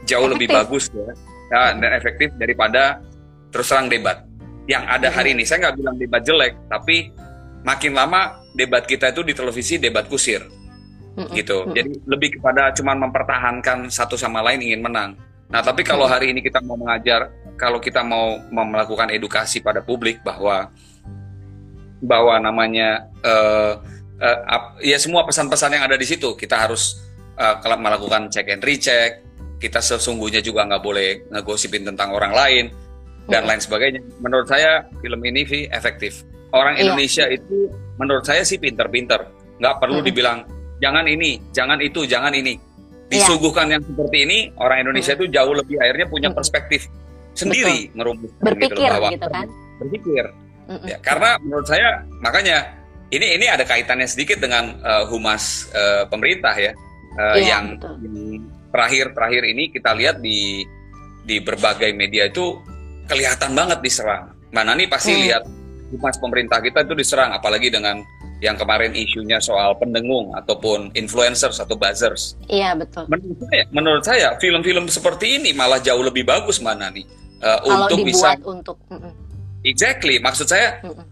jauh 0.05 0.29
efektif. 0.29 0.33
lebih 0.37 0.47
bagus 0.49 0.83
ya, 0.93 1.09
ya 1.51 1.61
dan 1.77 1.91
efektif 1.97 2.29
daripada 2.37 3.01
terus 3.49 3.67
terang 3.69 3.89
debat 3.89 4.23
yang 4.69 4.85
ada 4.85 5.09
hari 5.09 5.33
ini. 5.33 5.43
Saya 5.43 5.69
nggak 5.69 5.75
bilang 5.81 5.95
debat 5.97 6.21
jelek, 6.21 6.53
tapi 6.69 7.09
makin 7.65 7.91
lama 7.97 8.39
debat 8.53 8.85
kita 8.85 9.09
itu 9.09 9.25
di 9.25 9.33
televisi 9.33 9.81
debat 9.81 10.05
kusir, 10.05 10.45
gitu. 11.35 11.67
Jadi 11.75 11.91
lebih 12.07 12.39
kepada 12.39 12.71
cuman 12.75 13.09
mempertahankan 13.09 13.91
satu 13.91 14.15
sama 14.15 14.39
lain 14.43 14.63
ingin 14.63 14.81
menang. 14.83 15.11
Nah, 15.51 15.59
tapi 15.59 15.83
kalau 15.83 16.07
hari 16.07 16.31
ini 16.31 16.39
kita 16.39 16.63
mau 16.63 16.79
mengajar 16.79 17.27
kalau 17.59 17.83
kita 17.83 18.01
mau 18.01 18.39
melakukan 18.49 19.11
edukasi 19.11 19.59
pada 19.59 19.83
publik 19.83 20.23
bahwa 20.23 20.71
bahwa 22.01 22.39
namanya 22.41 23.11
uh, 23.21 23.77
uh, 24.17 24.61
ya 24.81 24.97
semua 24.97 25.27
pesan-pesan 25.27 25.77
yang 25.77 25.85
ada 25.85 25.99
di 25.99 26.07
situ 26.07 26.33
kita 26.33 26.57
harus 26.57 26.97
uh, 27.37 27.61
melakukan 27.77 28.31
check 28.33 28.49
and 28.49 28.63
recheck 28.65 29.21
kita 29.61 29.77
sesungguhnya 29.77 30.41
juga 30.41 30.65
nggak 30.65 30.81
boleh 30.81 31.29
ngegosipin 31.29 31.85
tentang 31.85 32.17
orang 32.17 32.33
lain 32.33 32.65
dan 33.29 33.45
lain 33.45 33.61
sebagainya 33.61 34.01
menurut 34.17 34.49
saya 34.49 34.81
film 34.97 35.21
ini 35.21 35.45
Vi, 35.45 35.69
efektif 35.69 36.25
orang 36.57 36.81
iya. 36.81 36.89
Indonesia 36.89 37.29
itu 37.29 37.69
menurut 38.01 38.25
saya 38.25 38.41
sih 38.41 38.57
pinter-pinter 38.57 39.29
nggak 39.61 39.75
perlu 39.77 40.01
hmm. 40.01 40.07
dibilang 40.09 40.39
jangan 40.81 41.05
ini 41.05 41.37
jangan 41.53 41.77
itu 41.79 42.03
jangan 42.09 42.33
ini. 42.33 42.57
Iya. 43.11 43.27
disuguhkan 43.27 43.67
yang 43.67 43.83
seperti 43.83 44.17
ini 44.23 44.37
orang 44.55 44.87
Indonesia 44.87 45.11
itu 45.19 45.27
jauh 45.27 45.51
lebih 45.51 45.75
akhirnya 45.83 46.07
punya 46.07 46.29
perspektif 46.31 46.87
sendiri 47.35 47.91
merumuskan 47.91 48.31
gitu 48.31 48.47
berpikir 48.47 48.71
gitu, 48.79 48.87
bahwa 48.87 49.09
gitu 49.11 49.27
kan? 49.27 49.47
berpikir. 49.83 50.25
Mm 50.71 50.87
ya 50.87 50.97
karena 51.03 51.29
menurut 51.43 51.67
saya 51.67 52.07
makanya 52.23 52.57
ini 53.11 53.35
ini 53.35 53.45
ada 53.51 53.67
kaitannya 53.67 54.07
sedikit 54.07 54.39
dengan 54.39 54.79
uh, 54.79 55.03
humas 55.11 55.67
uh, 55.75 56.07
pemerintah 56.07 56.55
ya 56.55 56.71
uh, 57.19 57.35
yeah, 57.35 57.59
yang 57.59 57.75
terakhir 58.71 59.11
terakhir 59.11 59.43
ini 59.43 59.67
kita 59.67 59.91
lihat 59.91 60.23
di 60.23 60.63
di 61.27 61.43
berbagai 61.43 61.91
media 61.91 62.31
itu 62.31 62.55
kelihatan 63.11 63.51
banget 63.51 63.83
diserang. 63.83 64.31
Mbak 64.55 64.63
Nani 64.63 64.83
pasti 64.87 65.11
hmm. 65.11 65.21
lihat 65.27 65.43
humas 65.91 66.15
pemerintah 66.23 66.63
kita 66.63 66.87
itu 66.87 66.95
diserang, 66.95 67.35
apalagi 67.35 67.67
dengan 67.67 67.99
yang 68.41 68.57
kemarin 68.57 68.91
isunya 68.97 69.37
soal 69.37 69.77
pendengung 69.77 70.33
ataupun 70.33 70.89
influencers 70.97 71.61
atau 71.61 71.77
buzzers. 71.77 72.33
Iya 72.49 72.73
betul. 72.73 73.05
Menurut 73.05 73.37
saya, 73.45 73.63
menurut 73.69 74.03
saya 74.03 74.27
film-film 74.41 74.89
seperti 74.89 75.37
ini 75.37 75.53
malah 75.53 75.77
jauh 75.77 76.01
lebih 76.01 76.25
bagus 76.25 76.57
mana 76.57 76.89
nih 76.89 77.05
uh, 77.45 77.61
untuk 77.69 78.01
bisa 78.01 78.33
untuk. 78.41 78.81
Exactly, 79.61 80.17
maksud 80.17 80.49
saya 80.49 80.81
mm 80.81 80.89
-mm. 80.89 81.05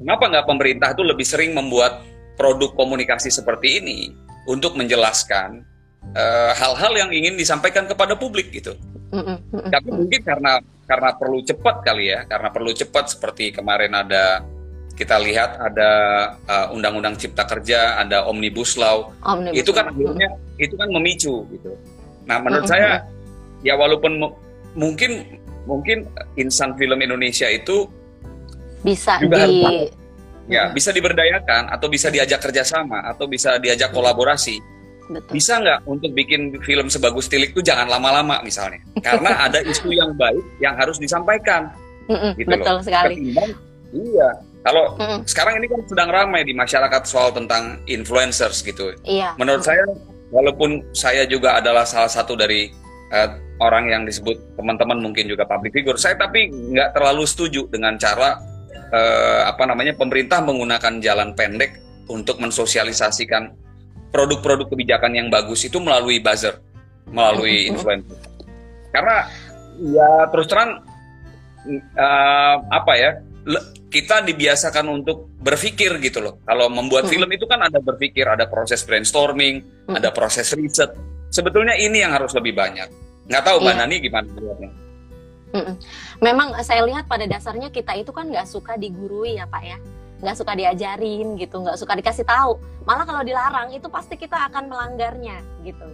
kenapa 0.00 0.24
nggak 0.32 0.46
pemerintah 0.48 0.88
itu 0.96 1.04
lebih 1.04 1.26
sering 1.28 1.52
membuat 1.52 2.00
produk 2.40 2.72
komunikasi 2.72 3.28
seperti 3.28 3.84
ini 3.84 4.16
untuk 4.48 4.72
menjelaskan 4.72 5.60
eh, 6.16 6.52
hal-hal 6.56 6.92
uh, 6.96 6.98
yang 7.04 7.10
ingin 7.12 7.36
disampaikan 7.36 7.84
kepada 7.84 8.16
publik 8.16 8.48
gitu. 8.48 8.72
Mm 9.12 9.36
-mm. 9.36 9.68
Tapi 9.68 9.88
mungkin 9.92 10.24
karena 10.24 10.64
karena 10.88 11.12
perlu 11.12 11.44
cepat 11.44 11.84
kali 11.84 12.08
ya, 12.08 12.24
karena 12.24 12.48
perlu 12.48 12.72
cepat 12.72 13.12
seperti 13.12 13.52
kemarin 13.52 13.92
ada 13.92 14.40
kita 15.00 15.16
lihat 15.16 15.56
ada 15.56 15.90
uh, 16.44 16.76
undang-undang 16.76 17.16
cipta 17.16 17.48
kerja, 17.48 17.96
ada 17.96 18.28
omnibus 18.28 18.76
law, 18.76 19.08
omnibus 19.24 19.56
itu 19.56 19.70
kan 19.72 19.88
akhirnya 19.88 20.28
itu 20.60 20.76
kan 20.76 20.88
memicu 20.92 21.48
gitu. 21.48 21.72
Nah 22.28 22.36
menurut 22.44 22.68
mm 22.68 22.76
-hmm. 22.76 22.84
saya 23.00 23.08
ya 23.64 23.80
walaupun 23.80 24.20
mungkin 24.76 25.40
mungkin 25.64 26.04
insan 26.36 26.76
film 26.76 27.00
Indonesia 27.00 27.48
itu 27.48 27.88
bisa 28.84 29.16
juga 29.24 29.48
di 29.48 29.88
ya 30.52 30.68
bisa 30.72 30.92
diberdayakan 30.92 31.72
atau 31.72 31.86
bisa 31.88 32.12
diajak 32.12 32.44
kerjasama 32.44 33.06
atau 33.08 33.24
bisa 33.24 33.56
diajak 33.60 33.92
kolaborasi 33.92 34.60
betul. 35.10 35.32
bisa 35.32 35.52
nggak 35.60 35.80
untuk 35.84 36.10
bikin 36.16 36.54
film 36.64 36.86
sebagus 36.86 37.26
Tilik 37.30 37.52
itu 37.52 37.60
jangan 37.60 37.90
lama-lama 37.90 38.40
misalnya, 38.40 38.80
karena 39.02 39.46
ada 39.46 39.58
isu 39.62 39.90
yang 39.90 40.14
baik 40.14 40.42
yang 40.62 40.74
harus 40.78 40.96
disampaikan. 40.96 41.70
Mm-mm, 42.10 42.34
gitu 42.34 42.50
betul 42.50 42.76
loh. 42.78 42.82
sekali. 42.82 43.14
Ketimbang, 43.14 43.50
iya, 43.94 44.28
kalau 44.60 44.96
mm 45.00 45.24
sekarang 45.24 45.62
ini 45.62 45.66
kan 45.72 45.80
sedang 45.88 46.10
ramai 46.12 46.44
di 46.44 46.52
masyarakat 46.52 47.02
soal 47.08 47.32
tentang 47.32 47.80
influencers 47.88 48.60
gitu. 48.60 48.92
Iya. 49.08 49.32
Menurut 49.40 49.64
saya, 49.64 49.84
walaupun 50.28 50.84
saya 50.92 51.24
juga 51.24 51.56
adalah 51.56 51.88
salah 51.88 52.12
satu 52.12 52.36
dari 52.36 52.68
uh, 53.12 53.30
orang 53.60 53.88
yang 53.88 54.02
disebut 54.04 54.36
teman-teman 54.60 55.00
mungkin 55.00 55.28
juga 55.28 55.48
public 55.48 55.72
figure, 55.72 55.96
saya 55.96 56.16
tapi 56.20 56.52
nggak 56.52 56.92
terlalu 56.92 57.24
setuju 57.24 57.68
dengan 57.72 57.96
cara 57.96 58.36
uh, 58.92 59.48
apa 59.48 59.64
namanya 59.64 59.96
pemerintah 59.96 60.44
menggunakan 60.44 61.00
jalan 61.00 61.32
pendek 61.32 61.80
untuk 62.10 62.42
mensosialisasikan 62.42 63.54
produk-produk 64.10 64.66
kebijakan 64.68 65.14
yang 65.14 65.28
bagus 65.30 65.64
itu 65.64 65.78
melalui 65.78 66.18
buzzer, 66.18 66.58
melalui 67.08 67.70
influencer. 67.70 68.18
Karena 68.90 69.24
ya 69.78 70.26
terus 70.28 70.50
terang 70.50 70.82
uh, 71.96 72.56
apa 72.68 72.92
ya 72.98 73.10
kita 73.90 74.22
dibiasakan 74.22 74.86
untuk 74.86 75.28
berpikir 75.42 75.98
gitu 75.98 76.22
loh. 76.22 76.38
Kalau 76.46 76.70
membuat 76.70 77.10
hmm. 77.10 77.12
film 77.12 77.28
itu 77.34 77.44
kan 77.50 77.60
ada 77.66 77.82
berpikir, 77.82 78.22
ada 78.24 78.46
proses 78.46 78.86
brainstorming, 78.86 79.66
hmm. 79.90 79.98
ada 79.98 80.14
proses 80.14 80.54
riset. 80.54 80.94
Sebetulnya 81.34 81.74
ini 81.74 82.00
yang 82.00 82.14
harus 82.14 82.30
lebih 82.32 82.54
banyak. 82.54 82.86
Nggak 83.26 83.42
tahu 83.42 83.56
Mbak 83.62 83.74
yeah. 83.74 83.80
Nani 83.82 83.96
gimana 83.98 84.26
melihatnya? 84.30 84.70
Memang 86.22 86.54
saya 86.62 86.86
lihat 86.86 87.10
pada 87.10 87.26
dasarnya 87.26 87.74
kita 87.74 87.98
itu 87.98 88.14
kan 88.14 88.30
nggak 88.30 88.46
suka 88.46 88.78
digurui 88.78 89.34
ya 89.34 89.50
Pak 89.50 89.62
ya 89.66 89.78
nggak 90.20 90.36
suka 90.36 90.52
diajarin 90.52 91.40
gitu 91.40 91.64
nggak 91.64 91.80
suka 91.80 91.96
dikasih 91.96 92.28
tahu 92.28 92.60
malah 92.84 93.08
kalau 93.08 93.24
dilarang 93.24 93.72
itu 93.72 93.88
pasti 93.88 94.20
kita 94.20 94.36
akan 94.52 94.68
melanggarnya 94.68 95.40
gitu 95.64 95.88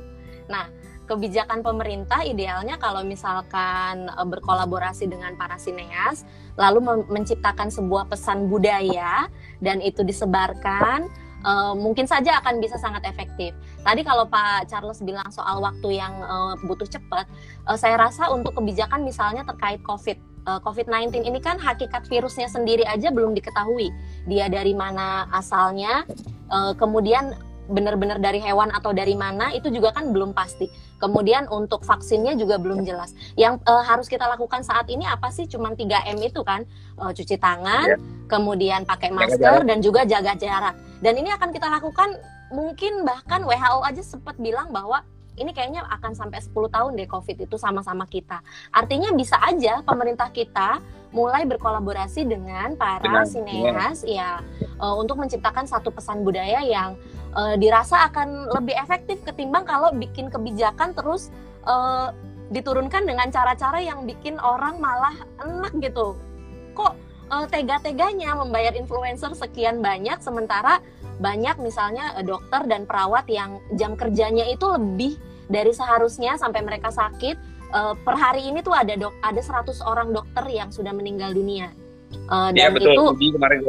nah 0.50 0.66
kebijakan 1.06 1.62
pemerintah 1.62 2.26
idealnya 2.26 2.74
kalau 2.82 3.06
misalkan 3.06 4.10
e, 4.10 4.22
berkolaborasi 4.26 5.06
dengan 5.06 5.38
para 5.38 5.54
sineas 5.54 6.26
lalu 6.56 7.06
menciptakan 7.08 7.68
sebuah 7.68 8.08
pesan 8.08 8.48
budaya 8.48 9.28
dan 9.60 9.80
itu 9.84 10.00
disebarkan 10.04 11.08
uh, 11.44 11.72
mungkin 11.76 12.08
saja 12.08 12.40
akan 12.42 12.58
bisa 12.58 12.80
sangat 12.80 13.04
efektif. 13.06 13.54
Tadi 13.84 14.02
kalau 14.02 14.26
Pak 14.26 14.66
Charles 14.66 15.00
bilang 15.04 15.28
soal 15.30 15.62
waktu 15.62 16.00
yang 16.00 16.12
uh, 16.24 16.58
butuh 16.64 16.88
cepat, 16.88 17.28
uh, 17.68 17.78
saya 17.78 18.00
rasa 18.00 18.32
untuk 18.32 18.56
kebijakan 18.56 19.06
misalnya 19.06 19.44
terkait 19.44 19.78
COVID 19.84 20.18
uh, 20.46 20.60
COVID-19 20.62 21.26
ini 21.26 21.38
kan 21.42 21.60
hakikat 21.60 22.06
virusnya 22.10 22.50
sendiri 22.50 22.86
aja 22.86 23.14
belum 23.14 23.34
diketahui. 23.36 23.94
Dia 24.30 24.50
dari 24.50 24.72
mana 24.72 25.30
asalnya, 25.34 26.06
uh, 26.48 26.72
kemudian 26.78 27.34
benar-benar 27.66 28.22
dari 28.22 28.38
hewan 28.38 28.70
atau 28.70 28.94
dari 28.94 29.18
mana 29.18 29.50
itu 29.54 29.70
juga 29.70 29.90
kan 29.94 30.10
belum 30.14 30.32
pasti. 30.32 30.70
Kemudian 30.96 31.50
untuk 31.52 31.84
vaksinnya 31.84 32.38
juga 32.40 32.56
belum 32.56 32.86
jelas. 32.86 33.12
Yang 33.36 33.60
uh, 33.68 33.84
harus 33.84 34.08
kita 34.08 34.24
lakukan 34.24 34.64
saat 34.64 34.88
ini 34.88 35.04
apa 35.04 35.28
sih? 35.28 35.44
Cuman 35.44 35.76
3M 35.76 36.16
itu 36.24 36.40
kan, 36.40 36.64
uh, 36.96 37.12
cuci 37.12 37.36
tangan, 37.36 37.98
yeah. 37.98 38.00
kemudian 38.30 38.88
pakai 38.88 39.12
masker 39.12 39.66
dan 39.68 39.84
juga 39.84 40.08
jaga 40.08 40.32
jarak. 40.38 40.74
Dan 41.04 41.20
ini 41.20 41.28
akan 41.34 41.52
kita 41.52 41.68
lakukan 41.68 42.16
mungkin 42.48 43.04
bahkan 43.04 43.42
WHO 43.44 43.80
aja 43.82 44.02
sempat 44.06 44.38
bilang 44.38 44.70
bahwa 44.70 45.02
ini 45.36 45.52
kayaknya 45.52 45.84
akan 46.00 46.16
sampai 46.16 46.40
10 46.40 46.56
tahun 46.72 46.96
deh 46.96 47.08
COVID 47.08 47.44
itu 47.44 47.56
sama-sama 47.60 48.08
kita. 48.08 48.40
Artinya 48.72 49.12
bisa 49.12 49.36
aja 49.44 49.84
pemerintah 49.84 50.32
kita 50.32 50.80
mulai 51.12 51.44
berkolaborasi 51.48 52.28
dengan 52.28 52.74
para 52.76 53.00
dengan, 53.04 53.24
sineas 53.24 54.04
ya 54.04 54.40
uh, 54.80 54.96
untuk 54.96 55.16
menciptakan 55.20 55.64
satu 55.64 55.92
pesan 55.92 56.24
budaya 56.26 56.60
yang 56.64 56.96
uh, 57.36 57.54
dirasa 57.60 58.08
akan 58.10 58.50
lebih 58.56 58.74
efektif 58.80 59.20
ketimbang 59.22 59.68
kalau 59.68 59.92
bikin 59.92 60.32
kebijakan 60.32 60.96
terus 60.96 61.28
uh, 61.68 62.10
diturunkan 62.48 63.04
dengan 63.04 63.28
cara-cara 63.28 63.82
yang 63.82 64.08
bikin 64.08 64.40
orang 64.40 64.80
malah 64.80 65.14
enak 65.44 65.72
gitu. 65.78 66.16
Kok 66.72 66.92
uh, 67.30 67.46
tega-teganya 67.52 68.34
membayar 68.38 68.72
influencer 68.72 69.36
sekian 69.36 69.84
banyak 69.84 70.18
sementara 70.24 70.80
banyak 71.16 71.56
misalnya 71.64 72.12
dokter 72.20 72.68
dan 72.68 72.84
perawat 72.84 73.24
yang 73.32 73.56
jam 73.72 73.96
kerjanya 73.96 74.44
itu 74.52 74.68
lebih 74.68 75.16
dari 75.48 75.72
seharusnya 75.72 76.36
sampai 76.36 76.60
mereka 76.60 76.92
sakit 76.92 77.36
uh, 77.72 77.94
per 77.96 78.20
hari 78.20 78.44
ini 78.50 78.60
tuh 78.60 78.76
ada 78.76 78.92
dok 78.98 79.16
ada 79.24 79.40
100 79.40 79.80
orang 79.86 80.12
dokter 80.12 80.44
yang 80.50 80.68
sudah 80.68 80.92
meninggal 80.92 81.32
dunia. 81.32 81.72
Uh, 82.30 82.54
dan 82.54 82.70
ya, 82.70 82.74
betul. 82.74 83.16
itu 83.18 83.34
kemarin 83.34 83.60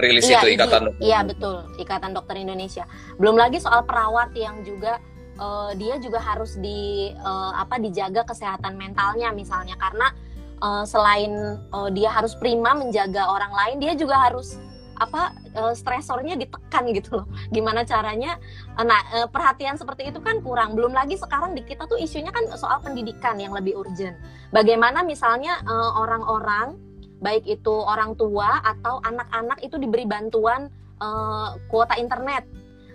rilis 0.00 0.26
iya, 0.26 0.40
itu 0.42 0.58
ikatan 0.58 0.80
dokter. 0.88 1.02
Iya 1.04 1.18
betul 1.24 1.56
ikatan 1.78 2.10
dokter 2.16 2.36
Indonesia. 2.40 2.84
Belum 3.20 3.36
lagi 3.36 3.60
soal 3.60 3.84
perawat 3.84 4.32
yang 4.34 4.64
juga 4.64 4.98
uh, 5.40 5.72
dia 5.76 5.96
juga 6.00 6.20
harus 6.20 6.56
di 6.60 7.12
uh, 7.20 7.52
apa 7.56 7.80
dijaga 7.80 8.24
kesehatan 8.28 8.76
mentalnya 8.76 9.32
misalnya 9.32 9.76
karena 9.80 10.12
uh, 10.60 10.84
selain 10.84 11.60
uh, 11.72 11.88
dia 11.92 12.12
harus 12.12 12.36
prima 12.36 12.76
menjaga 12.76 13.28
orang 13.28 13.52
lain 13.52 13.76
dia 13.80 13.92
juga 13.96 14.28
harus 14.28 14.60
apa 15.00 15.32
uh, 15.56 15.72
stresornya 15.72 16.36
ditekan 16.36 16.92
gitu 16.92 17.24
loh. 17.24 17.26
Gimana 17.48 17.88
caranya? 17.88 18.36
Uh, 18.76 18.84
nah, 18.84 19.00
uh, 19.16 19.28
perhatian 19.32 19.80
seperti 19.80 20.12
itu 20.12 20.20
kan 20.20 20.44
kurang. 20.44 20.76
Belum 20.76 20.92
lagi 20.92 21.16
sekarang 21.16 21.56
di 21.56 21.64
kita 21.64 21.88
tuh 21.88 21.96
isunya 21.96 22.28
kan 22.28 22.44
soal 22.60 22.84
pendidikan 22.84 23.40
yang 23.40 23.56
lebih 23.56 23.80
urgent. 23.80 24.20
Bagaimana 24.52 25.00
misalnya 25.00 25.56
orang-orang 25.96 26.76
uh, 26.76 26.89
baik 27.20 27.44
itu 27.46 27.72
orang 27.72 28.16
tua 28.16 28.64
atau 28.64 28.98
anak-anak 29.04 29.60
itu 29.60 29.76
diberi 29.76 30.08
bantuan 30.08 30.72
uh, 31.00 31.54
kuota 31.68 31.94
internet. 32.00 32.48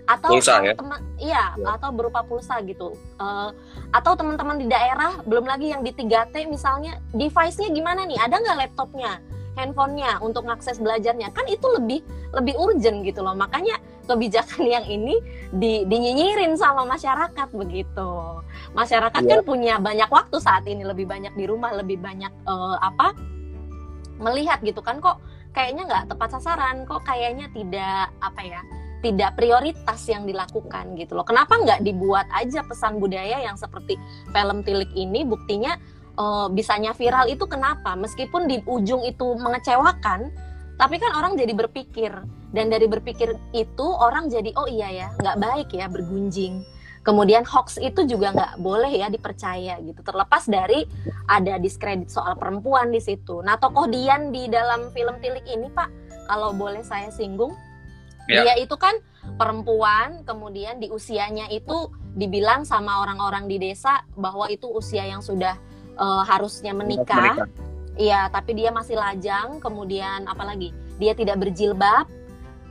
Atau 0.06 0.38
pulsa, 0.38 0.62
ya? 0.62 0.78
teman 0.78 1.02
iya 1.18 1.58
ya. 1.58 1.82
atau 1.82 1.90
berupa 1.90 2.22
pulsa 2.22 2.62
gitu. 2.62 2.94
Uh, 3.18 3.50
atau 3.90 4.14
teman-teman 4.14 4.62
di 4.62 4.70
daerah 4.70 5.18
belum 5.26 5.50
lagi 5.50 5.74
yang 5.74 5.82
di 5.82 5.90
3T 5.90 6.46
misalnya 6.46 7.02
device-nya 7.18 7.74
gimana 7.74 8.06
nih? 8.06 8.22
Ada 8.22 8.38
nggak 8.38 8.58
laptopnya 8.66 9.18
handphonenya 9.58 10.22
untuk 10.22 10.46
mengakses 10.46 10.78
belajarnya? 10.78 11.34
Kan 11.34 11.50
itu 11.50 11.66
lebih 11.74 12.06
lebih 12.38 12.54
urgent 12.54 13.02
gitu 13.02 13.26
loh. 13.26 13.34
Makanya 13.34 13.82
kebijakan 14.06 14.70
yang 14.78 14.86
ini 14.86 15.18
di, 15.50 15.90
dinyinyirin 15.90 16.54
sama 16.54 16.86
masyarakat 16.86 17.50
begitu. 17.58 18.10
Masyarakat 18.78 19.22
yeah. 19.26 19.32
kan 19.34 19.40
punya 19.42 19.82
banyak 19.82 20.10
waktu 20.14 20.38
saat 20.38 20.70
ini. 20.70 20.86
Lebih 20.86 21.10
banyak 21.10 21.34
di 21.34 21.50
rumah 21.50 21.74
lebih 21.74 21.98
banyak 21.98 22.30
uh, 22.46 22.78
apa 22.78 23.18
melihat 24.22 24.60
gitu 24.64 24.80
kan 24.80 25.04
kok 25.04 25.20
kayaknya 25.56 25.88
nggak 25.88 26.06
tepat 26.12 26.30
sasaran 26.36 26.84
kok 26.84 27.04
kayaknya 27.08 27.48
tidak 27.56 28.12
apa 28.20 28.42
ya 28.44 28.62
tidak 29.06 29.38
prioritas 29.38 30.02
yang 30.10 30.26
dilakukan 30.26 30.98
gitu 30.98 31.14
loh. 31.14 31.22
Kenapa 31.22 31.62
nggak 31.62 31.86
dibuat 31.86 32.26
aja 32.34 32.66
pesan 32.66 32.98
budaya 32.98 33.38
yang 33.38 33.54
seperti 33.54 34.02
film 34.34 34.66
Tilik 34.66 34.90
ini 34.98 35.22
buktinya 35.22 35.78
uh, 36.18 36.50
bisanya 36.50 36.98
viral 36.98 37.30
itu 37.30 37.46
kenapa? 37.46 37.94
Meskipun 37.94 38.50
di 38.50 38.66
ujung 38.66 39.06
itu 39.06 39.38
mengecewakan, 39.38 40.34
tapi 40.82 40.98
kan 40.98 41.14
orang 41.14 41.38
jadi 41.38 41.54
berpikir 41.54 42.12
dan 42.50 42.74
dari 42.74 42.90
berpikir 42.90 43.38
itu 43.54 43.86
orang 43.86 44.32
jadi 44.32 44.50
oh 44.58 44.66
iya 44.66 44.90
ya 44.90 45.08
nggak 45.22 45.38
baik 45.38 45.70
ya 45.70 45.86
bergunjing. 45.86 46.66
Kemudian 47.06 47.46
hoax 47.46 47.78
itu 47.78 48.02
juga 48.10 48.34
nggak 48.34 48.54
boleh 48.58 48.90
ya 48.98 49.14
dipercaya 49.14 49.78
gitu. 49.86 50.02
Terlepas 50.02 50.50
dari 50.50 50.90
ada 51.30 51.62
diskredit 51.62 52.10
soal 52.10 52.34
perempuan 52.34 52.90
di 52.90 52.98
situ. 52.98 53.46
Nah 53.46 53.62
tokoh 53.62 53.86
Dian 53.86 54.34
di 54.34 54.50
dalam 54.50 54.90
film 54.90 55.22
Tilik 55.22 55.46
ini 55.46 55.70
Pak, 55.70 55.90
kalau 56.26 56.58
boleh 56.58 56.82
saya 56.82 57.14
singgung, 57.14 57.54
ya. 58.26 58.42
dia 58.42 58.54
itu 58.58 58.74
kan 58.74 58.98
perempuan, 59.38 60.26
kemudian 60.26 60.82
di 60.82 60.90
usianya 60.90 61.46
itu 61.54 61.94
dibilang 62.18 62.66
sama 62.66 63.06
orang-orang 63.06 63.46
di 63.46 63.62
desa 63.62 64.02
bahwa 64.18 64.50
itu 64.50 64.66
usia 64.66 65.06
yang 65.06 65.22
sudah 65.22 65.62
uh, 66.02 66.26
harusnya 66.26 66.74
menikah. 66.74 67.46
Iya, 67.96 68.28
tapi 68.28 68.60
dia 68.60 68.76
masih 68.76 69.00
lajang. 69.00 69.64
Kemudian 69.64 70.28
apalagi 70.28 70.76
dia 71.00 71.16
tidak 71.16 71.40
berjilbab. 71.40 72.10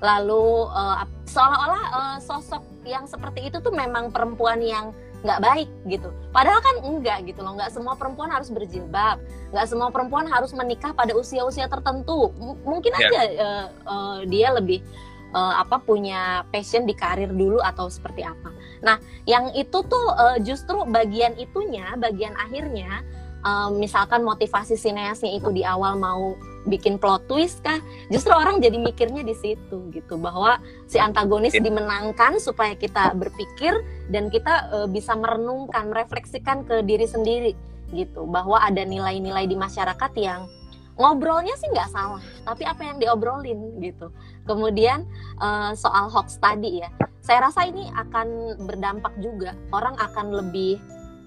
Lalu 0.04 0.68
uh, 0.68 1.08
seolah-olah 1.24 1.84
uh, 1.96 2.18
sosok 2.20 2.60
yang 2.84 3.08
seperti 3.08 3.48
itu 3.48 3.64
tuh 3.64 3.72
memang 3.72 4.12
perempuan 4.12 4.60
yang 4.60 4.92
nggak 5.24 5.40
baik 5.40 5.68
gitu. 5.88 6.12
Padahal 6.36 6.60
kan 6.60 6.76
enggak 6.84 7.24
gitu 7.24 7.40
loh. 7.40 7.56
Nggak 7.56 7.72
semua 7.72 7.96
perempuan 7.96 8.28
harus 8.28 8.52
berjilbab. 8.52 9.16
Nggak 9.56 9.66
semua 9.72 9.88
perempuan 9.88 10.28
harus 10.28 10.52
menikah 10.52 10.92
pada 10.92 11.16
usia-usia 11.16 11.64
tertentu. 11.72 12.28
M 12.36 12.60
mungkin 12.68 12.92
yeah. 13.00 13.08
aja 13.08 13.20
uh, 13.40 13.66
uh, 13.88 14.18
dia 14.28 14.52
lebih 14.52 14.84
uh, 15.32 15.64
apa 15.64 15.80
punya 15.80 16.44
passion 16.52 16.84
di 16.84 16.92
karir 16.92 17.32
dulu 17.32 17.64
atau 17.64 17.88
seperti 17.88 18.20
apa. 18.20 18.52
Nah, 18.84 19.00
yang 19.24 19.48
itu 19.56 19.80
tuh 19.88 20.06
uh, 20.12 20.36
justru 20.44 20.84
bagian 20.92 21.34
itunya, 21.40 21.96
bagian 21.96 22.36
akhirnya 22.36 23.00
um, 23.40 23.80
misalkan 23.80 24.20
motivasi 24.22 24.76
sineasnya 24.76 25.34
itu 25.34 25.48
di 25.50 25.64
awal 25.64 25.96
mau 25.96 26.36
bikin 26.64 26.96
plot 26.96 27.28
twist 27.28 27.60
kah? 27.64 27.80
Justru 28.08 28.32
orang 28.32 28.60
jadi 28.60 28.76
mikirnya 28.80 29.24
di 29.24 29.36
situ 29.36 29.88
gitu 29.92 30.16
bahwa 30.16 30.60
si 30.88 30.96
antagonis 31.00 31.56
dimenangkan 31.56 32.40
supaya 32.40 32.74
kita 32.74 33.12
berpikir 33.16 33.84
dan 34.08 34.28
kita 34.28 34.72
uh, 34.72 34.88
bisa 34.88 35.16
merenungkan 35.16 35.92
merefleksikan 35.92 36.64
ke 36.64 36.84
diri 36.84 37.04
sendiri 37.08 37.52
gitu. 37.92 38.24
Bahwa 38.28 38.60
ada 38.60 38.82
nilai-nilai 38.82 39.48
di 39.48 39.56
masyarakat 39.56 40.12
yang 40.20 40.48
ngobrolnya 40.94 41.58
sih 41.58 41.66
nggak 41.74 41.90
salah 41.90 42.22
tapi 42.46 42.62
apa 42.62 42.82
yang 42.86 42.96
diobrolin 43.02 43.80
gitu. 43.82 44.12
Kemudian 44.46 45.08
uh, 45.42 45.74
soal 45.74 46.12
hoax 46.12 46.38
tadi 46.38 46.84
ya 46.84 46.90
saya 47.24 47.48
rasa 47.48 47.64
ini 47.64 47.88
akan 47.88 48.60
berdampak 48.68 49.16
juga. 49.16 49.56
Orang 49.72 49.96
akan 49.96 50.44
lebih 50.44 50.76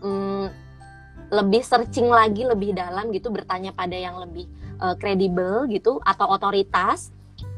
mm, 0.05 0.47
lebih 1.33 1.65
searching 1.65 2.07
lagi 2.07 2.45
lebih 2.45 2.77
dalam 2.77 3.09
gitu 3.11 3.33
bertanya 3.33 3.73
pada 3.73 3.97
yang 3.97 4.15
lebih 4.21 4.47
kredibel 4.99 5.65
uh, 5.65 5.69
gitu 5.69 5.99
atau 6.05 6.29
otoritas 6.31 7.11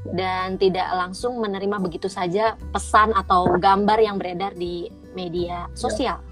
dan 0.10 0.56
tidak 0.56 0.88
langsung 0.96 1.38
menerima 1.44 1.78
begitu 1.84 2.08
saja 2.08 2.56
pesan 2.72 3.12
atau 3.14 3.60
gambar 3.60 4.00
yang 4.00 4.16
beredar 4.16 4.56
di 4.56 4.88
media 5.14 5.68
sosial. 5.76 6.24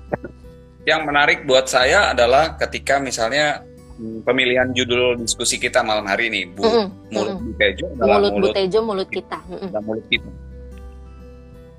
Yang 0.88 1.02
menarik 1.04 1.40
buat 1.44 1.68
saya 1.68 2.16
adalah 2.16 2.56
ketika 2.56 2.98
misalnya 2.98 3.68
pemilihan 4.24 4.72
judul 4.72 5.20
diskusi 5.20 5.60
kita 5.60 5.84
malam 5.84 6.08
hari 6.08 6.32
ini, 6.32 6.48
Bu, 6.48 6.64
mm 6.64 6.72
-hmm. 6.72 6.88
mulut 7.12 7.28
mm 7.28 7.38
-hmm. 7.38 7.48
Butejo 7.52 7.86
adalah 7.92 8.08
mulut, 8.08 8.32
mulut 8.32 8.52
Butejo, 8.54 8.80
mulut 8.86 9.10
kita. 9.12 9.40
Mm 9.44 9.58
-hmm. 9.58 9.82
mulut 9.84 10.06
kita. 10.08 10.30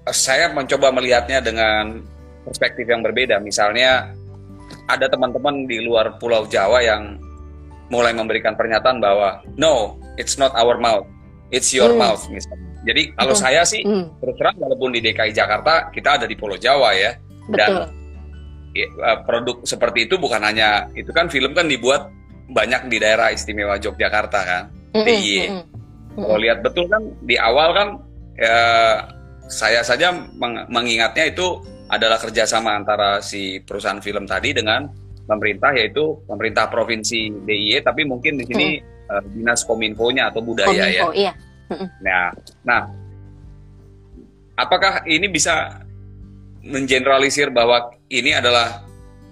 Saya 0.09 0.47
mencoba 0.53 0.89
melihatnya 0.93 1.39
dengan 1.45 2.01
perspektif 2.45 2.89
yang 2.89 3.05
berbeda. 3.05 3.41
Misalnya 3.45 4.13
ada 4.89 5.07
teman-teman 5.09 5.69
di 5.69 5.85
luar 5.85 6.17
Pulau 6.17 6.49
Jawa 6.49 6.81
yang 6.81 7.21
mulai 7.89 8.13
memberikan 8.13 8.57
pernyataan 8.57 9.01
bahwa 9.01 9.41
no, 9.57 9.97
it's 10.21 10.37
not 10.37 10.53
our 10.57 10.77
mouth 10.77 11.09
it's 11.51 11.73
your 11.73 11.93
mm. 11.93 12.01
mouth 12.01 12.23
misalnya. 12.29 12.69
Jadi 12.87 13.03
kalau 13.17 13.35
saya 13.35 13.63
sih 13.67 13.83
mm. 13.83 14.23
terus 14.23 14.37
terang 14.39 14.57
walaupun 14.61 14.95
di 14.95 15.01
DKI 15.03 15.33
Jakarta 15.35 15.91
kita 15.91 16.21
ada 16.21 16.27
di 16.29 16.37
Pulau 16.39 16.57
Jawa 16.57 16.95
ya 16.95 17.17
Betul. 17.49 17.57
dan 17.57 17.71
ya, 18.73 18.87
produk 19.25 19.65
seperti 19.65 20.07
itu 20.09 20.15
bukan 20.21 20.41
hanya 20.45 20.89
itu 20.95 21.11
kan 21.11 21.27
film 21.33 21.53
kan 21.57 21.67
dibuat 21.67 22.09
banyak 22.49 22.89
di 22.89 22.97
daerah 23.01 23.29
istimewa 23.33 23.77
Yogyakarta 23.77 24.41
kan 24.45 24.63
mm 24.95 25.01
-hmm. 25.01 25.05
DIY. 25.05 25.39
Mm 25.49 25.53
-hmm. 25.57 25.65
Kalau 26.19 26.41
lihat 26.43 26.59
betul 26.67 26.87
kan 26.91 27.03
di 27.23 27.39
awal 27.39 27.69
kan 27.79 27.89
ya, 28.35 28.59
saya 29.49 29.81
saja 29.87 30.11
meng 30.13 30.67
mengingatnya 30.67 31.31
itu 31.31 31.63
adalah 31.89 32.21
kerjasama 32.21 32.77
antara 32.77 33.25
si 33.25 33.65
perusahaan 33.65 34.03
film 34.03 34.29
tadi 34.29 34.53
dengan 34.53 34.85
pemerintah 35.29 35.77
yaitu 35.77 36.17
pemerintah 36.25 36.73
provinsi 36.73 37.45
DIY 37.45 37.85
tapi 37.85 38.09
mungkin 38.09 38.41
di 38.41 38.45
sini 38.49 38.69
mm 38.81 38.99
uh, 39.09 39.23
dinas 39.33 39.65
kominfo-nya 39.65 40.31
atau 40.31 40.41
budaya 40.45 40.69
Kominfo, 40.69 41.09
ya. 41.17 41.33
Iya. 41.33 41.33
Nah, 42.01 42.33
nah, 42.65 42.83
apakah 44.57 45.05
ini 45.05 45.29
bisa 45.29 45.85
mengeneralisir 46.65 47.53
bahwa 47.53 47.93
ini 48.09 48.33
adalah 48.37 48.85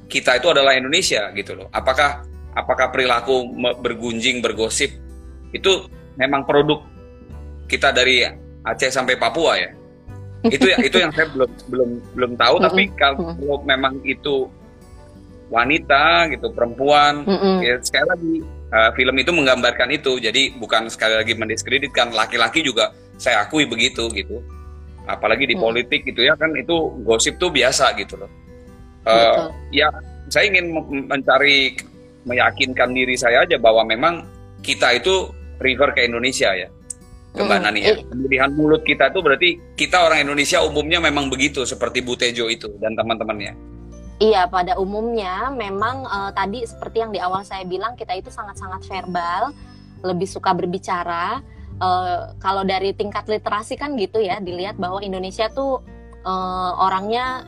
kita 0.09 0.37
itu 0.37 0.49
adalah 0.53 0.77
Indonesia 0.77 1.33
gitu 1.33 1.57
loh? 1.57 1.69
Apakah 1.73 2.25
apakah 2.57 2.93
perilaku 2.93 3.53
bergunjing 3.81 4.41
bergosip 4.41 4.93
itu 5.53 5.73
memang 6.17 6.45
produk 6.45 6.81
kita 7.69 7.93
dari 7.93 8.25
Aceh 8.67 8.93
sampai 8.93 9.17
Papua 9.17 9.61
ya? 9.61 9.71
itu 10.47 10.63
ya 10.63 10.79
itu 10.79 11.03
yang 11.03 11.11
saya 11.11 11.27
belum 11.35 11.51
belum 11.67 11.91
belum 12.15 12.33
tahu 12.39 12.57
tapi 12.63 12.83
kalau 12.95 13.35
memang 13.67 13.99
itu 14.07 14.47
wanita 15.51 16.31
gitu 16.35 16.51
perempuan. 16.53 17.23
Ya 17.63 17.79
sekali 17.83 18.07
lagi 18.07 18.35
uh, 18.73 18.91
film 18.95 19.15
itu 19.19 19.31
menggambarkan 19.31 19.91
itu. 19.95 20.19
Jadi 20.19 20.55
bukan 20.59 20.91
sekali 20.91 21.15
lagi 21.19 21.35
mendiskreditkan 21.39 22.11
laki-laki 22.15 22.63
juga 22.67 22.91
saya 23.17 23.47
akui 23.47 23.67
begitu 23.67 24.11
gitu. 24.13 24.43
Apalagi 25.07 25.47
di 25.47 25.55
hmm. 25.55 25.63
politik 25.63 26.03
gitu 26.03 26.27
ya 26.27 26.35
kan 26.35 26.51
itu 26.59 26.91
gosip 27.07 27.39
tuh 27.39 27.51
biasa 27.55 27.95
gitu 27.99 28.19
loh. 28.19 28.31
Uh, 29.07 29.55
ya 29.71 29.87
saya 30.27 30.51
ingin 30.51 30.75
mencari 31.07 31.79
meyakinkan 32.27 32.91
diri 32.91 33.15
saya 33.15 33.47
aja 33.47 33.55
bahwa 33.55 33.87
memang 33.87 34.27
kita 34.67 34.99
itu 34.99 35.31
river 35.63 35.95
ke 35.95 36.11
Indonesia 36.11 36.51
ya. 36.51 36.67
Ke 37.37 37.45
Mbak 37.45 37.59
Nani 37.63 37.81
ya. 37.85 37.95
Pemilihan 38.03 38.51
mulut 38.57 38.83
kita 38.83 39.13
itu 39.13 39.21
berarti 39.23 39.51
kita 39.79 40.11
orang 40.11 40.27
Indonesia 40.27 40.59
umumnya 40.65 40.99
memang 40.99 41.31
begitu 41.31 41.63
seperti 41.63 42.03
Bu 42.03 42.19
Tejo 42.19 42.51
itu 42.51 42.67
dan 42.83 42.99
teman-temannya. 42.99 43.76
Iya, 44.17 44.49
pada 44.49 44.81
umumnya 44.81 45.53
memang 45.53 46.09
uh, 46.09 46.33
tadi 46.33 46.65
seperti 46.65 47.05
yang 47.05 47.13
di 47.13 47.21
awal 47.21 47.45
saya 47.45 47.69
bilang 47.69 47.93
kita 48.01 48.17
itu 48.17 48.33
sangat-sangat 48.33 48.89
verbal, 48.89 49.53
lebih 50.01 50.25
suka 50.25 50.57
berbicara. 50.57 51.45
Uh, 51.77 52.33
kalau 52.41 52.65
dari 52.65 52.97
tingkat 52.97 53.29
literasi 53.29 53.77
kan 53.77 53.93
gitu 54.01 54.25
ya, 54.25 54.41
dilihat 54.41 54.81
bahwa 54.81 55.05
Indonesia 55.05 55.53
tuh 55.53 55.85
uh, 56.25 56.73
orangnya 56.81 57.45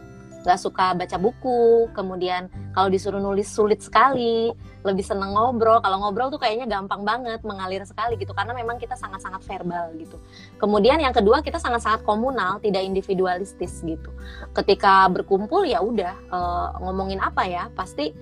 nggak 0.49 0.57
suka 0.65 0.97
baca 0.97 1.17
buku, 1.21 1.93
kemudian 1.93 2.49
kalau 2.73 2.89
disuruh 2.89 3.21
nulis 3.21 3.45
sulit 3.45 3.85
sekali, 3.85 4.49
lebih 4.81 5.05
seneng 5.05 5.37
ngobrol. 5.37 5.85
Kalau 5.85 6.01
ngobrol 6.01 6.33
tuh 6.33 6.41
kayaknya 6.41 6.65
gampang 6.65 7.05
banget, 7.05 7.45
mengalir 7.45 7.85
sekali 7.85 8.17
gitu, 8.17 8.33
karena 8.33 8.57
memang 8.57 8.81
kita 8.81 8.97
sangat-sangat 8.97 9.45
verbal 9.45 9.93
gitu. 10.01 10.17
Kemudian 10.57 11.05
yang 11.05 11.13
kedua 11.13 11.45
kita 11.45 11.61
sangat-sangat 11.61 12.01
komunal, 12.09 12.57
tidak 12.65 12.81
individualistis 12.81 13.85
gitu. 13.85 14.09
Ketika 14.57 15.13
berkumpul 15.13 15.69
ya 15.69 15.85
udah 15.85 16.17
uh, 16.33 16.69
ngomongin 16.81 17.21
apa 17.21 17.45
ya, 17.45 17.69
pasti 17.77 18.17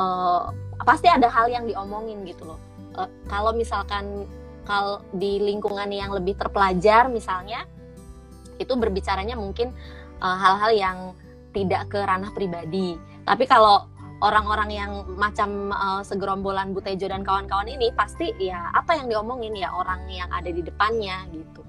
uh, 0.00 0.48
pasti 0.80 1.12
ada 1.12 1.28
hal 1.28 1.52
yang 1.52 1.68
diomongin 1.68 2.24
gitu 2.24 2.48
loh. 2.48 2.60
Uh, 2.96 3.12
kalau 3.28 3.52
misalkan 3.52 4.24
kalau 4.64 5.04
di 5.12 5.44
lingkungan 5.44 5.92
yang 5.92 6.08
lebih 6.08 6.40
terpelajar 6.40 7.12
misalnya, 7.12 7.68
itu 8.56 8.72
berbicaranya 8.72 9.36
mungkin 9.36 9.76
hal-hal 10.24 10.72
uh, 10.72 10.80
yang 10.80 10.98
tidak 11.56 11.88
ke 11.88 11.98
ranah 12.04 12.28
pribadi. 12.36 13.00
Tapi 13.24 13.48
kalau 13.48 13.88
orang-orang 14.20 14.70
yang 14.72 14.92
macam 15.16 15.72
uh, 15.72 16.00
segerombolan 16.04 16.72
Butejo 16.76 17.08
dan 17.08 17.24
kawan-kawan 17.24 17.68
ini 17.68 17.92
pasti 17.92 18.32
ya 18.36 18.72
apa 18.72 18.96
yang 18.96 19.08
diomongin 19.08 19.56
ya 19.56 19.72
orang 19.72 20.04
yang 20.08 20.28
ada 20.32 20.48
di 20.52 20.60
depannya 20.60 21.24
gitu. 21.32 21.64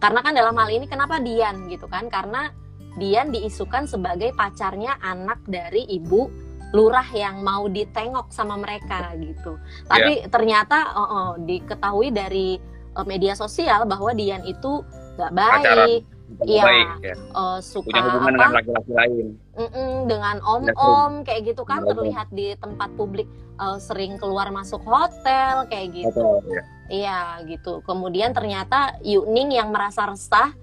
Karena 0.00 0.20
kan 0.24 0.32
dalam 0.36 0.56
hal 0.56 0.68
ini 0.72 0.88
kenapa 0.88 1.20
Dian 1.20 1.68
gitu 1.68 1.88
kan? 1.88 2.08
Karena 2.08 2.52
Dian 2.96 3.32
diisukan 3.32 3.88
sebagai 3.88 4.32
pacarnya 4.36 4.96
anak 5.00 5.44
dari 5.48 5.84
ibu 5.88 6.28
lurah 6.70 7.06
yang 7.10 7.42
mau 7.42 7.66
ditengok 7.66 8.30
sama 8.30 8.54
mereka 8.54 9.12
gitu. 9.18 9.58
Tapi 9.90 10.24
yeah. 10.24 10.30
ternyata 10.30 10.94
uh, 10.94 11.02
uh, 11.02 11.30
diketahui 11.42 12.14
dari 12.14 12.56
uh, 12.94 13.04
media 13.04 13.34
sosial 13.34 13.84
bahwa 13.84 14.14
Dian 14.14 14.46
itu 14.46 14.80
gak 15.18 15.34
baik. 15.34 15.64
Pacaran 15.66 16.19
Iya, 16.46 16.94
ya. 17.02 17.14
uh, 17.34 17.58
suka 17.58 17.90
punya 17.90 18.02
hubungan 18.06 18.32
apa? 18.32 18.38
dengan 18.38 18.52
laki-laki 18.62 18.92
lain. 18.94 19.26
Mm-mm, 19.58 19.92
dengan 20.06 20.36
om-om 20.46 21.12
kayak 21.26 21.52
gitu 21.52 21.62
kan 21.66 21.82
terlihat 21.84 22.30
di 22.30 22.54
tempat 22.56 22.88
publik 22.94 23.26
uh, 23.58 23.76
sering 23.76 24.16
keluar 24.16 24.48
masuk 24.54 24.80
hotel 24.86 25.66
kayak 25.68 25.90
gitu. 25.92 26.22
Hotel, 26.22 26.54
ya. 26.54 26.62
Iya 26.90 27.20
gitu. 27.46 27.82
Kemudian 27.84 28.32
ternyata 28.32 28.98
Yuning 29.02 29.54
yang 29.54 29.74
merasa 29.74 30.06
resah 30.08 30.54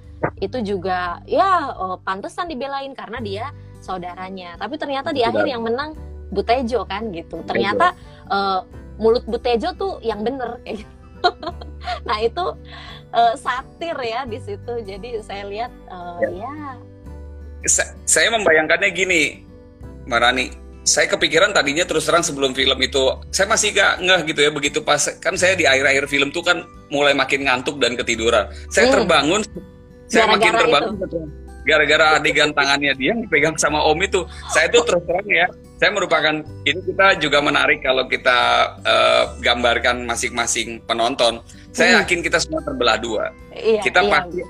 itu 0.42 0.58
juga 0.66 1.22
ya 1.30 1.72
uh, 1.76 1.98
pantesan 2.02 2.50
dibelain 2.50 2.96
karena 2.98 3.20
dia 3.22 3.46
saudaranya. 3.84 4.58
Tapi 4.58 4.76
ternyata 4.80 5.14
di 5.14 5.22
akhir 5.22 5.46
yang 5.46 5.62
menang 5.62 5.94
Butejo 6.34 6.84
kan 6.84 7.12
gitu. 7.16 7.44
Ternyata 7.48 7.96
uh, 8.28 8.66
mulut 9.00 9.24
Butejo 9.30 9.72
tuh 9.78 9.94
yang 10.04 10.26
bener 10.26 10.60
kayak 10.66 10.84
gitu. 10.84 10.97
nah 12.08 12.18
itu 12.20 12.46
uh, 13.14 13.34
satir 13.36 13.98
ya 14.02 14.24
di 14.28 14.40
situ. 14.42 14.74
Jadi 14.84 15.22
saya 15.24 15.44
lihat 15.48 15.72
uh, 15.92 16.20
ya. 16.22 16.30
ya. 16.44 16.54
Sa 17.68 17.84
saya 18.06 18.32
membayangkannya 18.34 18.90
gini, 18.94 19.22
Marani. 20.08 20.54
Saya 20.88 21.12
kepikiran 21.12 21.52
tadinya 21.52 21.84
terus 21.84 22.08
terang 22.08 22.24
sebelum 22.24 22.56
film 22.56 22.80
itu, 22.80 23.12
saya 23.28 23.44
masih 23.52 23.76
gak 23.76 24.00
ngeh 24.00 24.22
gitu 24.32 24.40
ya 24.40 24.52
begitu 24.56 24.80
pas 24.80 25.04
kan 25.20 25.36
saya 25.36 25.60
di 25.60 25.68
akhir-akhir 25.68 26.08
film 26.08 26.32
tuh 26.32 26.40
kan 26.40 26.64
mulai 26.88 27.12
makin 27.12 27.44
ngantuk 27.44 27.76
dan 27.76 28.00
ketiduran. 28.00 28.48
Saya 28.72 28.88
hmm. 28.88 28.96
terbangun, 28.96 29.42
saya 30.08 30.24
Gara 30.24 30.32
-gara 30.32 30.32
makin 30.32 30.52
terbangun 30.56 30.96
gara-gara 31.68 32.06
adegan 32.16 32.56
tangannya 32.56 32.96
dia 32.96 33.12
dipegang 33.20 33.60
sama 33.60 33.84
Om 33.84 34.00
itu. 34.08 34.24
Saya 34.56 34.72
tuh 34.72 34.88
terus 34.88 35.04
terang 35.04 35.28
ya, 35.28 35.48
saya 35.78 35.94
merupakan 35.94 36.42
ini 36.66 36.80
kita 36.82 37.22
juga 37.22 37.38
menarik 37.40 37.86
kalau 37.86 38.10
kita 38.10 38.40
uh, 38.82 39.24
gambarkan 39.42 40.10
masing-masing 40.10 40.82
penonton 40.90 41.38
saya 41.78 41.94
hmm. 41.94 42.00
yakin 42.02 42.20
kita 42.26 42.38
semua 42.42 42.62
terbelah 42.66 42.98
dua. 42.98 43.24
Iya, 43.54 43.82
kita 43.86 44.02
iya. 44.02 44.10
pasti. 44.10 44.42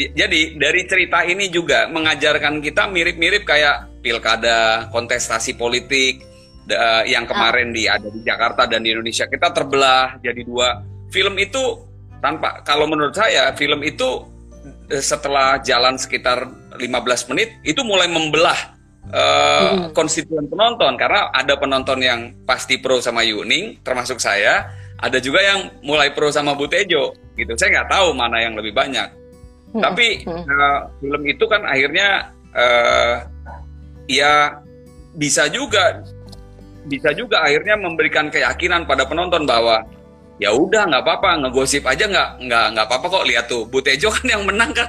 Jadi 0.00 0.40
dari 0.60 0.82
cerita 0.84 1.24
ini 1.24 1.48
juga 1.48 1.88
mengajarkan 1.88 2.60
kita 2.60 2.88
mirip-mirip 2.92 3.48
kayak 3.48 4.04
pilkada, 4.04 4.88
kontestasi 4.92 5.56
politik 5.56 6.20
uh, 6.68 7.04
yang 7.08 7.24
kemarin 7.24 7.72
ah. 7.72 7.74
di 7.74 7.82
ada 7.88 8.08
di 8.12 8.20
Jakarta 8.20 8.68
dan 8.68 8.84
di 8.84 8.92
Indonesia. 8.92 9.24
Kita 9.24 9.56
terbelah 9.56 10.20
jadi 10.20 10.40
dua. 10.44 10.84
Film 11.08 11.40
itu 11.40 11.80
tanpa 12.20 12.60
kalau 12.60 12.84
menurut 12.84 13.16
saya 13.16 13.56
film 13.56 13.80
itu 13.80 14.28
eh, 14.92 15.00
setelah 15.00 15.58
jalan 15.64 15.96
sekitar 15.96 16.44
15 16.76 17.30
menit 17.32 17.56
itu 17.64 17.80
mulai 17.82 18.06
membelah 18.06 18.76
uh, 19.10 19.90
hmm. 19.90 19.90
konstituen 19.92 20.46
penonton 20.46 20.94
karena 20.96 21.30
ada 21.34 21.54
penonton 21.58 21.98
yang 22.00 22.34
pasti 22.46 22.78
pro 22.78 23.02
sama 23.02 23.26
Yuning 23.26 23.82
termasuk 23.82 24.22
saya 24.22 24.70
ada 25.00 25.18
juga 25.18 25.40
yang 25.40 25.72
mulai 25.82 26.12
pro 26.14 26.30
sama 26.30 26.54
Bu 26.54 26.70
Tejo 26.70 27.14
gitu 27.34 27.52
saya 27.58 27.80
nggak 27.80 27.90
tahu 27.90 28.08
mana 28.14 28.42
yang 28.42 28.54
lebih 28.54 28.72
banyak 28.72 29.08
hmm. 29.74 29.82
tapi 29.82 30.22
hmm. 30.24 30.44
Uh, 30.46 30.78
film 31.02 31.22
itu 31.26 31.44
kan 31.46 31.62
akhirnya 31.66 32.30
uh, 32.54 33.26
ya 34.06 34.62
bisa 35.14 35.50
juga 35.50 36.02
bisa 36.88 37.12
juga 37.12 37.44
akhirnya 37.44 37.76
memberikan 37.76 38.32
keyakinan 38.32 38.88
pada 38.88 39.04
penonton 39.04 39.44
bahwa 39.44 39.84
ya 40.40 40.48
udah 40.56 40.88
nggak 40.88 41.04
apa-apa 41.04 41.30
ngegosip 41.44 41.84
aja 41.84 42.08
nggak 42.08 42.48
nggak 42.48 42.66
nggak 42.72 42.86
apa-apa 42.88 43.06
kok 43.12 43.26
lihat 43.28 43.44
tuh 43.44 43.68
Bu 43.68 43.84
Tejo 43.84 44.08
kan 44.08 44.24
yang 44.24 44.42
menang 44.48 44.72
kan 44.72 44.88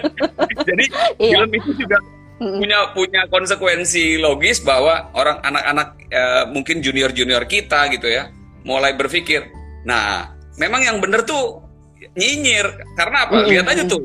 jadi 0.68 0.84
iya. 1.16 1.40
film 1.40 1.50
itu 1.56 1.70
juga 1.80 1.96
punya 2.38 2.90
punya 2.92 3.22
konsekuensi 3.30 4.18
logis 4.18 4.58
bahwa 4.60 5.10
orang 5.14 5.38
anak-anak 5.42 5.88
uh, 6.10 6.44
mungkin 6.50 6.82
junior 6.82 7.14
junior 7.14 7.46
kita 7.46 7.86
gitu 7.94 8.10
ya 8.10 8.30
mulai 8.66 8.96
berpikir 8.98 9.46
nah 9.86 10.34
memang 10.58 10.82
yang 10.82 10.96
bener 10.98 11.22
tuh 11.22 11.64
nyinyir. 12.12 12.66
Karena 12.94 13.26
apa? 13.28 13.48
Lihat 13.48 13.66
aja 13.68 13.82
tuh. 13.88 14.00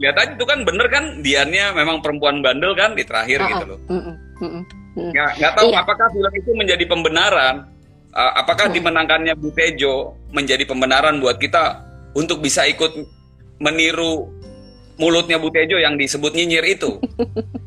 Lihat 0.00 0.16
aja 0.16 0.32
tuh 0.38 0.48
kan 0.48 0.64
bener 0.64 0.86
kan 0.88 1.20
Diannya 1.20 1.76
memang 1.76 2.00
perempuan 2.00 2.40
bandel 2.40 2.72
kan 2.72 2.96
di 2.96 3.04
terakhir 3.04 3.44
gitu 3.44 3.64
loh. 3.76 3.78
Nggak 4.96 5.30
nggak 5.38 5.52
tahu 5.54 5.68
iya. 5.70 5.78
apakah 5.86 6.06
film 6.10 6.32
itu 6.34 6.50
menjadi 6.50 6.84
pembenaran 6.90 7.54
uh, 8.10 8.32
apakah 8.42 8.74
dimenangkannya 8.74 9.38
Bu 9.38 9.54
Tejo 9.54 10.18
menjadi 10.34 10.66
pembenaran 10.66 11.22
buat 11.22 11.38
kita 11.38 11.78
untuk 12.18 12.42
bisa 12.42 12.66
ikut 12.66 13.06
meniru 13.62 14.26
mulutnya 14.98 15.38
Bu 15.38 15.54
Tejo 15.54 15.78
yang 15.78 15.94
disebut 15.94 16.34
nyinyir 16.34 16.64
itu? 16.74 16.98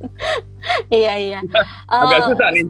iya 0.89 1.13
iya. 1.19 1.39
Agak 1.91 2.19
uh, 2.19 2.28
susah 2.32 2.49
nih. 2.53 2.63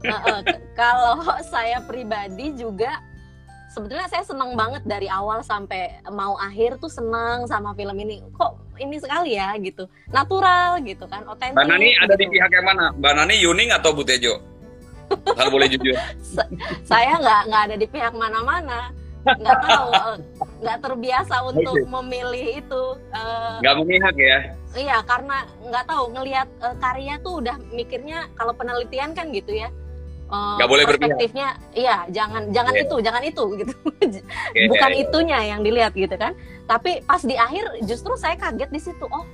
Uh, 0.00 0.12
uh, 0.12 0.40
kalau 0.72 1.20
saya 1.44 1.84
pribadi 1.84 2.56
juga 2.56 3.00
sebetulnya 3.70 4.10
saya 4.10 4.26
senang 4.26 4.58
banget 4.58 4.82
dari 4.82 5.06
awal 5.06 5.44
sampai 5.46 6.02
mau 6.10 6.34
akhir 6.36 6.82
tuh 6.82 6.90
senang 6.90 7.46
sama 7.46 7.72
film 7.78 7.94
ini. 8.02 8.20
Kok 8.34 8.78
ini 8.80 8.96
sekali 8.98 9.36
ya 9.36 9.54
gitu, 9.60 9.86
natural 10.10 10.80
gitu 10.82 11.04
kan, 11.06 11.22
otentik. 11.28 11.54
Mbak 11.54 11.68
Nani 11.68 11.88
gitu. 11.92 12.02
ada 12.02 12.14
di 12.16 12.26
pihak 12.26 12.50
yang 12.50 12.66
mana? 12.66 12.84
Mbak 12.96 13.12
Nani 13.12 13.34
Yuning 13.38 13.70
atau 13.70 13.92
Bu 13.92 14.02
Tejo? 14.02 14.40
Kalau 15.10 15.50
boleh 15.50 15.68
jujur. 15.70 15.94
saya 16.90 17.18
nggak 17.18 17.40
nggak 17.50 17.62
ada 17.70 17.76
di 17.76 17.86
pihak 17.86 18.14
mana-mana, 18.14 18.94
nggak 19.26 19.58
tahu, 19.66 19.88
eh, 19.92 20.16
nggak 20.64 20.78
terbiasa 20.80 21.36
untuk 21.44 21.76
memilih 21.82 22.62
itu. 22.62 22.82
Uh, 23.12 23.58
nggak 23.60 23.74
memihak 23.84 24.14
ya? 24.16 24.38
Iya, 24.70 25.02
karena 25.02 25.46
nggak 25.66 25.84
tahu 25.90 26.04
ngelihat 26.14 26.48
uh, 26.62 26.76
karya 26.78 27.18
tuh 27.20 27.42
udah 27.42 27.58
mikirnya 27.74 28.30
kalau 28.38 28.54
penelitian 28.54 29.12
kan 29.14 29.30
gitu 29.34 29.54
ya. 29.54 29.68
Uh, 30.30 30.62
nggak 30.62 30.70
boleh 30.70 30.84
perspektifnya 30.86 31.58
iya 31.74 32.06
jangan 32.06 32.54
jangan 32.54 32.70
yeah. 32.78 32.86
itu 32.86 32.96
jangan 33.02 33.22
itu 33.26 33.44
gitu 33.66 33.74
yeah. 34.54 34.70
bukan 34.70 34.90
itunya 34.94 35.38
yang 35.42 35.66
dilihat 35.66 35.90
gitu 35.90 36.14
kan 36.14 36.38
tapi 36.70 37.02
pas 37.02 37.18
di 37.18 37.34
akhir 37.34 37.82
justru 37.82 38.14
saya 38.14 38.38
kaget 38.38 38.70
di 38.70 38.78
situ 38.78 39.10
oh 39.10 39.26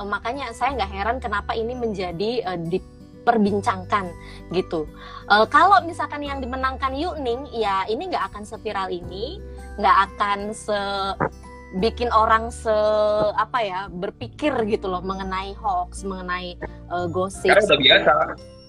makanya 0.00 0.48
saya 0.56 0.80
nggak 0.80 0.90
heran 0.96 1.18
kenapa 1.20 1.52
ini 1.52 1.76
menjadi 1.76 2.40
uh, 2.48 2.56
di 2.56 2.80
perbincangkan 3.20 4.08
gitu. 4.50 4.88
Uh, 5.28 5.44
kalau 5.46 5.78
misalkan 5.84 6.24
yang 6.24 6.40
dimenangkan 6.40 6.96
Yuning, 6.96 7.52
ya 7.52 7.84
ini 7.86 8.08
nggak 8.08 8.32
akan 8.32 8.42
seviral 8.48 8.88
ini, 8.88 9.38
nggak 9.76 9.96
akan 10.10 10.38
se 10.56 10.78
bikin 11.78 12.10
orang 12.10 12.50
se 12.50 12.74
apa 13.38 13.58
ya 13.62 13.80
berpikir 13.86 14.50
gitu 14.66 14.90
loh 14.90 15.02
mengenai 15.06 15.54
hoax, 15.54 16.02
mengenai 16.02 16.58
uh, 16.90 17.06
gosip. 17.06 17.46
Karena 17.46 17.62
udah 17.62 17.80
biasa. 17.80 18.12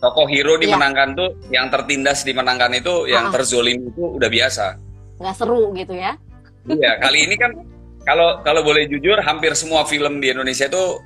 Tokoh 0.02 0.28
hero 0.30 0.58
iya. 0.58 0.62
dimenangkan 0.66 1.10
ya. 1.14 1.18
tuh, 1.18 1.30
yang 1.54 1.68
tertindas 1.70 2.26
dimenangkan 2.26 2.74
itu, 2.74 3.10
yang 3.10 3.30
uh 3.30 3.34
terzolim 3.34 3.90
itu 3.90 4.04
udah 4.18 4.30
biasa. 4.30 4.66
Nggak 5.22 5.36
seru 5.38 5.74
gitu 5.78 5.94
ya? 5.94 6.18
Iya, 6.66 6.98
kali 7.02 7.30
ini 7.30 7.36
kan 7.38 7.52
kalau 8.06 8.42
kalau 8.42 8.62
boleh 8.66 8.90
jujur, 8.90 9.18
hampir 9.22 9.54
semua 9.54 9.86
film 9.86 10.18
di 10.22 10.34
Indonesia 10.34 10.66
itu 10.70 11.02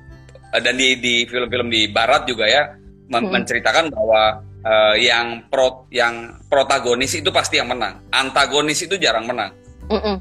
eh, 0.52 0.60
dan 0.60 0.76
di 0.80 0.96
di 1.00 1.14
film-film 1.28 1.68
di 1.68 1.88
Barat 1.92 2.24
juga 2.24 2.48
ya 2.48 2.72
hmm. 2.72 3.28
menceritakan 3.32 3.92
bahwa 3.92 4.40
uh, 4.64 4.94
yang 4.96 5.44
pro 5.52 5.88
yang 5.92 6.40
protagonis 6.48 7.12
itu 7.16 7.28
pasti 7.28 7.60
yang 7.60 7.68
menang, 7.68 8.00
antagonis 8.12 8.80
itu 8.84 8.96
jarang 8.96 9.28
menang. 9.28 9.52
Mm 9.86 10.00
-mm, 10.02 10.16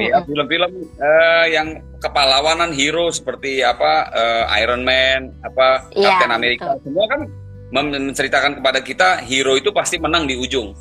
Ya 0.00 0.24
film-film 0.24 0.88
uh, 0.96 1.46
yang 1.52 1.84
kepalawanan 2.00 2.72
hero 2.72 3.12
seperti 3.12 3.60
apa 3.60 4.08
uh, 4.08 4.44
Iron 4.56 4.82
Man, 4.88 5.36
apa 5.44 5.92
yeah, 5.92 6.16
Captain 6.16 6.32
America, 6.32 6.74
betul. 6.74 6.82
semua 6.88 7.04
kan 7.12 7.20
menceritakan 7.72 8.52
kepada 8.60 8.80
kita 8.80 9.08
hero 9.20 9.56
itu 9.56 9.68
pasti 9.68 10.00
menang 10.00 10.24
di 10.24 10.36
ujung. 10.40 10.72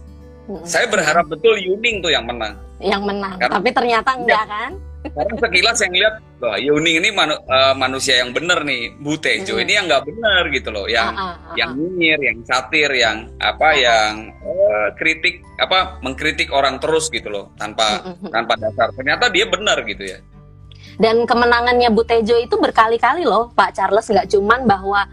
Mm 0.48 0.64
-mm. 0.64 0.66
Saya 0.66 0.88
berharap 0.88 1.28
betul 1.28 1.60
Yuning 1.60 2.00
tuh 2.00 2.12
yang 2.12 2.24
menang. 2.24 2.56
Yang 2.80 3.04
menang, 3.04 3.36
Karena, 3.38 3.56
tapi 3.60 3.70
ternyata 3.76 4.10
enggak 4.16 4.44
ya, 4.48 4.50
kan? 4.50 4.72
Sekarang 5.02 5.34
sekilas 5.42 5.78
yang 5.82 5.94
lihat, 5.98 6.16
wah 6.38 6.58
Yuning 6.62 7.02
ini 7.02 7.10
manu, 7.10 7.34
uh, 7.50 7.74
manusia 7.74 8.22
yang 8.22 8.38
benar 8.38 8.62
nih, 8.62 8.94
Bu 9.02 9.18
Tejo 9.18 9.58
hmm. 9.58 9.64
ini 9.66 9.72
yang 9.74 9.86
nggak 9.90 10.06
benar 10.06 10.44
gitu 10.54 10.70
loh, 10.70 10.86
yang 10.86 11.18
uh, 11.18 11.22
uh, 11.22 11.34
uh, 11.34 11.56
yang 11.58 11.74
nyinyir, 11.74 12.20
yang 12.22 12.38
satir, 12.46 12.90
yang 12.94 13.26
apa, 13.42 13.74
uh, 13.74 13.76
yang 13.82 14.30
uh, 14.46 14.94
kritik 15.02 15.42
apa 15.58 15.98
mengkritik 16.06 16.54
orang 16.54 16.78
terus 16.78 17.10
gitu 17.10 17.34
loh, 17.34 17.50
tanpa 17.58 18.14
tanpa 18.30 18.54
dasar. 18.62 18.94
Ternyata 18.94 19.34
dia 19.34 19.50
benar 19.50 19.82
gitu 19.90 20.06
ya. 20.06 20.22
Dan 21.02 21.26
kemenangannya 21.26 21.90
Bu 21.90 22.06
Tejo 22.06 22.38
itu 22.38 22.62
berkali-kali 22.62 23.26
loh, 23.26 23.50
Pak 23.58 23.74
Charles 23.74 24.06
nggak 24.06 24.30
cuman 24.38 24.70
bahwa 24.70 25.10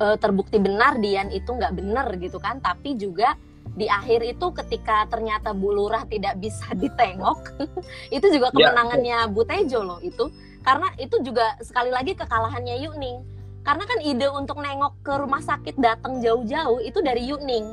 uh, 0.00 0.16
terbukti 0.16 0.56
benar 0.56 0.96
Dian 0.96 1.28
itu 1.28 1.52
nggak 1.52 1.76
benar 1.76 2.08
gitu 2.16 2.40
kan, 2.40 2.56
tapi 2.64 2.96
juga 2.96 3.36
di 3.74 3.90
akhir 3.90 4.22
itu 4.22 4.46
ketika 4.62 5.08
ternyata 5.10 5.50
Bu 5.50 5.74
Lurah 5.74 6.06
tidak 6.06 6.38
bisa 6.38 6.70
ditengok 6.82 7.56
itu 8.16 8.26
juga 8.30 8.52
ya, 8.54 8.70
kemenangannya 8.70 9.18
ya. 9.26 9.30
Bu 9.30 9.42
Tejo 9.42 9.80
loh 9.82 10.00
itu. 10.00 10.30
Karena 10.66 10.90
itu 10.98 11.22
juga 11.22 11.54
sekali 11.62 11.94
lagi 11.94 12.18
kekalahannya 12.18 12.82
Yuning. 12.82 13.18
Karena 13.62 13.82
kan 13.86 13.98
ide 14.02 14.26
untuk 14.30 14.62
nengok 14.62 15.02
ke 15.02 15.14
rumah 15.18 15.42
sakit 15.42 15.78
datang 15.78 16.22
jauh-jauh 16.22 16.82
itu 16.82 16.98
dari 17.02 17.26
Yuning 17.26 17.66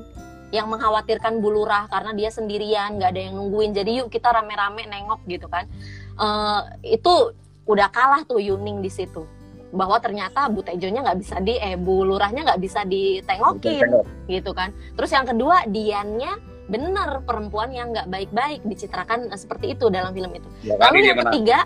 yang 0.53 0.69
mengkhawatirkan 0.69 1.41
Bu 1.41 1.49
Lurah 1.49 1.89
karena 1.89 2.13
dia 2.13 2.29
sendirian 2.29 3.01
nggak 3.01 3.09
ada 3.13 3.21
yang 3.29 3.33
nungguin. 3.37 3.73
Jadi 3.73 4.01
yuk 4.01 4.13
kita 4.13 4.29
rame-rame 4.29 4.85
nengok 4.85 5.25
gitu 5.25 5.49
kan. 5.49 5.65
Uh, 6.13 6.61
itu 6.85 7.33
udah 7.65 7.89
kalah 7.89 8.21
tuh 8.25 8.37
Yuning 8.37 8.81
di 8.85 8.89
situ 8.93 9.25
bahwa 9.73 9.97
ternyata 9.97 10.45
Bu 10.53 10.61
Tejonya 10.61 11.01
nggak 11.01 11.19
bisa 11.19 11.35
di 11.41 11.57
eh 11.57 11.73
Bu 11.73 12.05
Lurahnya 12.05 12.45
nggak 12.45 12.61
bisa 12.61 12.85
ditengokin 12.85 13.89
gitu 14.29 14.53
kan. 14.53 14.69
Terus 14.93 15.09
yang 15.09 15.25
kedua 15.25 15.65
Diannya 15.65 16.53
benar 16.69 17.25
perempuan 17.27 17.73
yang 17.75 17.91
nggak 17.91 18.07
baik-baik 18.07 18.61
dicitrakan 18.63 19.27
uh, 19.33 19.39
seperti 19.39 19.75
itu 19.75 19.91
dalam 19.91 20.13
film 20.15 20.31
itu. 20.31 20.47
Ya, 20.63 20.79
lalu 20.79 21.11
yang 21.11 21.19
ketiga 21.27 21.59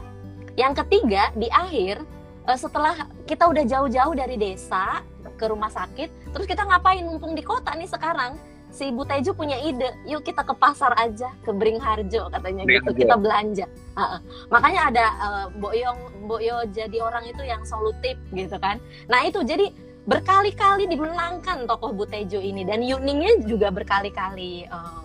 yang 0.58 0.74
ketiga 0.74 1.30
di 1.38 1.52
akhir 1.54 2.02
uh, 2.48 2.58
setelah 2.58 2.96
kita 3.30 3.46
udah 3.46 3.64
jauh-jauh 3.68 4.16
dari 4.18 4.40
desa 4.40 5.06
ke 5.38 5.46
rumah 5.46 5.70
sakit 5.70 6.34
terus 6.34 6.50
kita 6.50 6.66
ngapain 6.66 7.06
mumpung 7.06 7.38
di 7.38 7.46
kota 7.46 7.78
nih 7.78 7.86
sekarang 7.86 8.42
si 8.72 8.92
Bu 8.92 9.08
Tejo 9.08 9.34
punya 9.34 9.58
ide, 9.58 9.96
yuk 10.06 10.22
kita 10.22 10.44
ke 10.44 10.54
pasar 10.54 10.94
aja, 11.00 11.32
ke 11.42 11.52
Bringharjo 11.52 12.30
katanya 12.30 12.64
gitu, 12.68 12.92
kita 12.94 13.16
belanja. 13.18 13.66
Uh, 13.96 14.18
uh. 14.18 14.20
Makanya 14.54 14.82
ada 14.94 15.06
uh, 15.18 15.46
Mbok 15.58 15.74
Yong, 15.74 16.00
Mbok 16.28 16.42
Yo 16.44 16.58
jadi 16.76 16.98
orang 17.02 17.24
itu 17.26 17.42
yang 17.42 17.64
solutif 17.64 18.20
gitu 18.36 18.58
kan. 18.60 18.78
Nah 19.10 19.26
itu 19.26 19.42
jadi 19.42 19.72
berkali-kali 20.08 20.88
dimenangkan 20.88 21.68
tokoh 21.68 21.92
Bu 21.92 22.08
Tejo 22.08 22.40
ini 22.40 22.64
dan 22.64 22.80
Yuningnya 22.80 23.44
juga 23.44 23.74
berkali-kali 23.74 24.68
uh, 24.72 25.04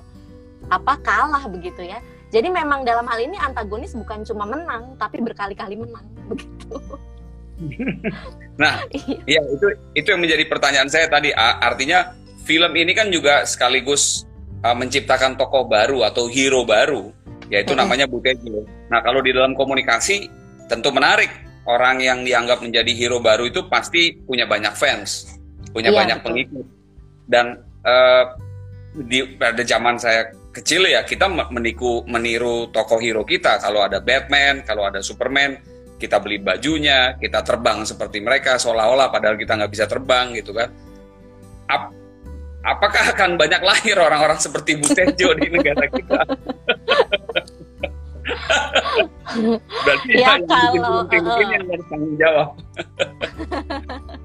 apa 0.71 0.95
kalah 1.03 1.45
begitu 1.51 1.83
ya. 1.83 1.99
Jadi 2.33 2.49
memang 2.49 2.81
dalam 2.89 3.05
hal 3.05 3.21
ini 3.21 3.37
antagonis 3.37 3.93
bukan 3.93 4.25
cuma 4.25 4.49
menang, 4.49 4.97
tapi 4.97 5.21
berkali-kali 5.21 5.77
menang 5.77 6.07
begitu. 6.31 6.77
nah, 8.59 8.83
iya 9.29 9.39
itu 9.39 9.67
itu 9.95 10.09
yang 10.09 10.19
menjadi 10.19 10.45
pertanyaan 10.51 10.89
saya 10.91 11.07
tadi. 11.07 11.31
Artinya 11.37 12.22
film 12.43 12.73
ini 12.75 12.93
kan 12.93 13.09
juga 13.09 13.47
sekaligus 13.47 14.27
uh, 14.67 14.75
menciptakan 14.75 15.39
tokoh 15.39 15.67
baru 15.67 16.07
atau 16.07 16.27
hero 16.27 16.67
baru, 16.67 17.11
yaitu 17.49 17.73
namanya 17.73 18.07
Bu 18.11 18.19
Tejo. 18.23 18.67
Nah, 18.91 19.01
kalau 19.01 19.23
di 19.23 19.31
dalam 19.33 19.55
komunikasi 19.55 20.29
tentu 20.67 20.91
menarik. 20.91 21.31
Orang 21.63 22.03
yang 22.03 22.27
dianggap 22.27 22.59
menjadi 22.59 22.91
hero 22.91 23.23
baru 23.23 23.47
itu 23.47 23.71
pasti 23.71 24.19
punya 24.19 24.51
banyak 24.51 24.75
fans, 24.75 25.39
punya 25.71 25.95
iya, 25.95 25.99
banyak 26.03 26.19
betul. 26.19 26.27
pengikut. 26.27 26.67
Dan 27.31 27.47
uh, 27.87 28.35
di 28.99 29.39
pada 29.39 29.63
zaman 29.63 29.95
saya 29.95 30.35
kecil 30.51 30.91
ya 30.91 31.07
kita 31.07 31.31
meniku 31.31 32.03
meniru 32.11 32.67
tokoh 32.75 32.99
hero 32.99 33.23
kita. 33.23 33.63
Kalau 33.63 33.87
ada 33.87 34.03
Batman, 34.03 34.67
kalau 34.67 34.91
ada 34.91 34.99
Superman, 35.07 35.55
kita 36.03 36.19
beli 36.19 36.43
bajunya, 36.43 37.15
kita 37.15 37.47
terbang 37.47 37.87
seperti 37.87 38.19
mereka 38.19 38.59
seolah-olah 38.59 39.15
padahal 39.15 39.39
kita 39.39 39.55
nggak 39.55 39.71
bisa 39.71 39.87
terbang 39.87 40.35
gitu 40.35 40.51
kan 40.51 40.67
apakah 42.63 43.03
akan 43.15 43.39
banyak 43.39 43.63
lahir 43.63 43.99
orang-orang 43.99 44.39
seperti 44.39 44.79
Bu 44.79 44.87
Tejo 44.91 45.35
di 45.39 45.47
negara 45.51 45.87
kita? 45.91 46.21
Berarti 49.83 50.13
ya, 50.15 50.39
yang 50.39 50.47
kalau 50.47 51.03
mungkin 51.03 51.23
uh, 51.27 51.41
yang 51.41 51.67
harus 51.67 51.87
tanggung 51.91 52.17
jawab. 52.21 52.49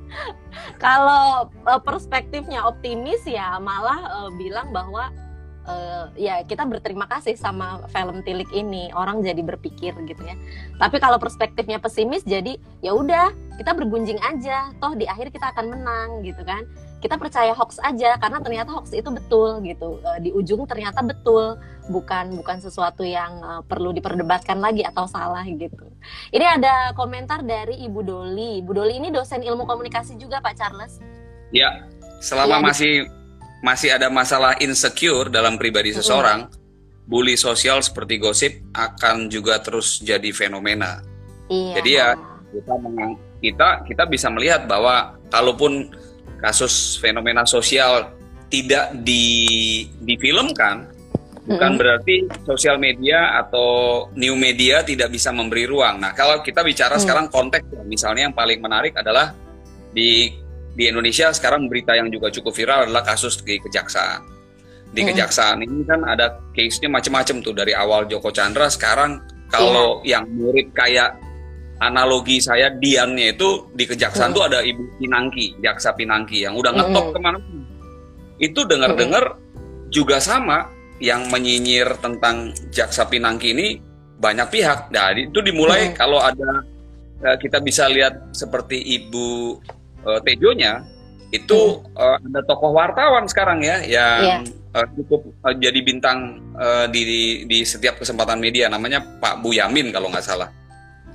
kalau 0.84 1.50
uh, 1.66 1.82
perspektifnya 1.82 2.62
optimis 2.66 3.22
ya 3.26 3.58
malah 3.58 4.00
uh, 4.22 4.30
bilang 4.36 4.70
bahwa 4.70 5.10
uh, 5.66 6.06
ya 6.14 6.46
kita 6.46 6.66
berterima 6.66 7.10
kasih 7.10 7.36
sama 7.36 7.86
film 7.90 8.22
Tilik 8.22 8.50
ini 8.54 8.94
orang 8.94 9.22
jadi 9.22 9.42
berpikir 9.42 9.94
gitu 10.06 10.22
ya 10.24 10.36
tapi 10.78 11.02
kalau 11.02 11.18
perspektifnya 11.18 11.82
pesimis 11.82 12.24
jadi 12.24 12.58
ya 12.82 12.94
udah 12.94 13.34
kita 13.58 13.74
bergunjing 13.74 14.22
aja 14.22 14.72
toh 14.78 14.94
di 14.94 15.10
akhir 15.10 15.34
kita 15.34 15.50
akan 15.54 15.66
menang 15.74 16.10
gitu 16.22 16.42
kan 16.46 16.64
kita 16.98 17.16
percaya 17.22 17.54
hoax 17.54 17.78
aja 17.86 18.18
karena 18.18 18.42
ternyata 18.42 18.74
hoax 18.74 18.90
itu 18.94 19.10
betul 19.14 19.62
gitu. 19.62 20.02
Uh, 20.02 20.18
di 20.18 20.34
ujung 20.34 20.66
ternyata 20.66 21.06
betul 21.06 21.62
bukan 21.88 22.34
bukan 22.34 22.58
sesuatu 22.58 23.06
yang 23.06 23.38
uh, 23.46 23.62
perlu 23.62 23.94
diperdebatkan 23.94 24.58
lagi 24.58 24.82
atau 24.82 25.06
salah 25.06 25.46
gitu. 25.46 25.86
Ini 26.34 26.58
ada 26.58 26.98
komentar 26.98 27.46
dari 27.46 27.86
Ibu 27.86 28.02
Doli. 28.02 28.66
Ibu 28.66 28.72
Doli 28.74 28.98
ini 28.98 29.14
dosen 29.14 29.46
ilmu 29.46 29.70
komunikasi 29.70 30.18
juga 30.18 30.42
Pak 30.42 30.54
Charles. 30.58 30.98
Ya 31.54 31.86
selama 32.18 32.60
ya, 32.60 32.66
masih 32.66 32.94
masih 33.62 33.90
ada 33.94 34.10
masalah 34.10 34.58
insecure 34.58 35.30
dalam 35.30 35.58
pribadi 35.58 35.94
seseorang 35.94 36.50
bully 37.08 37.38
sosial 37.38 37.80
seperti 37.82 38.18
gosip 38.18 38.58
akan 38.74 39.30
juga 39.30 39.62
terus 39.62 40.02
jadi 40.02 40.30
fenomena. 40.34 41.02
Iya. 41.48 41.80
jadi 41.80 41.92
ya 41.96 42.08
kita 42.52 42.74
kita 43.40 43.68
kita 43.88 44.04
bisa 44.12 44.28
melihat 44.28 44.68
bahwa 44.68 45.16
kalaupun 45.32 45.96
kasus 46.38 46.98
fenomena 47.02 47.44
sosial 47.44 48.14
tidak 48.48 48.96
di 49.04 49.84
difilmkan 50.02 50.98
bukan 51.48 51.72
hmm. 51.74 51.80
berarti 51.80 52.16
sosial 52.44 52.76
media 52.76 53.40
atau 53.40 54.04
new 54.20 54.36
media 54.36 54.84
tidak 54.84 55.16
bisa 55.16 55.32
memberi 55.32 55.64
ruang. 55.64 56.04
Nah, 56.04 56.12
kalau 56.12 56.44
kita 56.44 56.60
bicara 56.60 57.00
hmm. 57.00 57.04
sekarang 57.08 57.26
konteks 57.32 57.64
misalnya 57.88 58.28
yang 58.28 58.36
paling 58.36 58.60
menarik 58.60 58.92
adalah 59.00 59.32
di 59.96 60.36
di 60.78 60.84
Indonesia 60.86 61.32
sekarang 61.32 61.72
berita 61.72 61.96
yang 61.96 62.12
juga 62.12 62.30
cukup 62.30 62.54
viral 62.54 62.80
adalah 62.92 63.02
kasus 63.02 63.40
di 63.42 63.58
kejaksaan. 63.64 64.28
Di 64.92 65.02
hmm. 65.02 65.10
kejaksaan 65.16 65.58
ini 65.64 65.88
kan 65.88 66.04
ada 66.04 66.36
case-nya 66.52 66.92
macam-macam 66.92 67.36
tuh 67.40 67.56
dari 67.56 67.72
awal 67.72 68.06
Joko 68.12 68.30
Chandra 68.30 68.68
sekarang 68.68 69.24
kalau 69.48 70.04
yeah. 70.04 70.20
yang 70.20 70.28
murid 70.36 70.76
kayak 70.76 71.16
analogi 71.78 72.42
saya 72.42 72.74
Diannya 72.74 73.38
itu 73.38 73.70
di 73.74 73.86
kejaksaan 73.86 74.34
hmm. 74.34 74.38
tuh 74.38 74.44
ada 74.50 74.60
Ibu 74.66 74.84
Pinangki, 74.98 75.62
Jaksa 75.62 75.94
Pinangki 75.94 76.46
yang 76.46 76.58
udah 76.58 76.74
ngetop 76.74 77.06
hmm. 77.10 77.14
ke 77.14 77.20
mana 77.22 77.38
pun. 77.38 77.60
Itu 78.38 78.66
dengar-dengar 78.66 79.38
hmm. 79.38 79.90
juga 79.94 80.18
sama 80.18 80.70
yang 80.98 81.30
menyinyir 81.30 82.02
tentang 82.02 82.54
Jaksa 82.74 83.06
Pinangki 83.06 83.54
ini 83.54 83.68
banyak 84.18 84.48
pihak. 84.50 84.90
Nah, 84.90 85.14
itu 85.14 85.40
dimulai 85.46 85.94
hmm. 85.94 85.96
kalau 85.98 86.18
ada 86.18 86.66
eh, 87.22 87.38
kita 87.38 87.62
bisa 87.62 87.86
lihat 87.86 88.34
seperti 88.34 88.82
Ibu 88.98 89.58
uh, 90.06 90.20
Tejonya 90.26 90.82
itu 91.30 91.84
hmm. 91.84 92.00
uh, 92.00 92.18
ada 92.18 92.42
tokoh 92.48 92.72
wartawan 92.72 93.28
sekarang 93.28 93.60
ya 93.60 93.84
yang 93.84 94.48
yeah. 94.48 94.80
uh, 94.80 94.88
cukup 94.96 95.28
uh, 95.44 95.52
jadi 95.52 95.80
bintang 95.84 96.40
uh, 96.56 96.88
di 96.88 97.44
di 97.44 97.68
setiap 97.68 98.00
kesempatan 98.00 98.40
media 98.40 98.72
namanya 98.72 99.04
Pak 99.04 99.44
Bu 99.44 99.52
Yamin 99.52 99.92
kalau 99.92 100.08
nggak 100.08 100.24
salah. 100.24 100.48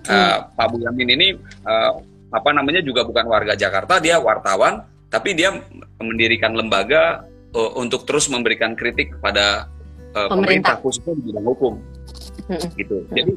Uh, 0.02 0.50
Pak 0.58 0.66
Bu 0.74 0.82
Yamin 0.82 1.14
ini 1.14 1.28
uh, 1.62 1.94
apa 2.34 2.50
namanya 2.50 2.82
juga 2.82 3.06
bukan 3.06 3.22
warga 3.30 3.54
Jakarta, 3.54 4.02
dia 4.02 4.18
wartawan, 4.18 4.82
tapi 5.06 5.30
dia 5.30 5.54
mendirikan 6.02 6.58
lembaga 6.58 7.22
uh, 7.54 7.70
untuk 7.78 8.02
terus 8.02 8.26
memberikan 8.26 8.74
kritik 8.74 9.14
kepada 9.14 9.70
uh, 10.10 10.26
pemerintah. 10.26 10.34
pemerintah 10.34 10.74
khususnya 10.82 11.14
di 11.14 11.22
bidang 11.30 11.46
hukum, 11.46 11.78
hmm. 12.50 12.68
gitu. 12.74 12.96
Jadi 13.14 13.32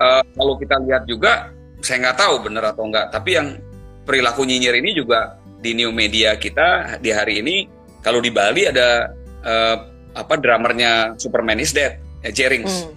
uh, 0.00 0.24
kalau 0.32 0.54
kita 0.56 0.80
lihat 0.80 1.04
juga, 1.04 1.52
saya 1.84 2.08
nggak 2.08 2.18
tahu 2.24 2.34
benar 2.48 2.72
atau 2.72 2.88
enggak, 2.88 3.12
tapi 3.12 3.36
yang 3.36 3.60
perilaku 4.08 4.48
nyinyir 4.48 4.80
ini 4.80 4.96
juga 4.96 5.36
di 5.60 5.76
new 5.76 5.92
media 5.92 6.40
kita 6.40 6.96
di 7.04 7.12
hari 7.12 7.44
ini, 7.44 7.68
kalau 8.00 8.24
di 8.24 8.32
Bali 8.32 8.64
ada 8.64 9.12
uh, 9.44 9.76
apa 10.16 10.34
dramernya 10.40 11.20
Superman 11.20 11.60
is 11.60 11.76
Dead, 11.76 12.00
ya, 12.24 12.32
Jerings. 12.32 12.88
Hmm. 12.88 12.96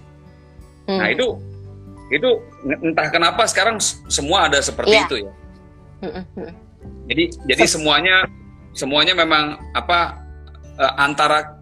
Hmm. 0.86 0.98
Nah 1.02 1.08
itu 1.12 1.26
itu 2.12 2.38
entah 2.62 3.08
kenapa 3.10 3.42
sekarang 3.50 3.82
semua 4.06 4.46
ada 4.46 4.62
seperti 4.62 4.94
yeah. 4.94 5.06
itu 5.06 5.16
ya 5.22 5.32
jadi 7.10 7.24
jadi 7.50 7.64
semuanya 7.66 8.16
semuanya 8.76 9.14
memang 9.16 9.58
apa 9.74 10.20
uh, 10.78 10.94
antara 11.00 11.58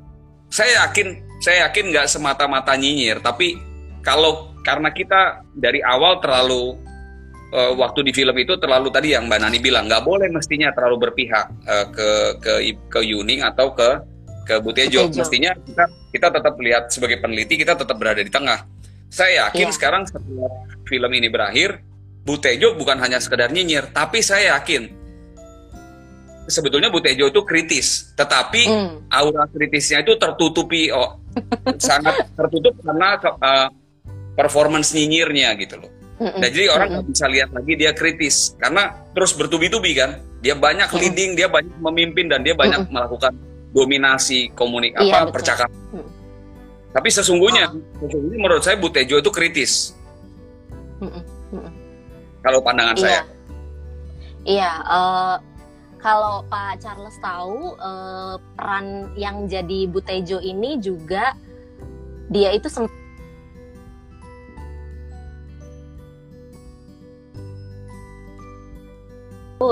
saya 0.51 0.84
yakin 0.84 1.22
saya 1.40 1.68
yakin 1.68 1.95
nggak 1.95 2.07
semata-mata 2.11 2.76
nyinyir 2.76 3.22
tapi 3.24 3.57
kalau 4.05 4.53
karena 4.64 4.92
kita 4.92 5.45
dari 5.57 5.80
awal 5.80 6.20
terlalu 6.20 6.76
uh, 7.53 7.72
waktu 7.78 8.05
di 8.05 8.12
film 8.12 8.34
itu 8.36 8.57
terlalu 8.59 8.90
tadi 8.90 9.14
yang 9.14 9.30
Mbak 9.30 9.38
Nani 9.40 9.59
bilang 9.62 9.86
nggak 9.86 10.05
boleh 10.05 10.28
mestinya 10.28 10.74
terlalu 10.74 11.09
berpihak 11.09 11.47
uh, 11.64 11.86
ke 11.88 12.09
ke 12.42 12.53
ke 12.90 13.01
Yuning 13.01 13.40
atau 13.45 13.72
ke 13.72 14.03
ke 14.45 14.55
Butejo. 14.61 15.09
Butejo. 15.09 15.24
Mestinya 15.24 15.57
kita 15.57 15.84
kita 16.12 16.28
tetap 16.28 16.55
lihat 16.61 16.92
sebagai 16.92 17.18
peneliti 17.22 17.57
kita 17.57 17.78
tetap 17.78 17.97
berada 17.97 18.20
di 18.20 18.28
tengah. 18.28 18.68
Saya 19.15 19.47
yakin 19.47 19.71
yeah. 19.71 19.75
sekarang 19.79 20.03
setelah 20.11 20.51
film 20.91 21.11
ini 21.15 21.31
berakhir, 21.31 21.79
Bu 22.27 22.35
Tejo 22.43 22.75
bukan 22.75 22.99
hanya 22.99 23.23
sekedar 23.23 23.55
nyinyir, 23.55 23.95
tapi 23.95 24.19
saya 24.27 24.59
yakin 24.59 24.91
sebetulnya 26.51 26.91
Bu 26.91 26.99
Tejo 26.99 27.31
itu 27.31 27.47
kritis, 27.47 28.11
tetapi 28.19 28.67
mm. 28.67 29.15
aura 29.15 29.47
kritisnya 29.47 30.03
itu 30.03 30.19
tertutupi, 30.19 30.91
oh, 30.91 31.23
sangat 31.79 32.27
tertutup 32.35 32.75
karena 32.83 33.15
uh, 33.23 33.71
performance 34.35 34.91
nyinyirnya 34.99 35.55
gitu 35.62 35.79
loh. 35.79 35.91
Mm-mm. 36.19 36.43
Nah, 36.43 36.51
jadi 36.51 36.75
orang 36.75 36.99
nggak 36.99 37.07
bisa 37.15 37.27
lihat 37.31 37.51
lagi 37.55 37.73
dia 37.75 37.91
kritis 37.95 38.59
karena 38.59 38.99
terus 39.15 39.31
bertubi-tubi 39.39 39.95
kan. 39.95 40.19
Dia 40.43 40.59
banyak 40.59 40.91
leading, 40.91 41.39
dia 41.39 41.49
banyak 41.49 41.73
memimpin 41.81 42.29
dan 42.29 42.43
dia 42.43 42.53
banyak 42.53 42.91
melakukan 42.93 43.33
dominasi 43.73 44.53
komunik 44.53 44.93
iya, 44.99 45.23
apa 45.23 45.31
percakapan. 45.31 45.79
Mm. 45.95 46.24
Tapi 46.95 47.09
sesungguhnya, 47.11 47.74
oh. 47.74 47.82
sesungguhnya 48.07 48.38
menurut 48.38 48.62
saya 48.62 48.78
Butejo 48.78 49.18
itu 49.18 49.30
kritis. 49.34 49.99
Kalau 52.47 52.62
pandangan 52.62 52.95
iya. 52.95 53.03
saya. 53.03 53.20
Iya, 54.45 54.72
uh, 54.86 55.36
kalau 55.99 56.47
Pak 56.47 56.84
Charles 56.84 57.16
tahu 57.18 57.74
uh, 57.82 58.38
peran 58.55 59.11
yang 59.18 59.51
jadi 59.51 59.90
Butejo 59.90 60.38
ini 60.38 60.78
juga 60.78 61.34
dia 62.30 62.55
itu 62.55 62.68
sempat 62.70 62.92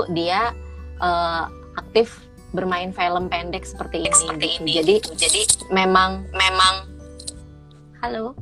dia 0.09 0.51
uh, 0.97 1.45
aktif 1.77 2.25
bermain 2.49 2.89
film 2.89 3.29
pendek 3.29 3.61
seperti 3.61 4.09
ini. 4.09 4.17
Seperti 4.17 4.47
gitu. 4.49 4.61
ini. 4.65 4.71
Jadi 4.73 4.95
jadi 5.13 5.41
memang 5.69 6.25
memang 6.33 6.92
Halo. 8.03 8.35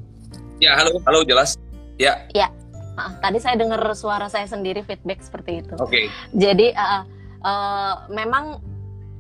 Ya, 0.58 0.74
halo, 0.74 0.98
halo 1.06 1.22
jelas. 1.22 1.54
Ya. 2.02 2.26
Ya. 2.34 2.50
Uh, 2.98 3.14
tadi 3.22 3.38
saya 3.38 3.62
dengar 3.62 3.78
suara 3.94 4.26
saya 4.26 4.50
sendiri 4.50 4.82
feedback 4.82 5.22
seperti 5.22 5.62
itu. 5.62 5.78
Oke. 5.78 5.86
Okay. 5.86 6.06
Jadi 6.34 6.74
uh, 6.74 7.06
uh, 7.46 8.10
memang 8.10 8.58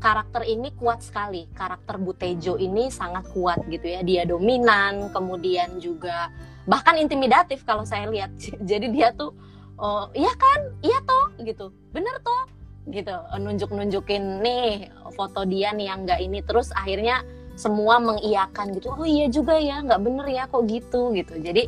karakter 0.02 0.42
ini 0.50 0.74
kuat 0.82 1.06
sekali. 1.06 1.46
Karakter 1.54 2.02
Butejo 2.02 2.58
ini 2.58 2.90
sangat 2.90 3.30
kuat 3.38 3.62
gitu 3.70 3.86
ya. 3.86 4.02
Dia 4.02 4.26
dominan, 4.26 5.14
kemudian 5.14 5.78
juga 5.78 6.34
bahkan 6.66 6.98
intimidatif 6.98 7.62
kalau 7.62 7.86
saya 7.86 8.10
lihat. 8.10 8.34
Jadi 8.74 8.90
dia 8.90 9.14
tuh 9.14 9.38
oh 9.78 10.10
iya 10.18 10.34
kan? 10.34 10.60
Iya 10.82 11.06
toh 11.06 11.38
gitu. 11.46 11.70
Bener 11.94 12.18
toh 12.26 12.50
gitu. 12.90 13.14
Nunjuk-nunjukin 13.38 14.42
nih 14.42 14.90
foto 15.14 15.46
dia 15.46 15.70
nih 15.70 15.86
yang 15.86 16.10
enggak 16.10 16.18
ini 16.18 16.42
terus 16.42 16.74
akhirnya 16.74 17.22
semua 17.56 18.00
mengiyakan 18.00 18.74
gitu 18.76 18.92
oh 18.96 19.06
iya 19.06 19.28
juga 19.28 19.60
ya 19.60 19.84
nggak 19.84 20.02
bener 20.02 20.28
ya 20.32 20.44
kok 20.48 20.64
gitu 20.66 21.12
gitu 21.14 21.34
jadi 21.38 21.68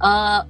uh, 0.00 0.46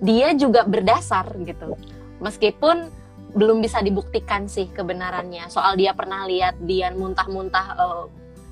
dia 0.00 0.36
juga 0.36 0.68
berdasar 0.68 1.32
gitu 1.40 1.74
meskipun 2.20 2.92
belum 3.36 3.60
bisa 3.60 3.84
dibuktikan 3.84 4.48
sih 4.48 4.68
kebenarannya 4.72 5.48
soal 5.52 5.76
dia 5.76 5.92
pernah 5.92 6.24
lihat 6.24 6.56
Dian 6.64 6.96
muntah-muntah 6.96 7.66
uh, 7.76 8.04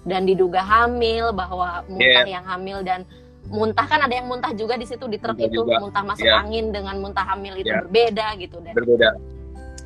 dan 0.05 0.29
diduga 0.29 0.61
hamil 0.61 1.33
bahwa 1.33 1.81
muntah 1.89 2.25
yeah. 2.29 2.41
yang 2.41 2.45
hamil 2.45 2.85
dan 2.85 3.09
muntah 3.49 3.85
kan 3.89 4.01
ada 4.05 4.13
yang 4.13 4.29
muntah 4.29 4.53
juga 4.53 4.77
di 4.77 4.85
situ 4.85 5.05
di 5.09 5.17
truk 5.21 5.37
itu 5.41 5.65
juga. 5.65 5.81
muntah 5.81 6.05
masuk 6.05 6.29
yeah. 6.29 6.41
angin 6.45 6.73
dengan 6.73 7.01
muntah 7.01 7.25
hamil 7.25 7.57
itu 7.57 7.73
yeah. 7.73 7.81
berbeda 7.85 8.27
gitu 8.41 8.57
dan 8.61 8.73
berbeda 8.77 9.09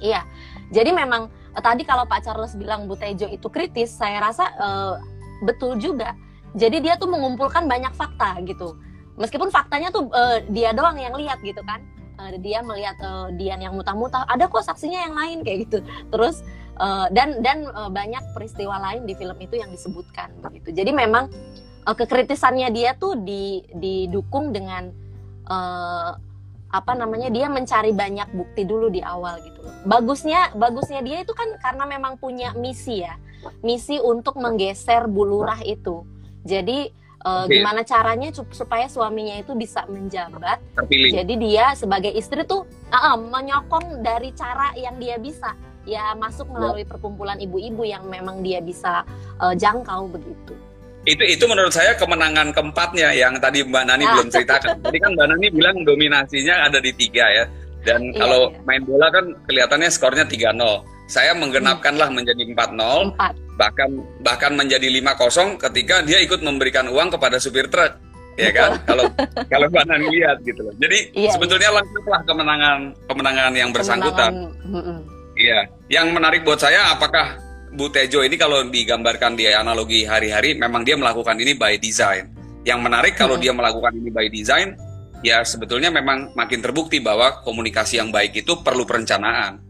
iya 0.02 0.20
jadi 0.74 0.90
memang 0.90 1.30
uh, 1.54 1.62
tadi 1.62 1.86
kalau 1.86 2.06
Pak 2.06 2.26
Charles 2.26 2.54
bilang 2.58 2.90
Butejo 2.90 3.30
itu 3.30 3.46
kritis 3.50 3.94
saya 3.94 4.18
rasa 4.18 4.50
uh, 4.58 4.94
betul 5.42 5.78
juga. 5.78 6.14
Jadi 6.56 6.80
dia 6.80 6.96
tuh 6.96 7.10
mengumpulkan 7.12 7.68
banyak 7.68 7.92
fakta 7.92 8.40
gitu. 8.48 8.78
Meskipun 9.18 9.50
faktanya 9.50 9.90
tuh 9.90 10.08
uh, 10.14 10.40
dia 10.48 10.72
doang 10.72 10.96
yang 10.96 11.12
lihat 11.18 11.42
gitu 11.42 11.60
kan. 11.66 11.82
Uh, 12.18 12.34
dia 12.42 12.62
melihat 12.66 12.98
uh, 12.98 13.30
Dian 13.38 13.62
yang 13.62 13.78
mutah-mutah, 13.78 14.26
ada 14.26 14.50
kok 14.50 14.66
saksinya 14.66 15.06
yang 15.06 15.14
lain 15.14 15.38
kayak 15.46 15.70
gitu. 15.70 15.78
Terus 16.10 16.42
uh, 16.82 17.06
dan 17.14 17.42
dan 17.42 17.66
uh, 17.70 17.90
banyak 17.90 18.22
peristiwa 18.34 18.78
lain 18.78 19.06
di 19.06 19.14
film 19.14 19.38
itu 19.38 19.58
yang 19.58 19.70
disebutkan 19.70 20.34
begitu. 20.42 20.74
Jadi 20.74 20.90
memang 20.90 21.30
uh, 21.86 21.94
kekritisannya 21.94 22.74
dia 22.74 22.98
tuh 22.98 23.18
di, 23.22 23.62
didukung 23.70 24.50
dengan 24.50 24.90
uh, 25.46 26.18
apa 26.68 26.92
namanya 26.92 27.32
dia 27.32 27.48
mencari 27.48 27.96
banyak 27.96 28.28
bukti 28.36 28.68
dulu 28.68 28.92
di 28.92 29.00
awal 29.00 29.40
gitu 29.40 29.64
Bagusnya 29.88 30.52
bagusnya 30.52 31.00
dia 31.00 31.24
itu 31.24 31.32
kan 31.32 31.48
karena 31.64 31.84
memang 31.88 32.20
punya 32.20 32.52
misi 32.52 33.00
ya 33.00 33.16
misi 33.62 33.98
untuk 34.02 34.38
menggeser 34.38 35.06
bulurah 35.06 35.60
itu. 35.62 36.02
Jadi 36.46 36.90
uh, 37.22 37.44
gimana 37.46 37.82
caranya 37.84 38.32
supaya 38.32 38.86
suaminya 38.90 39.38
itu 39.38 39.52
bisa 39.54 39.84
menjabat. 39.86 40.58
Terpilih. 40.74 41.10
Jadi 41.22 41.34
dia 41.38 41.74
sebagai 41.74 42.12
istri 42.14 42.42
tuh 42.46 42.64
uh, 42.90 43.18
menyokong 43.18 44.02
dari 44.02 44.32
cara 44.34 44.74
yang 44.74 44.96
dia 44.98 45.16
bisa. 45.18 45.54
ya 45.88 46.12
masuk 46.12 46.52
melalui 46.52 46.84
perkumpulan 46.84 47.40
ibu-ibu 47.40 47.80
yang 47.80 48.04
memang 48.12 48.44
dia 48.44 48.60
bisa 48.60 49.08
uh, 49.40 49.56
jangkau 49.56 50.04
begitu. 50.12 50.52
Itu 51.08 51.24
itu 51.24 51.44
menurut 51.48 51.72
saya 51.72 51.96
kemenangan 51.96 52.52
keempatnya 52.52 53.16
yang 53.16 53.40
tadi 53.40 53.64
Mbak 53.64 53.84
Nani 53.88 54.04
ah. 54.04 54.10
belum 54.12 54.28
ceritakan. 54.28 54.70
Tadi 54.84 54.98
kan 55.00 55.10
Mbak 55.16 55.26
Nani 55.32 55.46
bilang 55.48 55.76
dominasinya 55.88 56.68
ada 56.68 56.78
di 56.84 56.92
tiga 56.92 57.24
ya. 57.32 57.44
Dan 57.88 58.12
iya, 58.12 58.20
kalau 58.20 58.52
iya. 58.52 58.60
main 58.68 58.82
bola 58.84 59.08
kan 59.08 59.24
kelihatannya 59.48 59.88
skornya 59.88 60.24
3-0. 60.28 61.08
Saya 61.08 61.32
menggenapkanlah 61.32 62.12
menjadi 62.12 62.44
4-0. 62.52 63.16
Bahkan 63.56 63.90
bahkan 64.20 64.52
menjadi 64.52 64.84
5-0 65.00 65.56
ketika 65.56 66.04
dia 66.04 66.20
ikut 66.20 66.44
memberikan 66.44 66.84
uang 66.92 67.16
kepada 67.16 67.40
supir 67.40 67.72
truk. 67.72 67.96
Ya 68.38 68.54
kan? 68.54 68.78
kalau 68.84 69.08
kalau 69.48 69.66
Mbak 69.72 69.84
Nani 69.88 70.06
lihat 70.12 70.44
gitu 70.44 70.60
loh. 70.60 70.74
Jadi 70.76 71.16
iya, 71.16 71.32
sebetulnya 71.32 71.72
iya. 71.72 71.76
lengkaplah 71.80 72.20
kemenangan 72.28 72.78
kemenangan 73.08 73.52
yang 73.56 73.70
bersangkutan. 73.72 74.32
Iya. 75.38 75.60
Yang 75.88 76.06
menarik 76.12 76.44
buat 76.44 76.60
saya 76.60 76.92
apakah 76.92 77.47
Bu 77.78 77.94
Tejo 77.94 78.26
ini 78.26 78.34
kalau 78.34 78.66
digambarkan 78.66 79.38
di 79.38 79.46
analogi 79.46 80.02
hari-hari 80.02 80.58
memang 80.58 80.82
dia 80.82 80.98
melakukan 80.98 81.38
ini 81.38 81.54
by 81.54 81.78
design. 81.78 82.26
Yang 82.66 82.80
menarik 82.82 83.14
kalau 83.14 83.38
hmm. 83.38 83.44
dia 83.46 83.52
melakukan 83.54 83.94
ini 83.94 84.10
by 84.10 84.26
design, 84.26 84.74
ya 85.22 85.46
sebetulnya 85.46 85.86
memang 85.94 86.34
makin 86.34 86.58
terbukti 86.58 86.98
bahwa 86.98 87.38
komunikasi 87.46 88.02
yang 88.02 88.10
baik 88.10 88.34
itu 88.34 88.58
perlu 88.66 88.82
perencanaan. 88.82 89.62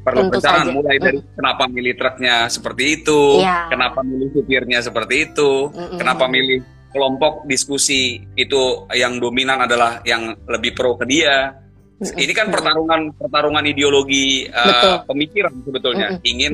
Perlu 0.00 0.32
Tentu 0.32 0.40
perencanaan 0.40 0.66
saja. 0.66 0.72
mulai 0.72 0.96
dari 0.96 1.20
kenapa 1.36 1.64
milih 1.68 1.94
truknya 2.00 2.48
seperti 2.48 2.84
itu, 3.04 3.20
ya. 3.44 3.68
kenapa 3.68 4.00
milih 4.00 4.28
supirnya 4.32 4.80
seperti 4.80 5.14
itu, 5.28 5.50
kenapa 6.00 6.24
milih 6.24 6.64
kelompok 6.88 7.44
diskusi 7.44 8.24
itu 8.32 8.88
yang 8.96 9.20
dominan 9.20 9.68
adalah 9.68 10.00
yang 10.08 10.32
lebih 10.48 10.72
pro 10.72 10.96
ke 10.96 11.04
dia 11.04 11.61
ini 12.10 12.32
kan 12.34 12.50
pertarungan 12.50 13.14
pertarungan 13.14 13.64
ideologi 13.66 14.50
uh, 14.50 15.06
pemikiran 15.08 15.54
sebetulnya. 15.62 16.06
Mm 16.12 16.16
-hmm. 16.18 16.30
Ingin 16.32 16.52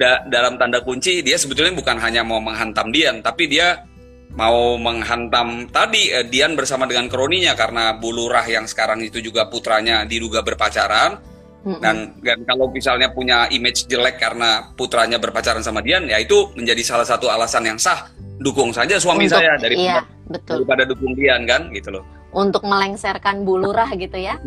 da 0.00 0.24
dalam 0.26 0.58
tanda 0.58 0.82
kunci 0.82 1.22
dia 1.22 1.38
sebetulnya 1.38 1.76
bukan 1.76 2.00
hanya 2.02 2.26
mau 2.26 2.42
menghantam 2.42 2.90
Dian, 2.90 3.22
tapi 3.22 3.46
dia 3.46 3.86
mau 4.34 4.78
menghantam 4.78 5.70
tadi 5.70 6.10
uh, 6.10 6.26
Dian 6.26 6.58
bersama 6.58 6.90
dengan 6.90 7.06
kroninya 7.06 7.54
karena 7.54 7.94
Bulurah 7.94 8.46
yang 8.46 8.66
sekarang 8.66 9.02
itu 9.06 9.22
juga 9.22 9.46
putranya 9.46 10.02
diduga 10.02 10.42
berpacaran. 10.42 11.22
Mm 11.60 11.76
-hmm. 11.76 11.80
Dan, 11.84 11.96
dan 12.24 12.38
kalau 12.48 12.72
misalnya 12.72 13.12
punya 13.12 13.44
image 13.52 13.84
jelek 13.84 14.16
karena 14.16 14.72
putranya 14.74 15.20
berpacaran 15.20 15.60
sama 15.60 15.84
Dian, 15.84 16.08
ya 16.08 16.16
itu 16.16 16.48
menjadi 16.56 16.80
salah 16.80 17.04
satu 17.04 17.28
alasan 17.28 17.68
yang 17.68 17.76
sah 17.76 18.08
dukung 18.40 18.72
saja 18.72 18.96
suami 18.96 19.28
Untuk, 19.28 19.36
saya 19.36 19.60
daripada, 19.60 19.84
iya, 19.84 20.00
betul. 20.24 20.64
daripada 20.64 20.82
dukung 20.88 21.12
Dian 21.12 21.44
kan 21.44 21.68
gitu 21.76 21.92
loh 21.92 22.19
untuk 22.30 22.62
melengsarkan 22.62 23.42
bulurah 23.42 23.90
gitu 23.94 24.18
ya. 24.18 24.38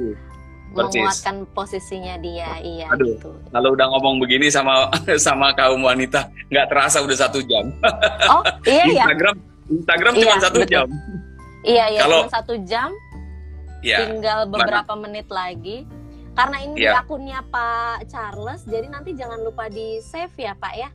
Persis. 0.73 0.97
menguatkan 0.97 1.35
posisinya 1.53 2.15
dia 2.17 2.57
iya 2.65 2.89
Aduh, 2.89 3.13
gitu. 3.13 3.29
kalau 3.53 3.77
udah 3.77 3.87
ngomong 3.93 4.17
begini 4.17 4.49
sama 4.49 4.89
sama 5.21 5.53
kaum 5.53 5.85
wanita 5.85 6.33
nggak 6.49 6.65
terasa 6.65 7.05
udah 7.05 7.13
satu 7.13 7.45
jam 7.45 7.69
oh 8.33 8.41
iya 8.65 8.89
ya 8.89 9.05
Instagram 9.05 9.35
Instagram 9.69 10.13
cuma 10.17 10.33
iya, 10.33 10.41
satu 10.41 10.59
betul. 10.65 10.73
jam 10.73 10.87
iya 11.61 11.85
iya 11.93 11.99
kalau 12.01 12.25
satu 12.25 12.53
jam 12.65 12.89
ya, 13.85 14.01
tinggal 14.01 14.49
beberapa 14.49 14.93
mana? 14.97 15.01
menit 15.05 15.27
lagi 15.29 15.85
karena 16.33 16.57
ini 16.65 16.75
ya. 16.81 16.97
di 16.97 16.97
akunnya 17.05 17.39
Pak 17.45 18.09
Charles 18.09 18.65
jadi 18.65 18.89
nanti 18.89 19.13
jangan 19.13 19.45
lupa 19.45 19.69
di 19.69 20.01
save 20.01 20.33
ya 20.41 20.57
Pak 20.57 20.73
ya 20.73 20.89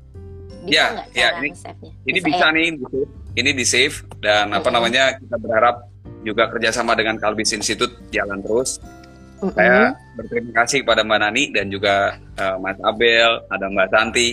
bisa 0.58 0.74
ya, 0.74 0.84
nggak 0.90 1.06
ya, 1.14 1.28
ini, 1.38 1.48
save-nya? 1.54 1.92
Ini 2.02 2.18
bisa, 2.18 2.28
bisa 2.34 2.46
ya? 2.50 2.56
nih, 2.56 2.66
ini 3.38 3.50
di 3.54 3.64
save 3.64 3.96
dan 4.18 4.50
apa 4.50 4.58
mm 4.58 4.62
-hmm. 4.66 4.74
namanya 4.74 5.04
kita 5.14 5.36
berharap 5.38 5.76
juga 6.28 6.52
kerjasama 6.52 6.92
dengan 6.92 7.16
Kalbis 7.16 7.56
Institute 7.56 7.96
jalan 8.12 8.44
terus. 8.44 8.76
Mm 9.38 9.48
-hmm. 9.48 9.54
Saya 9.54 9.80
berterima 10.18 10.52
kasih 10.62 10.78
kepada 10.84 11.00
Mbak 11.06 11.18
Nani 11.24 11.44
dan 11.54 11.66
juga 11.72 12.18
uh, 12.36 12.56
Mas 12.60 12.78
Abel, 12.84 13.40
ada 13.48 13.66
Mbak 13.70 13.88
Santi. 13.88 14.28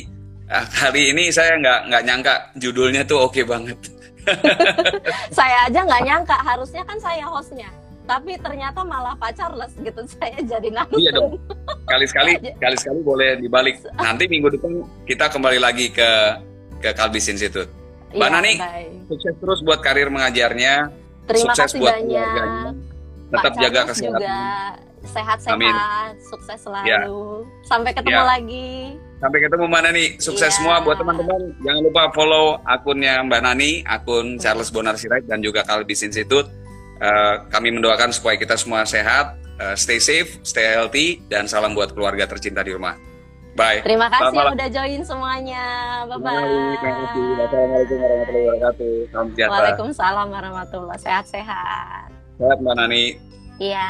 Uh, 0.45 0.65
kali 0.77 1.15
ini 1.15 1.31
saya 1.31 1.57
nggak 1.57 1.79
nggak 1.89 2.03
nyangka 2.05 2.33
judulnya 2.59 3.01
tuh 3.07 3.23
oke 3.23 3.33
okay 3.33 3.45
banget. 3.47 3.77
saya 5.37 5.69
aja 5.69 5.79
nggak 5.85 6.03
nyangka, 6.03 6.37
harusnya 6.41 6.83
kan 6.83 6.97
saya 6.97 7.25
hostnya. 7.29 7.69
Tapi 8.05 8.37
ternyata 8.37 8.85
malah 8.85 9.17
Pak 9.17 9.33
Charles 9.33 9.73
gitu, 9.81 10.01
saya 10.17 10.37
jadi 10.41 10.69
nangis. 10.69 11.01
Iya 11.01 11.11
dong. 11.13 11.37
Kali-sekali, 11.89 12.37
kali-sekali 12.63 12.99
boleh 13.01 13.37
dibalik. 13.41 13.81
Nanti 13.97 14.29
minggu 14.29 14.53
depan 14.57 14.85
kita 15.09 15.29
kembali 15.29 15.59
lagi 15.61 15.89
ke 15.89 16.09
ke 16.81 16.89
Kalbis 16.93 17.29
Institute. 17.29 17.69
Mbak 18.15 18.29
ya, 18.29 18.33
Nani, 18.33 18.53
bye. 18.61 18.89
sukses 19.11 19.35
terus 19.37 19.59
buat 19.65 19.83
karir 19.83 20.07
mengajarnya 20.07 20.87
Terima 21.25 21.53
sukses 21.53 21.73
kasih 21.73 21.79
buat 21.81 21.95
banyak. 21.97 22.73
Tetap 23.25 23.51
Pak 23.51 23.61
jaga 23.61 23.81
kesehatan. 23.89 24.19
juga 24.21 24.39
sehat-sehat, 25.05 26.13
sukses 26.17 26.59
selalu. 26.65 26.85
Ya. 26.89 27.05
Sampai 27.65 27.91
ketemu 27.93 28.21
ya. 28.21 28.25
lagi. 28.25 28.69
Sampai 29.21 29.39
ketemu 29.41 29.63
Mbak 29.69 29.81
Nani. 29.85 30.05
Sukses 30.17 30.51
ya. 30.51 30.55
semua 30.55 30.81
buat 30.81 30.97
teman-teman. 30.97 31.41
Jangan 31.61 31.81
lupa 31.85 32.01
follow 32.13 32.59
akunnya 32.65 33.21
Mbak 33.25 33.41
Nani, 33.41 33.71
akun 33.85 34.37
Charles 34.41 34.69
Bonar 34.73 34.97
Sirait 34.97 35.25
dan 35.29 35.41
juga 35.41 35.61
Kalbis 35.65 36.05
Institute. 36.05 36.49
Uh, 36.95 37.43
kami 37.51 37.75
mendoakan 37.75 38.15
supaya 38.15 38.39
kita 38.39 38.55
semua 38.55 38.87
sehat, 38.87 39.35
uh, 39.59 39.75
stay 39.75 39.99
safe, 39.99 40.39
stay 40.47 40.63
healthy, 40.73 41.19
dan 41.27 41.43
salam 41.43 41.75
buat 41.75 41.91
keluarga 41.91 42.23
tercinta 42.23 42.63
di 42.63 42.71
rumah. 42.71 42.95
Bye. 43.55 43.79
Terima 43.87 44.11
kasih 44.11 44.35
Selamat 44.35 44.53
udah 44.59 44.67
join 44.67 45.01
semuanya. 45.07 45.63
Bye 46.11 46.19
bye. 46.19 46.43
Assalamualaikum 46.75 47.97
warahmatullahi 48.03 48.43
wabarakatuh. 48.51 48.91
Salam 49.15 49.27
sejahtera. 49.31 49.51
Waalaikumsalam 49.55 50.27
warahmatullahi 50.27 50.99
Sehat-sehat. 50.99 52.07
Sehat 52.35 52.57
Mbak 52.59 52.75
Nani. 52.75 53.15
Iya. 53.55 53.87